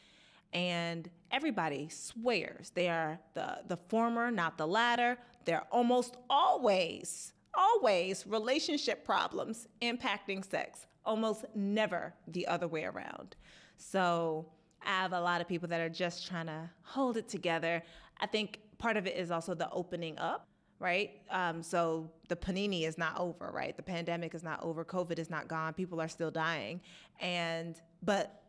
And 0.53 1.11
everybody 1.31 1.89
swears 1.89 2.71
they 2.75 2.89
are 2.89 3.19
the, 3.35 3.59
the 3.67 3.77
former, 3.77 4.31
not 4.31 4.57
the 4.59 4.67
latter. 4.67 5.19
They're 5.45 5.67
almost 5.71 6.17
always 6.31 7.33
always 7.57 8.27
relationship 8.27 9.05
problems 9.05 9.67
impacting 9.81 10.49
sex, 10.49 10.87
almost 11.05 11.45
never 11.55 12.15
the 12.29 12.47
other 12.47 12.69
way 12.69 12.85
around. 12.85 13.35
So 13.79 14.47
I 14.85 15.03
have 15.03 15.13
a 15.13 15.21
lot 15.21 15.41
of 15.41 15.49
people 15.49 15.69
that 15.69 15.81
are 15.81 15.89
just 15.89 16.27
trying 16.27 16.47
to 16.47 16.71
hold 16.83 17.17
it 17.17 17.29
together. 17.29 17.83
I 18.21 18.27
think 18.27 18.61
part 18.79 18.97
of 18.97 19.07
it 19.07 19.17
is 19.17 19.31
also 19.31 19.55
the 19.55 19.71
opening 19.71 20.19
up, 20.19 20.49
right? 20.79 21.11
Um, 21.31 21.63
so 21.63 22.11
the 22.29 22.37
panini 22.37 22.87
is 22.87 22.99
not 22.99 23.19
over, 23.19 23.51
right? 23.53 23.77
The 23.77 23.83
pandemic 23.83 24.35
is 24.35 24.43
not 24.43 24.63
over. 24.63 24.85
COVID 24.85 25.19
is 25.19 25.31
not 25.31 25.49
gone. 25.49 25.73
People 25.73 26.01
are 26.01 26.09
still 26.09 26.31
dying, 26.31 26.81
and 27.21 27.81
but 28.03 28.43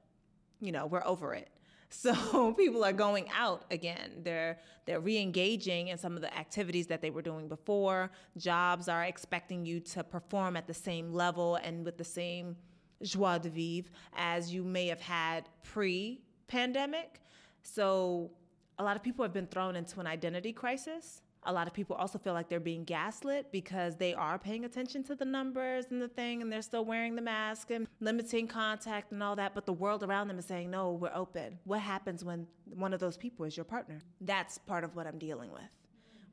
you 0.59 0.71
know 0.71 0.85
we're 0.85 1.05
over 1.05 1.33
it. 1.33 1.49
So 1.89 2.51
people 2.51 2.83
are 2.83 2.91
going 2.91 3.29
out 3.33 3.63
again. 3.71 4.11
They're 4.21 4.59
they're 4.85 4.99
re-engaging 4.99 5.87
in 5.87 5.97
some 5.97 6.17
of 6.17 6.21
the 6.21 6.37
activities 6.37 6.87
that 6.87 7.01
they 7.01 7.11
were 7.11 7.21
doing 7.21 7.47
before. 7.47 8.11
Jobs 8.37 8.89
are 8.89 9.05
expecting 9.05 9.65
you 9.65 9.79
to 9.79 10.03
perform 10.03 10.57
at 10.57 10.67
the 10.67 10.73
same 10.73 11.13
level 11.13 11.55
and 11.55 11.85
with 11.85 11.97
the 11.97 12.03
same 12.03 12.57
joie 13.03 13.37
de 13.37 13.49
vivre 13.49 13.89
as 14.17 14.53
you 14.53 14.65
may 14.65 14.87
have 14.87 14.99
had 14.99 15.47
pre-pandemic. 15.63 17.21
So 17.63 18.31
a 18.79 18.83
lot 18.83 18.97
of 18.97 19.01
people 19.01 19.23
have 19.23 19.33
been 19.33 19.47
thrown 19.47 19.77
into 19.77 20.01
an 20.01 20.07
identity 20.07 20.51
crisis 20.51 21.21
a 21.47 21.53
lot 21.53 21.65
of 21.65 21.73
people 21.73 21.95
also 21.95 22.19
feel 22.19 22.33
like 22.33 22.49
they're 22.49 22.59
being 22.59 22.83
gaslit 22.83 23.51
because 23.51 23.95
they 23.95 24.13
are 24.13 24.37
paying 24.37 24.65
attention 24.65 25.03
to 25.05 25.15
the 25.15 25.25
numbers 25.25 25.85
and 25.89 26.01
the 26.01 26.07
thing 26.07 26.41
and 26.41 26.51
they're 26.51 26.61
still 26.61 26.85
wearing 26.85 27.15
the 27.15 27.21
mask 27.21 27.71
and 27.71 27.87
limiting 28.01 28.47
contact 28.47 29.11
and 29.11 29.23
all 29.23 29.35
that 29.35 29.55
but 29.55 29.65
the 29.65 29.73
world 29.73 30.03
around 30.03 30.27
them 30.27 30.37
is 30.37 30.45
saying 30.45 30.69
no 30.69 30.91
we're 30.91 31.11
open. 31.15 31.57
What 31.63 31.79
happens 31.79 32.23
when 32.23 32.45
one 32.65 32.93
of 32.93 32.99
those 32.99 33.17
people 33.17 33.45
is 33.45 33.55
your 33.55 33.63
partner? 33.63 33.99
That's 34.21 34.57
part 34.57 34.83
of 34.83 34.95
what 34.95 35.07
i'm 35.07 35.17
dealing 35.17 35.51
with 35.51 35.61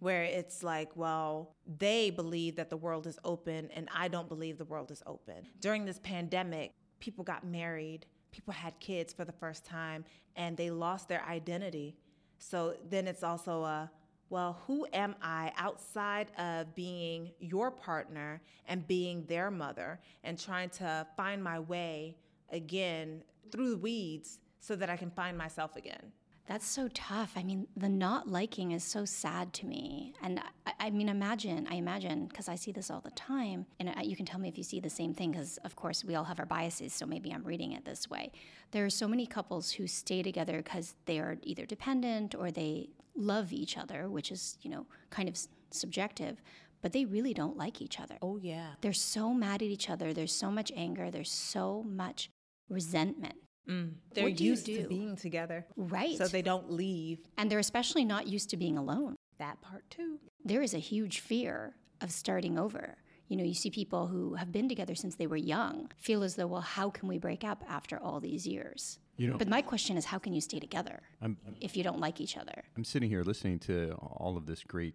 where 0.00 0.24
it's 0.24 0.62
like 0.62 0.90
well 0.96 1.55
they 1.79 2.11
believe 2.11 2.57
that 2.57 2.68
the 2.68 2.77
world 2.77 3.07
is 3.07 3.18
open 3.24 3.70
and 3.74 3.88
i 3.94 4.09
don't 4.09 4.29
believe 4.29 4.59
the 4.59 4.64
world 4.64 4.90
is 4.90 5.03
open. 5.07 5.46
During 5.61 5.85
this 5.85 6.00
pandemic 6.03 6.72
people 6.98 7.24
got 7.24 7.46
married 7.46 8.07
people 8.35 8.53
had 8.53 8.79
kids 8.81 9.12
for 9.12 9.24
the 9.24 9.33
first 9.33 9.64
time 9.64 10.05
and 10.35 10.57
they 10.57 10.70
lost 10.70 11.09
their 11.09 11.22
identity. 11.24 11.96
So 12.38 12.74
then 12.90 13.07
it's 13.07 13.22
also 13.22 13.62
a 13.62 13.90
well, 14.34 14.58
who 14.66 14.84
am 14.92 15.14
I 15.22 15.52
outside 15.56 16.32
of 16.38 16.74
being 16.74 17.30
your 17.38 17.70
partner 17.70 18.42
and 18.66 18.84
being 18.84 19.24
their 19.26 19.48
mother 19.48 20.00
and 20.24 20.36
trying 20.36 20.70
to 20.70 21.06
find 21.16 21.40
my 21.40 21.60
way 21.60 22.16
again 22.50 23.22
through 23.52 23.70
the 23.70 23.76
weeds 23.76 24.40
so 24.58 24.74
that 24.74 24.90
I 24.90 24.96
can 24.96 25.12
find 25.12 25.38
myself 25.38 25.76
again? 25.76 26.10
That's 26.48 26.66
so 26.66 26.88
tough. 26.94 27.34
I 27.36 27.44
mean, 27.44 27.68
the 27.76 27.88
not 27.88 28.28
liking 28.28 28.72
is 28.72 28.82
so 28.82 29.04
sad 29.04 29.52
to 29.52 29.66
me. 29.66 30.14
And 30.20 30.40
I, 30.66 30.72
I 30.80 30.90
mean, 30.90 31.08
imagine, 31.08 31.68
I 31.70 31.76
imagine, 31.76 32.26
because 32.26 32.48
I 32.48 32.56
see 32.56 32.72
this 32.72 32.90
all 32.90 33.00
the 33.00 33.12
time, 33.12 33.66
and 33.78 33.94
you 34.02 34.16
can 34.16 34.26
tell 34.26 34.40
me 34.40 34.48
if 34.48 34.58
you 34.58 34.64
see 34.64 34.80
the 34.80 34.90
same 34.90 35.14
thing, 35.14 35.30
because 35.30 35.58
of 35.58 35.76
course 35.76 36.04
we 36.04 36.16
all 36.16 36.24
have 36.24 36.40
our 36.40 36.44
biases, 36.44 36.92
so 36.92 37.06
maybe 37.06 37.32
I'm 37.32 37.44
reading 37.44 37.70
it 37.70 37.84
this 37.84 38.10
way. 38.10 38.32
There 38.72 38.84
are 38.84 38.90
so 38.90 39.06
many 39.06 39.26
couples 39.26 39.70
who 39.70 39.86
stay 39.86 40.24
together 40.24 40.56
because 40.56 40.96
they 41.06 41.20
are 41.20 41.38
either 41.44 41.66
dependent 41.66 42.34
or 42.34 42.50
they 42.50 42.88
love 43.16 43.53
each 43.53 43.77
other, 43.77 44.09
which 44.09 44.31
is, 44.33 44.59
you 44.62 44.70
know, 44.70 44.87
kind 45.11 45.29
of 45.29 45.38
subjective, 45.70 46.42
but 46.83 46.92
they 46.92 47.05
really 47.05 47.33
don't 47.33 47.57
like 47.57 47.81
each 47.81 47.98
other. 48.00 48.16
Oh, 48.20 48.37
yeah. 48.37 48.74
They're 48.81 48.92
so 48.92 49.33
mad 49.33 49.62
at 49.62 49.68
each 49.68 49.88
other. 49.88 50.12
There's 50.12 50.35
so 50.35 50.50
much 50.50 50.70
anger. 50.77 51.11
There's 51.11 51.31
so 51.31 51.83
much 51.83 52.31
resentment. 52.68 53.37
Mm. 53.68 53.92
They're 54.12 54.29
used 54.29 54.66
to 54.66 54.87
being 54.88 55.16
together. 55.16 55.66
Right. 55.77 56.18
So 56.18 56.29
they 56.29 56.42
don't 56.42 56.70
leave. 56.70 57.20
And 57.38 57.50
they're 57.50 57.59
especially 57.59 58.05
not 58.05 58.27
used 58.27 58.50
to 58.50 58.57
being 58.57 58.77
alone. 58.77 59.16
That 59.38 59.61
part 59.62 59.88
too. 59.90 60.18
There 60.44 60.62
is 60.62 60.74
a 60.74 60.79
huge 60.79 61.20
fear 61.20 61.74
of 62.00 62.11
starting 62.11 62.59
over. 62.59 62.96
You 63.29 63.38
know, 63.38 63.44
you 63.44 63.55
see 63.55 63.70
people 63.70 64.07
who 64.07 64.35
have 64.35 64.53
been 64.53 64.68
together 64.68 64.94
since 64.94 65.14
they 65.14 65.27
were 65.27 65.37
young 65.37 65.90
feel 65.96 66.22
as 66.22 66.37
though, 66.37 66.46
well, 66.46 66.61
how 66.61 66.90
can 66.90 67.09
we 67.09 67.18
break 67.18 67.42
up 67.42 67.64
after 67.66 67.98
all 67.98 68.20
these 68.20 68.46
years? 68.46 68.98
You 69.16 69.29
know, 69.29 69.38
but 69.38 69.48
my 69.48 69.62
question 69.62 69.96
is, 69.96 70.05
how 70.05 70.18
can 70.18 70.33
you 70.33 70.40
stay 70.40 70.59
together 70.59 71.00
I'm, 71.22 71.37
if 71.61 71.77
you 71.77 71.85
don't 71.85 72.00
like 72.00 72.20
each 72.20 72.37
other? 72.37 72.64
I'm 72.77 72.85
sitting 72.85 73.09
here 73.09 73.22
listening 73.22 73.59
to 73.61 73.92
all 73.94 74.37
of 74.37 74.46
this 74.46 74.64
great, 74.64 74.94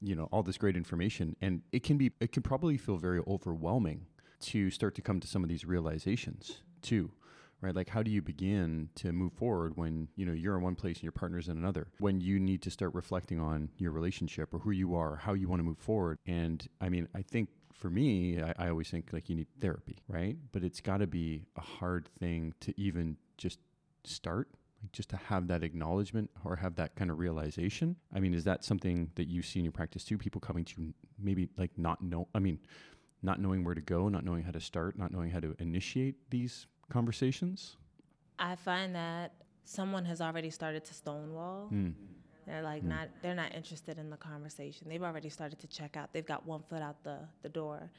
you 0.00 0.14
know, 0.14 0.28
all 0.30 0.42
this 0.42 0.56
great 0.56 0.76
information, 0.76 1.34
and 1.40 1.62
it 1.72 1.82
can 1.82 1.96
be, 1.96 2.12
it 2.20 2.32
can 2.32 2.42
probably 2.42 2.76
feel 2.76 2.96
very 2.96 3.20
overwhelming 3.26 4.06
to 4.40 4.70
start 4.70 4.94
to 4.94 5.02
come 5.02 5.20
to 5.20 5.26
some 5.26 5.42
of 5.42 5.48
these 5.48 5.64
realizations 5.64 6.62
too 6.82 7.10
right 7.60 7.74
like 7.74 7.88
how 7.88 8.02
do 8.02 8.10
you 8.10 8.20
begin 8.20 8.88
to 8.94 9.12
move 9.12 9.32
forward 9.32 9.76
when 9.76 10.08
you 10.16 10.26
know 10.26 10.32
you're 10.32 10.56
in 10.56 10.62
one 10.62 10.74
place 10.74 10.96
and 10.96 11.02
your 11.04 11.12
partner's 11.12 11.48
in 11.48 11.56
another 11.56 11.86
when 11.98 12.20
you 12.20 12.38
need 12.38 12.62
to 12.62 12.70
start 12.70 12.94
reflecting 12.94 13.40
on 13.40 13.68
your 13.78 13.92
relationship 13.92 14.52
or 14.52 14.58
who 14.58 14.70
you 14.70 14.94
are 14.94 15.16
how 15.16 15.32
you 15.32 15.48
want 15.48 15.58
to 15.58 15.64
move 15.64 15.78
forward 15.78 16.18
and 16.26 16.68
i 16.80 16.88
mean 16.88 17.08
i 17.14 17.22
think 17.22 17.48
for 17.78 17.90
me 17.90 18.40
I, 18.40 18.66
I 18.66 18.68
always 18.68 18.90
think 18.90 19.12
like 19.12 19.28
you 19.28 19.36
need 19.36 19.48
therapy 19.60 19.98
right? 20.08 20.36
But 20.52 20.64
it's 20.64 20.80
got 20.80 20.98
to 20.98 21.06
be 21.06 21.46
a 21.56 21.60
hard 21.60 22.08
thing 22.18 22.54
to 22.60 22.78
even 22.80 23.16
just 23.36 23.58
start 24.04 24.48
like 24.82 24.92
just 24.92 25.08
to 25.10 25.16
have 25.16 25.48
that 25.48 25.62
acknowledgement 25.62 26.30
or 26.44 26.56
have 26.56 26.76
that 26.76 26.94
kind 26.96 27.10
of 27.10 27.18
realization. 27.18 27.96
I 28.14 28.20
mean 28.20 28.34
is 28.34 28.44
that 28.44 28.64
something 28.64 29.10
that 29.14 29.28
you 29.28 29.42
see 29.42 29.60
in 29.60 29.64
your 29.64 29.72
practice 29.72 30.04
too? 30.04 30.18
People 30.18 30.40
coming 30.40 30.64
to 30.66 30.94
maybe 31.18 31.48
like 31.56 31.70
not 31.76 32.02
know 32.02 32.28
i 32.34 32.38
mean 32.38 32.58
not 33.22 33.40
knowing 33.40 33.64
where 33.64 33.74
to 33.74 33.80
go 33.80 34.08
not 34.08 34.24
knowing 34.24 34.42
how 34.42 34.50
to 34.50 34.60
start 34.60 34.98
not 34.98 35.10
knowing 35.10 35.30
how 35.30 35.40
to 35.40 35.54
initiate 35.58 36.30
these 36.30 36.66
conversations? 36.90 37.76
I 38.38 38.56
find 38.56 38.94
that 38.94 39.32
someone 39.64 40.04
has 40.04 40.20
already 40.20 40.50
started 40.50 40.84
to 40.84 40.94
stonewall 40.94 41.68
mm. 41.72 41.92
They're 42.46 42.62
like 42.62 42.82
mm. 42.82 42.88
not 42.88 43.08
they're 43.22 43.34
not 43.34 43.54
interested 43.54 43.98
in 43.98 44.10
the 44.10 44.16
conversation. 44.16 44.88
They've 44.88 45.02
already 45.02 45.28
started 45.28 45.58
to 45.60 45.66
check 45.66 45.96
out. 45.96 46.12
They've 46.12 46.26
got 46.26 46.46
one 46.46 46.62
foot 46.68 46.82
out 46.82 47.02
the, 47.02 47.18
the 47.42 47.48
door. 47.48 47.90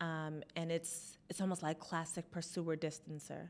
Um, 0.00 0.42
and 0.56 0.72
it's 0.72 1.18
it's 1.30 1.40
almost 1.40 1.62
like 1.62 1.78
classic 1.78 2.30
pursuer 2.30 2.76
distancer. 2.76 3.48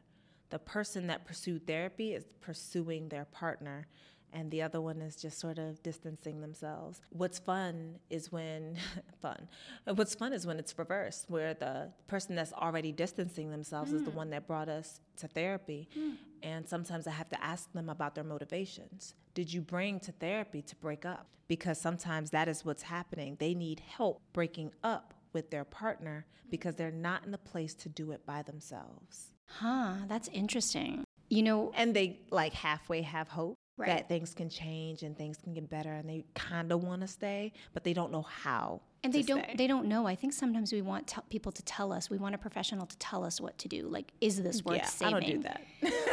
The 0.51 0.59
person 0.59 1.07
that 1.07 1.25
pursued 1.25 1.67
therapy 1.67 2.13
is 2.13 2.25
pursuing 2.43 3.09
their 3.09 3.25
partner 3.25 3.87
and 4.33 4.51
the 4.51 4.63
other 4.63 4.81
one 4.81 5.01
is 5.01 5.17
just 5.17 5.39
sort 5.39 5.59
of 5.59 5.83
distancing 5.83 6.41
themselves. 6.41 7.01
What's 7.11 7.39
fun 7.39 7.99
is 8.11 8.33
when 8.33 8.77
fun. 9.21 9.49
What's 9.85 10.15
fun 10.15 10.33
is 10.33 10.47
when 10.47 10.59
it's 10.59 10.77
reversed, 10.79 11.27
where 11.29 11.55
the 11.55 11.91
person 12.07 12.35
that's 12.35 12.53
already 12.53 12.93
distancing 12.93 13.51
themselves 13.51 13.93
mm. 13.93 13.97
is 13.97 14.05
the 14.05 14.11
hmm. 14.11 14.17
one 14.17 14.31
that 14.31 14.47
brought 14.47 14.69
us 14.69 15.01
to 15.19 15.29
therapy. 15.29 15.89
Mm. 15.99 16.17
And 16.43 16.69
sometimes 16.69 17.07
I 17.07 17.13
have 17.13 17.29
to 17.31 17.45
ask 17.45 17.73
them 17.73 17.89
about 17.89 18.15
their 18.15 18.25
motivations. 18.25 19.15
Did 19.35 19.53
you 19.53 19.61
bring 19.61 20.01
to 20.01 20.13
therapy 20.13 20.63
to 20.63 20.77
break 20.77 21.05
up? 21.05 21.27
Because 21.49 21.79
sometimes 21.79 22.31
that 22.31 22.49
is 22.49 22.65
what's 22.65 22.83
happening. 22.83 23.37
They 23.39 23.55
need 23.55 23.81
help 23.81 24.21
breaking 24.33 24.73
up 24.83 25.15
with 25.33 25.51
their 25.51 25.65
partner 25.65 26.27
because 26.51 26.75
they're 26.75 26.91
not 26.91 27.25
in 27.25 27.31
the 27.31 27.39
place 27.39 27.75
to 27.75 27.89
do 27.89 28.13
it 28.13 28.27
by 28.27 28.43
themselves. 28.43 29.33
Huh, 29.47 29.95
that's 30.09 30.29
interesting. 30.29 31.05
You 31.29 31.43
know, 31.43 31.73
and 31.75 31.95
they 31.95 32.21
like 32.31 32.53
halfway 32.53 33.03
have 33.03 33.29
hope 33.29 33.57
Right. 33.79 33.89
that 33.89 34.09
things 34.09 34.35
can 34.35 34.49
change 34.51 35.03
and 35.03 35.17
things 35.17 35.39
can 35.43 35.55
get 35.55 35.69
better 35.69 35.93
and 35.93 36.09
they 36.09 36.25
kind 36.35 36.71
of 36.71 36.85
want 36.85 37.01
to 37.01 37.09
stay, 37.09 37.53
but 37.73 37.85
they 37.85 37.95
don't 37.95 38.13
know 38.13 38.23
how. 38.23 38.83
and 39.03 39.13
they 39.13 39.23
don't 39.23 39.43
stay. 39.43 39.55
they 39.57 39.67
don't 39.67 39.87
know. 39.87 40.07
I 40.07 40.15
think 40.15 40.35
sometimes 40.35 40.73
we 40.73 40.83
want 40.83 41.07
t- 41.07 41.21
people 41.31 41.51
to 41.53 41.63
tell 41.63 41.93
us. 41.93 42.11
We 42.11 42.19
want 42.19 42.35
a 42.35 42.39
professional 42.39 42.87
to 42.87 42.97
tell 42.99 43.25
us 43.25 43.41
what 43.41 43.57
to 43.59 43.69
do. 43.69 43.89
Like, 43.89 44.13
is 44.21 44.43
this 44.43 44.63
worth 44.65 44.77
yeah, 44.77 44.87
saving? 44.87 45.15
I 45.15 45.21
don't 45.21 45.31
do 45.31 45.39
that. 45.49 45.63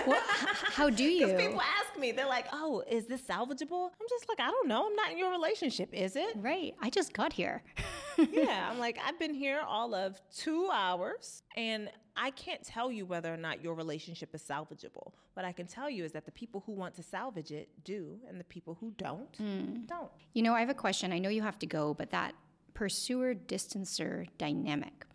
Well, 0.07 0.21
how 0.25 0.89
do 0.89 1.03
you? 1.19 1.27
Because 1.27 1.41
people 1.41 1.61
ask 1.61 1.99
me, 1.99 2.11
they're 2.11 2.27
like, 2.27 2.45
"Oh, 2.51 2.83
is 2.89 3.05
this 3.05 3.21
salvageable?" 3.21 3.89
I'm 3.99 4.07
just 4.09 4.27
like, 4.29 4.39
"I 4.39 4.49
don't 4.49 4.67
know. 4.67 4.87
I'm 4.87 4.95
not 4.95 5.11
in 5.11 5.17
your 5.17 5.31
relationship, 5.31 5.93
is 5.93 6.15
it?" 6.15 6.35
Right. 6.37 6.75
I 6.81 6.89
just 6.89 7.13
got 7.13 7.33
here. 7.33 7.63
yeah, 8.31 8.69
I'm 8.69 8.79
like, 8.79 8.97
I've 9.05 9.19
been 9.19 9.33
here 9.33 9.61
all 9.65 9.93
of 9.93 10.19
two 10.35 10.69
hours, 10.71 11.43
and 11.55 11.89
I 12.15 12.31
can't 12.31 12.63
tell 12.63 12.91
you 12.91 13.05
whether 13.05 13.33
or 13.33 13.37
not 13.37 13.63
your 13.63 13.75
relationship 13.75 14.33
is 14.35 14.41
salvageable. 14.41 15.13
What 15.33 15.45
I 15.45 15.51
can 15.51 15.67
tell 15.67 15.89
you 15.89 16.03
is 16.03 16.11
that 16.11 16.25
the 16.25 16.31
people 16.31 16.63
who 16.65 16.73
want 16.73 16.95
to 16.95 17.03
salvage 17.03 17.51
it 17.51 17.69
do, 17.83 18.19
and 18.27 18.39
the 18.39 18.43
people 18.45 18.77
who 18.79 18.91
don't, 18.97 19.35
hmm. 19.37 19.85
don't. 19.85 20.11
You 20.33 20.43
know, 20.43 20.53
I 20.53 20.59
have 20.59 20.69
a 20.69 20.73
question. 20.73 21.13
I 21.13 21.19
know 21.19 21.29
you 21.29 21.41
have 21.41 21.59
to 21.59 21.65
go, 21.65 21.93
but 21.93 22.09
that 22.11 22.35
pursuer 22.73 23.33
distancer 23.33 24.27
dynamic. 24.37 25.05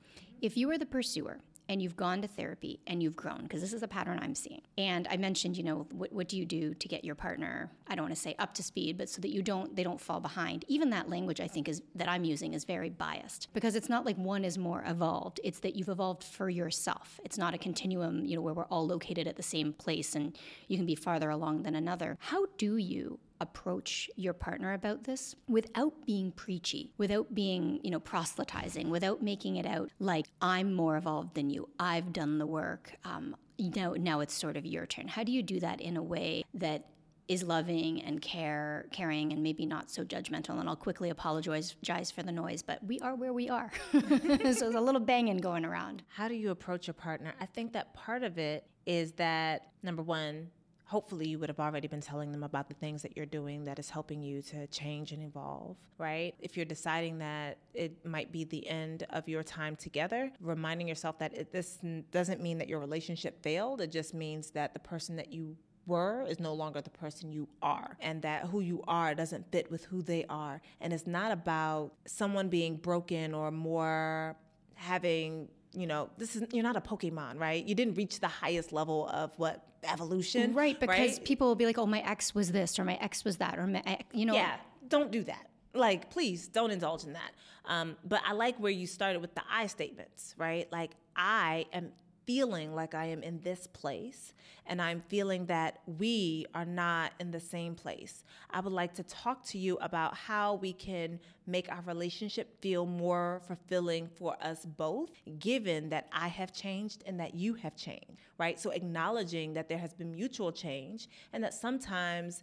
If 0.41 0.57
you 0.57 0.71
are 0.71 0.79
the 0.79 0.87
pursuer 0.87 1.41
and 1.69 1.81
you've 1.81 1.97
gone 1.97 2.23
to 2.23 2.29
therapy 2.29 2.81
and 2.87 3.03
you've 3.03 3.17
grown, 3.17 3.43
because 3.43 3.61
this 3.61 3.73
is 3.73 3.83
a 3.83 3.89
pattern 3.89 4.19
I'm 4.23 4.35
seeing. 4.35 4.63
And 4.77 5.09
I 5.11 5.17
mentioned, 5.17 5.57
you 5.57 5.63
know, 5.63 5.87
what, 5.93 6.13
what 6.13 6.29
do 6.29 6.37
you 6.37 6.45
do 6.45 6.75
to 6.75 6.89
get 6.89 7.05
your 7.05 7.15
partner, 7.15 7.71
I 7.89 7.95
don't 7.95 8.05
want 8.05 8.15
to 8.15 8.21
say 8.21 8.35
up 8.39 8.55
to 8.55 8.63
speed, 8.63 8.99
but 8.99 9.09
so 9.09 9.21
that 9.21 9.31
you 9.31 9.43
don't, 9.43 9.75
they 9.75 9.83
don't 9.83 10.01
fall 10.01 10.21
behind. 10.21 10.65
Even 10.69 10.91
that 10.91 11.09
language 11.09 11.41
I 11.41 11.49
think 11.49 11.69
is, 11.69 11.83
that 11.95 12.09
I'm 12.09 12.25
using 12.25 12.55
is 12.55 12.65
very 12.65 12.91
biased 12.91 13.49
because 13.55 13.77
it's 13.77 13.89
not 13.89 14.05
like 14.05 14.17
one 14.17 14.45
is 14.45 14.59
more 14.59 14.85
evolved. 14.87 15.41
It's 15.43 15.61
that 15.61 15.75
you've 15.77 15.89
evolved 15.89 16.23
for 16.23 16.51
yourself. 16.51 17.21
It's 17.25 17.39
not 17.39 17.55
a 17.55 17.59
continuum, 17.59 18.25
you 18.25 18.37
know, 18.37 18.43
where 18.43 18.55
we're 18.55 18.65
all 18.67 18.87
located 18.87 19.27
at 19.27 19.37
the 19.37 19.43
same 19.43 19.73
place 19.73 20.15
and 20.15 20.37
you 20.69 20.77
can 20.77 20.87
be 20.87 20.95
farther 20.95 21.31
along 21.31 21.63
than 21.63 21.75
another. 21.75 22.19
How 22.21 22.47
do 22.59 22.77
you 22.77 23.19
approach 23.45 24.11
your 24.17 24.33
partner 24.33 24.73
about 24.73 25.05
this 25.05 25.37
without 25.49 25.93
being 26.07 26.33
preachy, 26.33 26.93
without 26.99 27.35
being, 27.35 27.79
you 27.85 27.91
know, 27.91 28.01
proselytizing, 28.01 28.91
without 28.91 29.23
making 29.23 29.57
it 29.57 29.67
out 29.67 29.91
like 30.01 30.27
I'm 30.41 30.75
more 30.75 30.97
evolved 30.97 31.35
than 31.35 31.51
you. 31.51 31.69
I've 31.79 32.13
done 32.13 32.39
the 32.39 32.47
work. 32.47 32.97
Um, 33.05 33.37
now, 33.59 33.95
now 33.97 34.21
it's 34.21 34.35
sort 34.35 34.57
of 34.57 34.65
your 34.67 34.87
turn. 34.87 35.07
How 35.07 35.23
do 35.23 35.31
you 35.31 35.43
do 35.43 35.61
that 35.61 35.81
in 35.81 35.97
a 35.97 36.03
way 36.03 36.45
that 36.55 36.87
is 37.29 37.43
loving 37.43 38.03
and 38.03 38.21
care, 38.21 38.87
caring, 38.93 39.33
and 39.33 39.43
maybe 39.43 39.67
not 39.67 39.91
so 39.91 40.05
judgmental? 40.05 40.59
And 40.59 40.69
I'll 40.69 40.77
quickly 40.77 41.11
apologize 41.11 41.75
for 42.11 42.23
the 42.23 42.33
noise, 42.33 42.63
but 42.63 42.83
we 42.85 42.99
are 43.01 43.15
where 43.15 43.33
we 43.33 43.49
are. 43.49 43.71
so 43.93 44.01
there's 44.01 44.63
a 44.63 44.81
little 44.81 45.01
banging 45.01 45.39
going 45.39 45.65
around. 45.65 46.03
How 46.09 46.29
do 46.29 46.35
you 46.35 46.51
approach 46.51 46.87
your 46.87 46.95
partner? 46.95 47.35
I 47.41 47.47
think 47.47 47.75
that 47.75 47.95
part 47.95 48.23
of 48.23 48.39
it 48.39 48.67
is 48.87 49.13
that 49.13 49.69
number 49.83 50.03
one, 50.03 50.51
hopefully 50.87 51.27
you 51.27 51.39
would 51.39 51.49
have 51.49 51.61
already 51.61 51.89
been 51.89 52.01
telling 52.01 52.31
them 52.31 52.43
about 52.43 52.69
the 52.69 52.75
things 52.75 53.03
that 53.03 53.17
you're 53.17 53.27
doing 53.27 53.65
that 53.65 53.79
is 53.79 53.89
helping 53.89 54.23
you 54.23 54.43
to 54.43 54.67
change 54.67 55.13
and 55.13 55.23
evolve, 55.23 55.77
right? 55.97 56.35
If 56.41 56.57
you're 56.57 56.67
deciding 56.67 57.19
that 57.19 57.59
it 57.73 58.05
might 58.05 58.31
be 58.31 58.45
the 58.45 58.67
end 58.69 59.07
of 59.11 59.29
your 59.29 59.43
time 59.43 59.77
together, 59.77 60.31
reminding 60.41 60.87
yourself 60.87 61.19
that 61.21 61.35
it, 61.35 61.53
this 61.53 61.79
doesn't 62.11 62.41
mean 62.41 62.59
that 62.59 62.69
your 62.69 62.81
relationship 62.81 63.43
failed. 63.43 63.81
It 63.81 63.91
just 63.91 64.13
means 64.13 64.51
that 64.51 64.75
the 64.75 64.81
person 64.81 65.17
that 65.17 65.33
you 65.33 65.57
were 65.87 66.25
is 66.29 66.41
no 66.41 66.53
longer 66.55 66.81
the 66.81 66.91
person 66.91 67.31
you 67.31 67.49
are 67.63 67.97
and 68.01 68.23
that 68.23 68.45
who 68.47 68.61
you 68.61 68.83
are 68.89 69.15
doesn't 69.15 69.51
fit 69.53 69.71
with 69.71 69.85
who 69.85 70.01
they 70.01 70.25
are 70.31 70.63
and 70.81 70.95
it's 70.95 71.07
not 71.07 71.31
about 71.31 71.93
someone 72.07 72.49
being 72.49 72.77
broken 72.77 73.35
or 73.35 73.51
more 73.51 74.35
having 74.77 75.49
you 75.75 75.87
know 75.87 76.09
this 76.19 76.37
is 76.37 76.43
you're 76.53 76.63
not 76.63 76.77
a 76.77 76.81
pokemon 76.81 77.39
right 77.41 77.65
you 77.65 77.75
didn't 77.75 77.95
reach 77.95 78.21
the 78.21 78.29
highest 78.29 78.73
level 78.73 79.09
of 79.09 79.33
what 79.37 79.67
evolution 79.85 80.55
Right, 80.55 80.79
because 80.81 81.19
right? 81.19 81.25
people 81.25 81.47
will 81.49 81.55
be 81.57 81.67
like, 81.67 81.77
oh, 81.77 81.85
my 81.85 82.01
ex 82.01 82.35
was 82.35 82.51
this, 82.53 82.79
or 82.79 82.85
my 82.85 82.95
ex 83.03 83.23
was 83.23 83.37
that, 83.37 83.59
or 83.59 83.67
my, 83.67 83.83
ex- 83.85 84.05
you 84.13 84.25
know. 84.25 84.35
yeah 84.35 84.57
don't 84.89 85.11
do 85.11 85.23
that 85.25 85.49
like 85.75 86.09
please 86.11 86.47
don't 86.49 86.71
indulge 86.71 87.05
in 87.05 87.13
that 87.15 87.33
um, 87.67 87.97
but 88.05 88.21
i 88.27 88.33
like 88.33 88.57
where 88.59 88.71
you 88.71 88.87
started 88.87 89.21
with 89.21 89.35
the 89.35 89.43
i 89.51 89.67
statements 89.67 90.35
right 90.39 90.71
like 90.73 90.93
i 91.17 91.67
am 91.73 91.91
feeling 92.27 92.75
like 92.75 92.95
i 92.95 93.05
am 93.05 93.23
in 93.23 93.41
this 93.41 93.67
place 93.67 94.33
and 94.67 94.81
i'm 94.81 95.03
feeling 95.09 95.47
that 95.47 95.81
we 95.87 96.47
are 96.55 96.65
not 96.65 97.13
in 97.21 97.31
the 97.31 97.41
same 97.41 97.75
place. 97.75 98.25
I 98.51 98.61
would 98.61 98.73
like 98.73 98.95
to 98.95 99.03
talk 99.03 99.45
to 99.47 99.59
you 99.59 99.77
about 99.81 100.17
how 100.17 100.55
we 100.55 100.73
can 100.73 101.21
make 101.47 101.71
our 101.71 101.83
relationship 101.87 102.61
feel 102.63 102.87
more 102.87 103.43
fulfilling 103.47 104.09
for 104.09 104.37
us 104.41 104.65
both 104.65 105.11
given 105.39 105.91
that 105.91 106.09
i 106.13 106.29
have 106.29 106.53
changed 106.53 107.03
and 107.07 107.21
that 107.21 107.35
you 107.35 107.55
have 107.55 107.77
changed 107.77 108.19
right? 108.39 108.59
So 108.59 108.71
acknowledging 108.71 109.55
that 109.55 109.69
there 109.69 109.79
has 109.79 109.95
been 109.95 110.11
mutual 110.13 110.53
change 110.53 111.09
and 111.33 111.43
that 111.45 111.55
sometimes 111.55 112.43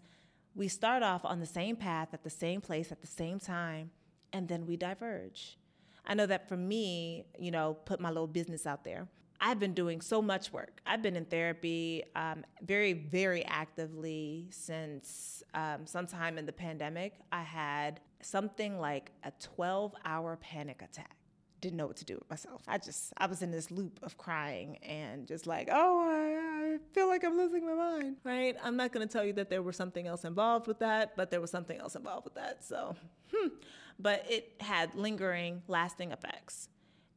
we 0.55 0.67
start 0.67 1.03
off 1.03 1.25
on 1.25 1.39
the 1.39 1.45
same 1.45 1.75
path 1.75 2.09
at 2.13 2.23
the 2.23 2.29
same 2.29 2.61
place 2.61 2.91
at 2.91 3.01
the 3.01 3.07
same 3.07 3.39
time 3.39 3.91
and 4.33 4.47
then 4.47 4.65
we 4.65 4.77
diverge. 4.77 5.57
I 6.05 6.13
know 6.13 6.25
that 6.25 6.47
for 6.47 6.57
me 6.57 7.25
you 7.39 7.51
know 7.51 7.77
put 7.85 7.99
my 7.99 8.09
little 8.09 8.27
business 8.27 8.65
out 8.65 8.83
there 8.83 9.07
i've 9.41 9.59
been 9.59 9.73
doing 9.73 9.99
so 9.99 10.21
much 10.21 10.53
work 10.53 10.81
i've 10.85 11.01
been 11.01 11.15
in 11.15 11.25
therapy 11.25 12.03
um, 12.15 12.43
very 12.63 12.93
very 12.93 13.43
actively 13.45 14.47
since 14.51 15.43
um, 15.53 15.85
sometime 15.85 16.37
in 16.37 16.45
the 16.45 16.53
pandemic 16.53 17.15
i 17.31 17.41
had 17.41 17.99
something 18.21 18.79
like 18.79 19.11
a 19.23 19.31
12 19.39 19.93
hour 20.05 20.37
panic 20.37 20.81
attack 20.81 21.17
didn't 21.61 21.77
know 21.77 21.85
what 21.85 21.95
to 21.97 22.05
do 22.05 22.15
with 22.15 22.29
myself. 22.29 22.63
I 22.67 22.79
just 22.79 23.13
I 23.17 23.27
was 23.27 23.41
in 23.41 23.51
this 23.51 23.71
loop 23.71 23.99
of 24.01 24.17
crying 24.17 24.77
and 24.77 25.27
just 25.27 25.45
like, 25.47 25.69
oh, 25.71 25.99
I, 26.09 26.73
I 26.73 26.77
feel 26.93 27.07
like 27.07 27.23
I'm 27.23 27.37
losing 27.37 27.65
my 27.65 27.75
mind. 27.75 28.17
Right? 28.23 28.57
I'm 28.61 28.75
not 28.75 28.91
to 28.91 29.05
tell 29.05 29.23
you 29.23 29.33
that 29.33 29.49
there 29.49 29.61
was 29.61 29.77
something 29.77 30.07
else 30.07 30.25
involved 30.25 30.67
with 30.67 30.79
that, 30.79 31.15
but 31.15 31.31
there 31.31 31.39
was 31.39 31.51
something 31.51 31.79
else 31.79 31.95
involved 31.95 32.25
with 32.25 32.35
that. 32.35 32.63
So, 32.65 32.95
hmm. 33.33 33.49
but 33.99 34.25
it 34.27 34.55
had 34.59 34.95
lingering, 34.95 35.61
lasting 35.67 36.11
effects. 36.11 36.67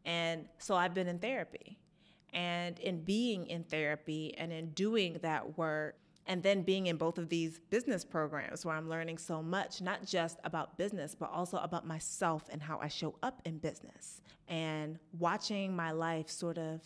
And 0.05 0.47
so 0.59 0.77
I've 0.77 0.93
been 0.93 1.09
in 1.09 1.19
therapy. 1.19 1.79
And 2.35 2.79
in 2.81 3.03
being 3.03 3.47
in 3.47 3.65
therapy 3.65 4.35
and 4.37 4.53
in 4.53 4.71
doing 4.71 5.19
that 5.23 5.57
work, 5.57 5.97
and 6.27 6.43
then 6.43 6.63
being 6.63 6.87
in 6.87 6.97
both 6.97 7.19
of 7.19 7.29
these 7.29 7.61
business 7.71 8.05
programs 8.05 8.65
where 8.65 8.75
I'm 8.75 8.89
learning 8.89 9.19
so 9.19 9.43
much, 9.43 9.81
not 9.81 10.07
just 10.07 10.39
about 10.45 10.79
business, 10.79 11.15
but 11.15 11.31
also 11.31 11.59
about 11.59 11.87
myself 11.87 12.49
and 12.51 12.63
how 12.63 12.79
I 12.81 12.89
show 12.89 13.15
up 13.23 13.43
in 13.45 13.59
business. 13.59 14.21
And 14.49 14.99
watching 15.19 15.75
my 15.77 15.93
life 15.93 16.31
sort 16.31 16.59
of 16.59 16.81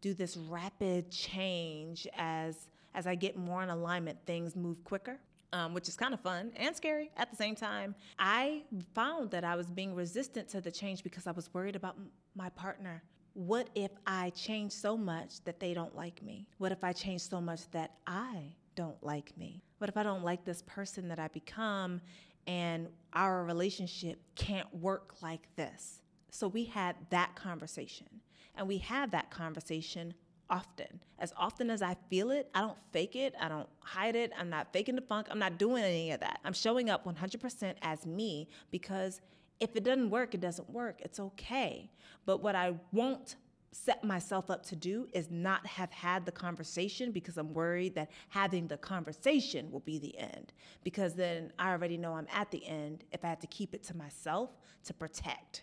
do 0.00 0.14
this 0.14 0.36
rapid 0.36 1.10
change 1.10 2.06
as 2.16 2.68
as 2.94 3.06
I 3.06 3.14
get 3.14 3.38
more 3.38 3.62
in 3.62 3.70
alignment, 3.70 4.18
things 4.26 4.54
move 4.54 4.82
quicker. 4.84 5.18
Um, 5.54 5.74
which 5.74 5.86
is 5.86 5.96
kind 5.96 6.14
of 6.14 6.20
fun 6.20 6.50
and 6.56 6.74
scary 6.74 7.10
at 7.18 7.30
the 7.30 7.36
same 7.36 7.54
time. 7.54 7.94
I 8.18 8.62
found 8.94 9.30
that 9.32 9.44
I 9.44 9.54
was 9.54 9.66
being 9.66 9.94
resistant 9.94 10.48
to 10.48 10.62
the 10.62 10.70
change 10.70 11.02
because 11.02 11.26
I 11.26 11.32
was 11.32 11.52
worried 11.52 11.76
about 11.76 11.94
m- 11.98 12.08
my 12.34 12.48
partner. 12.48 13.02
What 13.34 13.68
if 13.74 13.90
I 14.06 14.30
change 14.30 14.72
so 14.72 14.96
much 14.96 15.42
that 15.44 15.58
they 15.58 15.72
don't 15.74 15.96
like 15.96 16.22
me? 16.22 16.46
What 16.58 16.72
if 16.72 16.84
I 16.84 16.92
change 16.92 17.22
so 17.22 17.40
much 17.40 17.70
that 17.70 17.92
I 18.06 18.54
don't 18.74 19.02
like 19.02 19.36
me? 19.38 19.62
What 19.78 19.88
if 19.88 19.96
I 19.96 20.02
don't 20.02 20.22
like 20.22 20.44
this 20.44 20.62
person 20.62 21.08
that 21.08 21.18
I 21.18 21.28
become 21.28 22.00
and 22.46 22.88
our 23.14 23.44
relationship 23.44 24.20
can't 24.34 24.72
work 24.74 25.14
like 25.22 25.54
this? 25.56 26.02
So 26.30 26.48
we 26.48 26.64
had 26.64 26.96
that 27.10 27.34
conversation. 27.34 28.06
And 28.54 28.68
we 28.68 28.78
have 28.78 29.10
that 29.12 29.30
conversation 29.30 30.12
often. 30.50 31.00
As 31.18 31.32
often 31.36 31.70
as 31.70 31.80
I 31.80 31.96
feel 32.10 32.30
it, 32.30 32.50
I 32.54 32.60
don't 32.60 32.76
fake 32.92 33.16
it, 33.16 33.34
I 33.40 33.48
don't 33.48 33.68
hide 33.80 34.14
it, 34.14 34.32
I'm 34.38 34.50
not 34.50 34.72
faking 34.72 34.94
the 34.94 35.02
funk, 35.02 35.28
I'm 35.30 35.38
not 35.38 35.56
doing 35.56 35.82
any 35.82 36.10
of 36.10 36.20
that. 36.20 36.40
I'm 36.44 36.52
showing 36.52 36.90
up 36.90 37.06
100% 37.06 37.74
as 37.80 38.04
me 38.04 38.48
because 38.70 39.22
if 39.62 39.76
it 39.76 39.84
doesn't 39.84 40.10
work, 40.10 40.34
it 40.34 40.40
doesn't 40.40 40.68
work. 40.68 41.00
It's 41.00 41.20
okay. 41.20 41.90
But 42.26 42.42
what 42.42 42.56
I 42.56 42.74
won't 42.90 43.36
set 43.70 44.02
myself 44.04 44.50
up 44.50 44.62
to 44.66 44.76
do 44.76 45.08
is 45.14 45.30
not 45.30 45.64
have 45.66 45.90
had 45.92 46.26
the 46.26 46.32
conversation 46.32 47.10
because 47.12 47.38
I'm 47.38 47.54
worried 47.54 47.94
that 47.94 48.10
having 48.28 48.66
the 48.66 48.76
conversation 48.76 49.70
will 49.70 49.80
be 49.80 49.98
the 49.98 50.18
end. 50.18 50.52
Because 50.84 51.14
then 51.14 51.52
I 51.58 51.70
already 51.70 51.96
know 51.96 52.12
I'm 52.14 52.26
at 52.34 52.50
the 52.50 52.66
end 52.66 53.04
if 53.12 53.24
I 53.24 53.28
had 53.28 53.40
to 53.40 53.46
keep 53.46 53.72
it 53.72 53.82
to 53.84 53.96
myself 53.96 54.50
to 54.84 54.92
protect. 54.92 55.62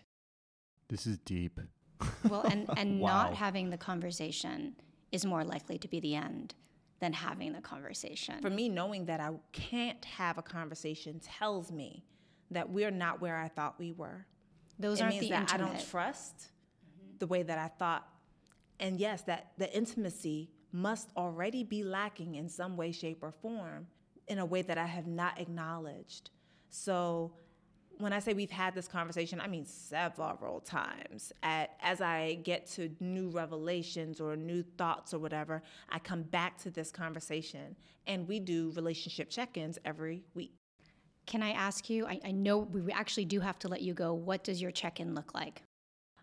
This 0.88 1.06
is 1.06 1.18
deep. 1.18 1.60
Well, 2.28 2.42
and, 2.50 2.68
and 2.76 3.00
Wow. 3.00 3.28
not 3.28 3.34
having 3.34 3.70
the 3.70 3.78
conversation 3.78 4.74
is 5.12 5.24
more 5.26 5.44
likely 5.44 5.78
to 5.78 5.88
be 5.88 6.00
the 6.00 6.14
end 6.16 6.54
than 7.00 7.12
having 7.12 7.52
the 7.52 7.60
conversation. 7.60 8.40
For 8.40 8.50
me, 8.50 8.68
knowing 8.68 9.04
that 9.06 9.20
I 9.20 9.30
can't 9.52 10.04
have 10.04 10.36
a 10.38 10.42
conversation 10.42 11.20
tells 11.20 11.70
me 11.70 12.04
that 12.50 12.70
we're 12.70 12.90
not 12.90 13.20
where 13.20 13.36
I 13.36 13.48
thought 13.48 13.78
we 13.78 13.92
were. 13.92 14.26
Those 14.78 15.00
it 15.00 15.04
aren't 15.04 15.14
means 15.14 15.24
the 15.24 15.30
that 15.30 15.52
intimate. 15.52 15.62
I 15.62 15.72
don't 15.72 15.90
trust 15.90 16.36
mm-hmm. 16.36 17.18
the 17.18 17.26
way 17.26 17.42
that 17.42 17.58
I 17.58 17.68
thought. 17.68 18.06
And 18.78 18.98
yes, 18.98 19.22
that 19.22 19.52
the 19.58 19.74
intimacy 19.76 20.50
must 20.72 21.10
already 21.16 21.64
be 21.64 21.82
lacking 21.82 22.36
in 22.36 22.48
some 22.48 22.76
way, 22.76 22.92
shape, 22.92 23.18
or 23.22 23.32
form 23.32 23.86
in 24.28 24.38
a 24.38 24.46
way 24.46 24.62
that 24.62 24.78
I 24.78 24.86
have 24.86 25.06
not 25.06 25.38
acknowledged. 25.38 26.30
So 26.70 27.32
when 27.98 28.12
I 28.12 28.18
say 28.20 28.32
we've 28.32 28.50
had 28.50 28.74
this 28.74 28.88
conversation, 28.88 29.40
I 29.40 29.48
mean 29.48 29.66
several 29.66 30.60
times. 30.60 31.32
At 31.42 31.72
as 31.82 32.00
I 32.00 32.34
get 32.44 32.66
to 32.72 32.90
new 33.00 33.28
revelations 33.28 34.20
or 34.20 34.36
new 34.36 34.62
thoughts 34.78 35.12
or 35.12 35.18
whatever, 35.18 35.62
I 35.90 35.98
come 35.98 36.22
back 36.22 36.56
to 36.58 36.70
this 36.70 36.90
conversation 36.90 37.76
and 38.06 38.26
we 38.26 38.40
do 38.40 38.72
relationship 38.74 39.28
check-ins 39.28 39.78
every 39.84 40.22
week. 40.34 40.54
Can 41.26 41.42
I 41.42 41.50
ask 41.52 41.88
you? 41.88 42.06
I, 42.06 42.20
I 42.24 42.30
know 42.32 42.58
we 42.58 42.92
actually 42.92 43.24
do 43.24 43.40
have 43.40 43.58
to 43.60 43.68
let 43.68 43.82
you 43.82 43.94
go. 43.94 44.14
What 44.14 44.44
does 44.44 44.60
your 44.60 44.70
check 44.70 45.00
in 45.00 45.14
look 45.14 45.34
like? 45.34 45.62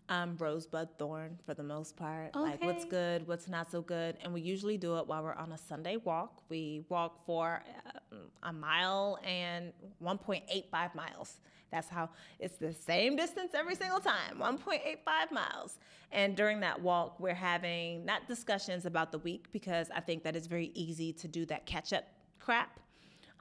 um, 0.08 0.36
rosebud 0.38 0.88
thorn 0.98 1.38
for 1.44 1.54
the 1.54 1.62
most 1.62 1.96
part. 1.96 2.34
Okay. 2.34 2.50
Like 2.50 2.64
what's 2.64 2.84
good, 2.84 3.26
what's 3.26 3.48
not 3.48 3.70
so 3.70 3.82
good. 3.82 4.16
And 4.22 4.32
we 4.32 4.40
usually 4.40 4.78
do 4.78 4.96
it 4.96 5.06
while 5.06 5.22
we're 5.22 5.34
on 5.34 5.52
a 5.52 5.58
Sunday 5.58 5.96
walk. 5.96 6.42
We 6.48 6.84
walk 6.88 7.24
for 7.26 7.62
uh, 7.86 8.16
a 8.42 8.52
mile 8.52 9.18
and 9.24 9.72
1.85 10.02 10.94
miles. 10.94 11.40
That's 11.70 11.88
how 11.88 12.08
it's 12.38 12.56
the 12.56 12.72
same 12.72 13.16
distance 13.16 13.52
every 13.54 13.74
single 13.74 14.00
time 14.00 14.38
1.85 14.40 15.30
miles. 15.30 15.78
And 16.10 16.34
during 16.34 16.60
that 16.60 16.80
walk, 16.80 17.20
we're 17.20 17.34
having 17.34 18.06
not 18.06 18.26
discussions 18.26 18.86
about 18.86 19.12
the 19.12 19.18
week 19.18 19.46
because 19.52 19.88
I 19.94 20.00
think 20.00 20.22
that 20.22 20.34
it's 20.34 20.46
very 20.46 20.70
easy 20.74 21.12
to 21.14 21.28
do 21.28 21.44
that 21.46 21.66
catch 21.66 21.92
up 21.92 22.04
crap 22.38 22.80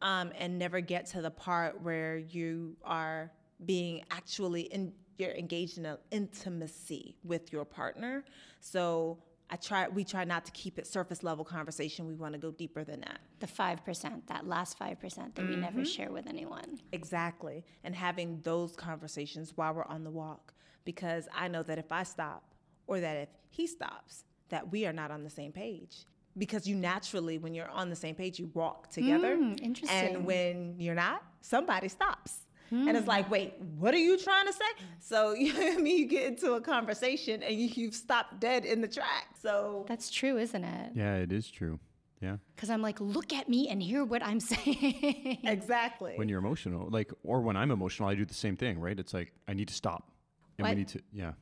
um, 0.01 0.31
and 0.37 0.57
never 0.57 0.81
get 0.81 1.05
to 1.07 1.21
the 1.21 1.31
part 1.31 1.81
where 1.81 2.17
you 2.17 2.75
are 2.83 3.31
being 3.65 4.03
actually 4.11 4.61
in 4.61 4.93
you're 5.17 5.31
engaged 5.31 5.79
in 5.79 5.85
an 5.87 5.97
intimacy 6.11 7.15
with 7.23 7.51
your 7.51 7.65
partner. 7.65 8.23
So 8.59 9.17
I 9.49 9.55
try 9.55 9.87
we 9.87 10.03
try 10.03 10.23
not 10.25 10.45
to 10.45 10.51
keep 10.51 10.77
it 10.77 10.85
surface 10.85 11.23
level 11.23 11.45
conversation. 11.45 12.05
We 12.05 12.15
want 12.15 12.33
to 12.33 12.39
go 12.39 12.51
deeper 12.51 12.83
than 12.83 13.01
that. 13.01 13.19
The 13.39 13.47
5%, 13.47 14.27
that 14.27 14.47
last 14.47 14.77
5% 14.77 14.99
that 14.99 15.35
mm-hmm. 15.35 15.49
we 15.49 15.55
never 15.55 15.85
share 15.85 16.11
with 16.11 16.27
anyone. 16.27 16.79
Exactly. 16.91 17.63
And 17.83 17.95
having 17.95 18.41
those 18.43 18.75
conversations 18.75 19.53
while 19.55 19.73
we're 19.73 19.85
on 19.85 20.03
the 20.03 20.11
walk 20.11 20.53
because 20.85 21.27
I 21.33 21.47
know 21.47 21.63
that 21.63 21.77
if 21.77 21.91
I 21.91 22.03
stop 22.03 22.53
or 22.87 22.99
that 22.99 23.17
if 23.17 23.29
he 23.49 23.67
stops, 23.67 24.23
that 24.49 24.71
we 24.71 24.85
are 24.85 24.93
not 24.93 25.11
on 25.11 25.23
the 25.23 25.29
same 25.29 25.51
page. 25.51 26.05
Because 26.37 26.67
you 26.67 26.75
naturally, 26.75 27.37
when 27.37 27.53
you're 27.53 27.69
on 27.69 27.89
the 27.89 27.95
same 27.95 28.15
page, 28.15 28.39
you 28.39 28.49
walk 28.53 28.89
together. 28.89 29.35
Mm, 29.35 29.61
interesting. 29.61 30.15
And 30.15 30.25
when 30.25 30.75
you're 30.77 30.95
not, 30.95 31.23
somebody 31.41 31.87
stops. 31.87 32.39
Hmm. 32.69 32.87
And 32.87 32.97
it's 32.97 33.07
like, 33.07 33.29
wait, 33.31 33.53
what 33.77 33.93
are 33.93 33.99
you 33.99 34.17
trying 34.17 34.45
to 34.45 34.53
say? 34.53 34.65
So 34.99 35.33
you 35.33 35.53
know 35.53 35.73
I 35.73 35.77
mean? 35.77 35.97
You 35.97 36.05
get 36.07 36.25
into 36.25 36.53
a 36.53 36.61
conversation 36.61 37.41
and 37.43 37.55
you, 37.55 37.69
you've 37.73 37.95
stopped 37.95 38.39
dead 38.39 38.65
in 38.65 38.81
the 38.81 38.87
track. 38.87 39.35
So 39.41 39.85
that's 39.87 40.09
true, 40.09 40.37
isn't 40.37 40.63
it? 40.63 40.91
Yeah, 40.95 41.15
it 41.15 41.31
is 41.31 41.49
true. 41.49 41.79
Yeah. 42.21 42.37
Because 42.55 42.69
I'm 42.69 42.81
like, 42.81 42.99
look 42.99 43.31
at 43.31 43.47
me 43.47 43.69
and 43.69 43.81
hear 43.81 44.03
what 44.03 44.23
I'm 44.23 44.39
saying. 44.53 45.39
exactly. 45.43 46.13
When 46.15 46.27
you're 46.29 46.39
emotional, 46.39 46.87
like, 46.89 47.11
or 47.23 47.41
when 47.41 47.55
I'm 47.55 47.71
emotional, 47.71 48.09
I 48.09 48.15
do 48.15 48.25
the 48.25 48.33
same 48.33 48.57
thing, 48.57 48.79
right? 48.79 48.99
It's 48.99 49.13
like 49.13 49.33
I 49.47 49.53
need 49.53 49.67
to 49.67 49.73
stop, 49.73 50.11
and 50.57 50.65
what? 50.65 50.71
we 50.71 50.79
need 50.79 50.87
to, 50.89 51.01
yeah. 51.13 51.33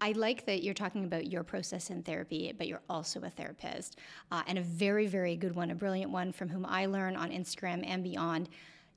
I 0.00 0.12
like 0.12 0.46
that 0.46 0.62
you're 0.62 0.74
talking 0.74 1.04
about 1.04 1.26
your 1.26 1.42
process 1.42 1.90
in 1.90 2.02
therapy, 2.02 2.52
but 2.56 2.68
you're 2.68 2.82
also 2.88 3.20
a 3.22 3.30
therapist, 3.30 3.98
uh, 4.30 4.42
and 4.46 4.58
a 4.58 4.62
very, 4.62 5.06
very 5.06 5.36
good 5.36 5.54
one, 5.56 5.70
a 5.70 5.74
brilliant 5.74 6.12
one 6.12 6.32
from 6.32 6.48
whom 6.48 6.64
I 6.64 6.86
learn 6.86 7.16
on 7.16 7.30
Instagram 7.30 7.84
and 7.84 8.04
beyond. 8.04 8.48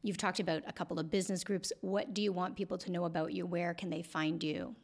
You've 0.04 0.18
talked 0.18 0.39
about 0.39 0.64
a 0.68 0.74
couple 0.74 0.99
of 0.99 1.10
business 1.10 1.43
groups. 1.43 1.72
What 1.82 2.14
do 2.14 2.22
you 2.22 2.32
want 2.32 2.56
people 2.56 2.78
to 2.80 2.91
know 2.91 3.06
about 3.06 3.34
you? 3.34 3.45
Where 3.45 3.74
can 3.74 3.89
they 3.89 4.02
find 4.02 4.43
you? 4.43 4.76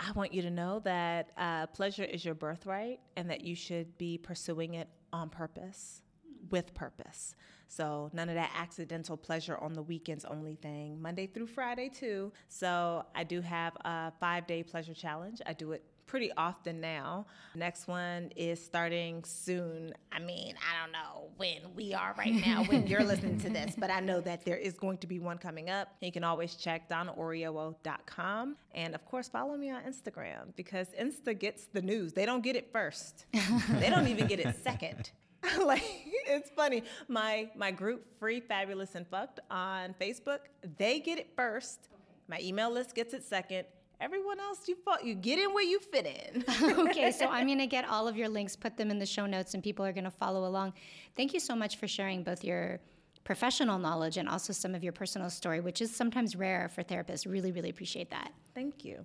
I 0.00 0.10
want 0.12 0.34
you 0.34 0.42
to 0.42 0.50
know 0.50 0.80
that 0.80 1.30
uh, 1.36 1.66
pleasure 1.68 2.04
is 2.04 2.24
your 2.24 2.34
birthright 2.34 3.00
and 3.16 3.30
that 3.30 3.42
you 3.42 3.54
should 3.54 3.96
be 3.96 4.18
pursuing 4.18 4.74
it 4.74 4.88
on 5.12 5.30
purpose, 5.30 6.02
with 6.50 6.74
purpose. 6.74 7.34
So, 7.68 8.10
none 8.12 8.28
of 8.28 8.34
that 8.36 8.52
accidental 8.56 9.16
pleasure 9.16 9.56
on 9.56 9.72
the 9.72 9.82
weekends 9.82 10.24
only 10.24 10.54
thing, 10.56 11.00
Monday 11.00 11.26
through 11.26 11.46
Friday, 11.48 11.88
too. 11.88 12.32
So, 12.48 13.04
I 13.14 13.24
do 13.24 13.40
have 13.40 13.74
a 13.84 14.12
five 14.20 14.46
day 14.46 14.62
pleasure 14.62 14.94
challenge. 14.94 15.40
I 15.46 15.54
do 15.54 15.72
it 15.72 15.82
pretty 16.06 16.30
often 16.36 16.80
now. 16.80 17.26
Next 17.54 17.88
one 17.88 18.30
is 18.36 18.64
starting 18.64 19.24
soon. 19.24 19.92
I 20.12 20.20
mean, 20.20 20.54
I 20.58 20.80
don't 20.80 20.92
know 20.92 21.30
when 21.36 21.74
we 21.74 21.94
are 21.94 22.14
right 22.16 22.34
now 22.34 22.64
when 22.64 22.86
you're 22.86 23.04
listening 23.04 23.38
to 23.40 23.50
this, 23.50 23.74
but 23.76 23.90
I 23.90 24.00
know 24.00 24.20
that 24.20 24.44
there 24.44 24.56
is 24.56 24.74
going 24.74 24.98
to 24.98 25.06
be 25.06 25.18
one 25.18 25.38
coming 25.38 25.70
up. 25.70 25.88
You 26.00 26.12
can 26.12 26.24
always 26.24 26.54
check 26.54 26.88
donnaoriowo.com. 26.88 28.56
And 28.74 28.94
of 28.94 29.04
course, 29.06 29.28
follow 29.28 29.56
me 29.56 29.70
on 29.70 29.82
Instagram 29.82 30.54
because 30.56 30.88
Insta 31.00 31.38
gets 31.38 31.66
the 31.66 31.82
news. 31.82 32.12
They 32.12 32.26
don't 32.26 32.42
get 32.42 32.56
it 32.56 32.70
first, 32.72 33.26
they 33.80 33.90
don't 33.90 34.08
even 34.08 34.26
get 34.26 34.40
it 34.40 34.54
second. 34.62 35.10
like 35.64 35.82
it's 36.26 36.50
funny. 36.50 36.82
My 37.08 37.50
my 37.56 37.70
group 37.70 38.04
free 38.18 38.40
fabulous 38.40 38.94
and 38.94 39.06
fucked 39.06 39.40
on 39.50 39.94
facebook 40.00 40.40
they 40.78 41.00
get 41.00 41.18
it 41.18 41.28
first. 41.36 41.88
My 42.28 42.38
email 42.40 42.70
list 42.70 42.94
gets 42.94 43.14
it 43.14 43.22
second. 43.22 43.66
Everyone 44.00 44.40
else 44.40 44.66
you 44.66 44.76
fought 44.84 45.04
you 45.04 45.14
get 45.14 45.38
in 45.38 45.52
where 45.52 45.64
you 45.64 45.78
fit 45.78 46.06
in. 46.06 46.44
Okay 46.88 47.10
so 47.12 47.26
i'm 47.28 47.46
going 47.52 47.58
to 47.58 47.66
get 47.66 47.86
all 47.88 48.08
of 48.08 48.16
your 48.16 48.28
links 48.28 48.56
put 48.56 48.76
them 48.76 48.90
in 48.90 48.98
the 48.98 49.06
show 49.06 49.26
notes 49.26 49.54
and 49.54 49.62
people 49.62 49.84
are 49.84 49.92
going 49.92 50.04
to 50.04 50.10
follow 50.10 50.46
along. 50.46 50.72
Thank 51.16 51.34
you 51.34 51.40
so 51.40 51.54
much 51.54 51.76
for 51.76 51.86
sharing 51.86 52.22
both 52.22 52.44
your 52.44 52.80
professional 53.24 53.78
knowledge 53.78 54.18
and 54.18 54.28
also 54.28 54.52
some 54.52 54.74
of 54.74 54.82
your 54.84 54.92
personal 54.92 55.30
story 55.30 55.60
which 55.60 55.80
is 55.80 55.94
sometimes 55.94 56.36
rare 56.36 56.68
for 56.68 56.82
therapists. 56.82 57.30
Really 57.30 57.52
really 57.52 57.70
appreciate 57.70 58.10
that. 58.10 58.32
Thank 58.54 58.84
you 58.84 59.04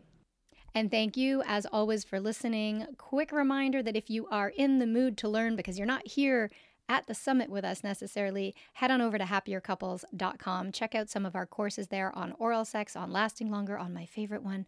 and 0.74 0.92
thank 0.92 1.18
you, 1.18 1.42
as 1.46 1.66
always, 1.66 2.04
for 2.04 2.20
listening. 2.20 2.86
Quick 2.98 3.32
reminder 3.32 3.82
that 3.84 3.96
if 3.96 4.10
you 4.10 4.28
are 4.28 4.50
in 4.50 4.80
the 4.80 4.88
mood 4.88 5.18
to 5.18 5.30
learn 5.30 5.56
because 5.56 5.78
you're 5.78 5.88
not 5.88 6.08
here 6.08 6.50
at 6.88 7.08
the 7.08 7.14
summit 7.14 7.50
with 7.50 7.64
us 7.64 7.84
necessarily, 7.84 8.56
head 8.74 8.92
on 8.92 9.02
over 9.02 9.18
to 9.18 9.24
happiercouples.com. 9.24 10.72
Check 10.72 10.96
out 10.96 11.10
some 11.10 11.26
of 11.26 11.36
our 11.36 11.46
courses 11.46 11.88
there 11.88 12.16
on 12.16 12.34
oral 12.40 12.66
sex, 12.66 12.96
on 12.96 13.12
lasting 13.12 13.52
longer, 13.52 13.78
on 13.78 13.94
my 13.94 14.06
favorite 14.06 14.44
one, 14.44 14.66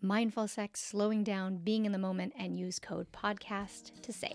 mindful 0.00 0.46
sex, 0.46 0.80
slowing 0.80 1.24
down, 1.24 1.58
being 1.58 1.84
in 1.84 1.92
the 1.92 1.98
moment, 1.98 2.32
and 2.38 2.58
use 2.58 2.78
code 2.78 3.08
podcast 3.12 4.00
to 4.02 4.12
save. 4.12 4.32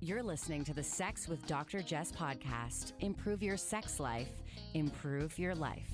You're 0.00 0.22
listening 0.22 0.64
to 0.64 0.74
the 0.74 0.82
Sex 0.82 1.28
with 1.28 1.46
Dr. 1.46 1.82
Jess 1.82 2.10
podcast. 2.10 2.94
Improve 3.00 3.42
your 3.42 3.56
sex 3.56 4.00
life, 4.00 4.30
improve 4.74 5.38
your 5.38 5.54
life. 5.54 5.90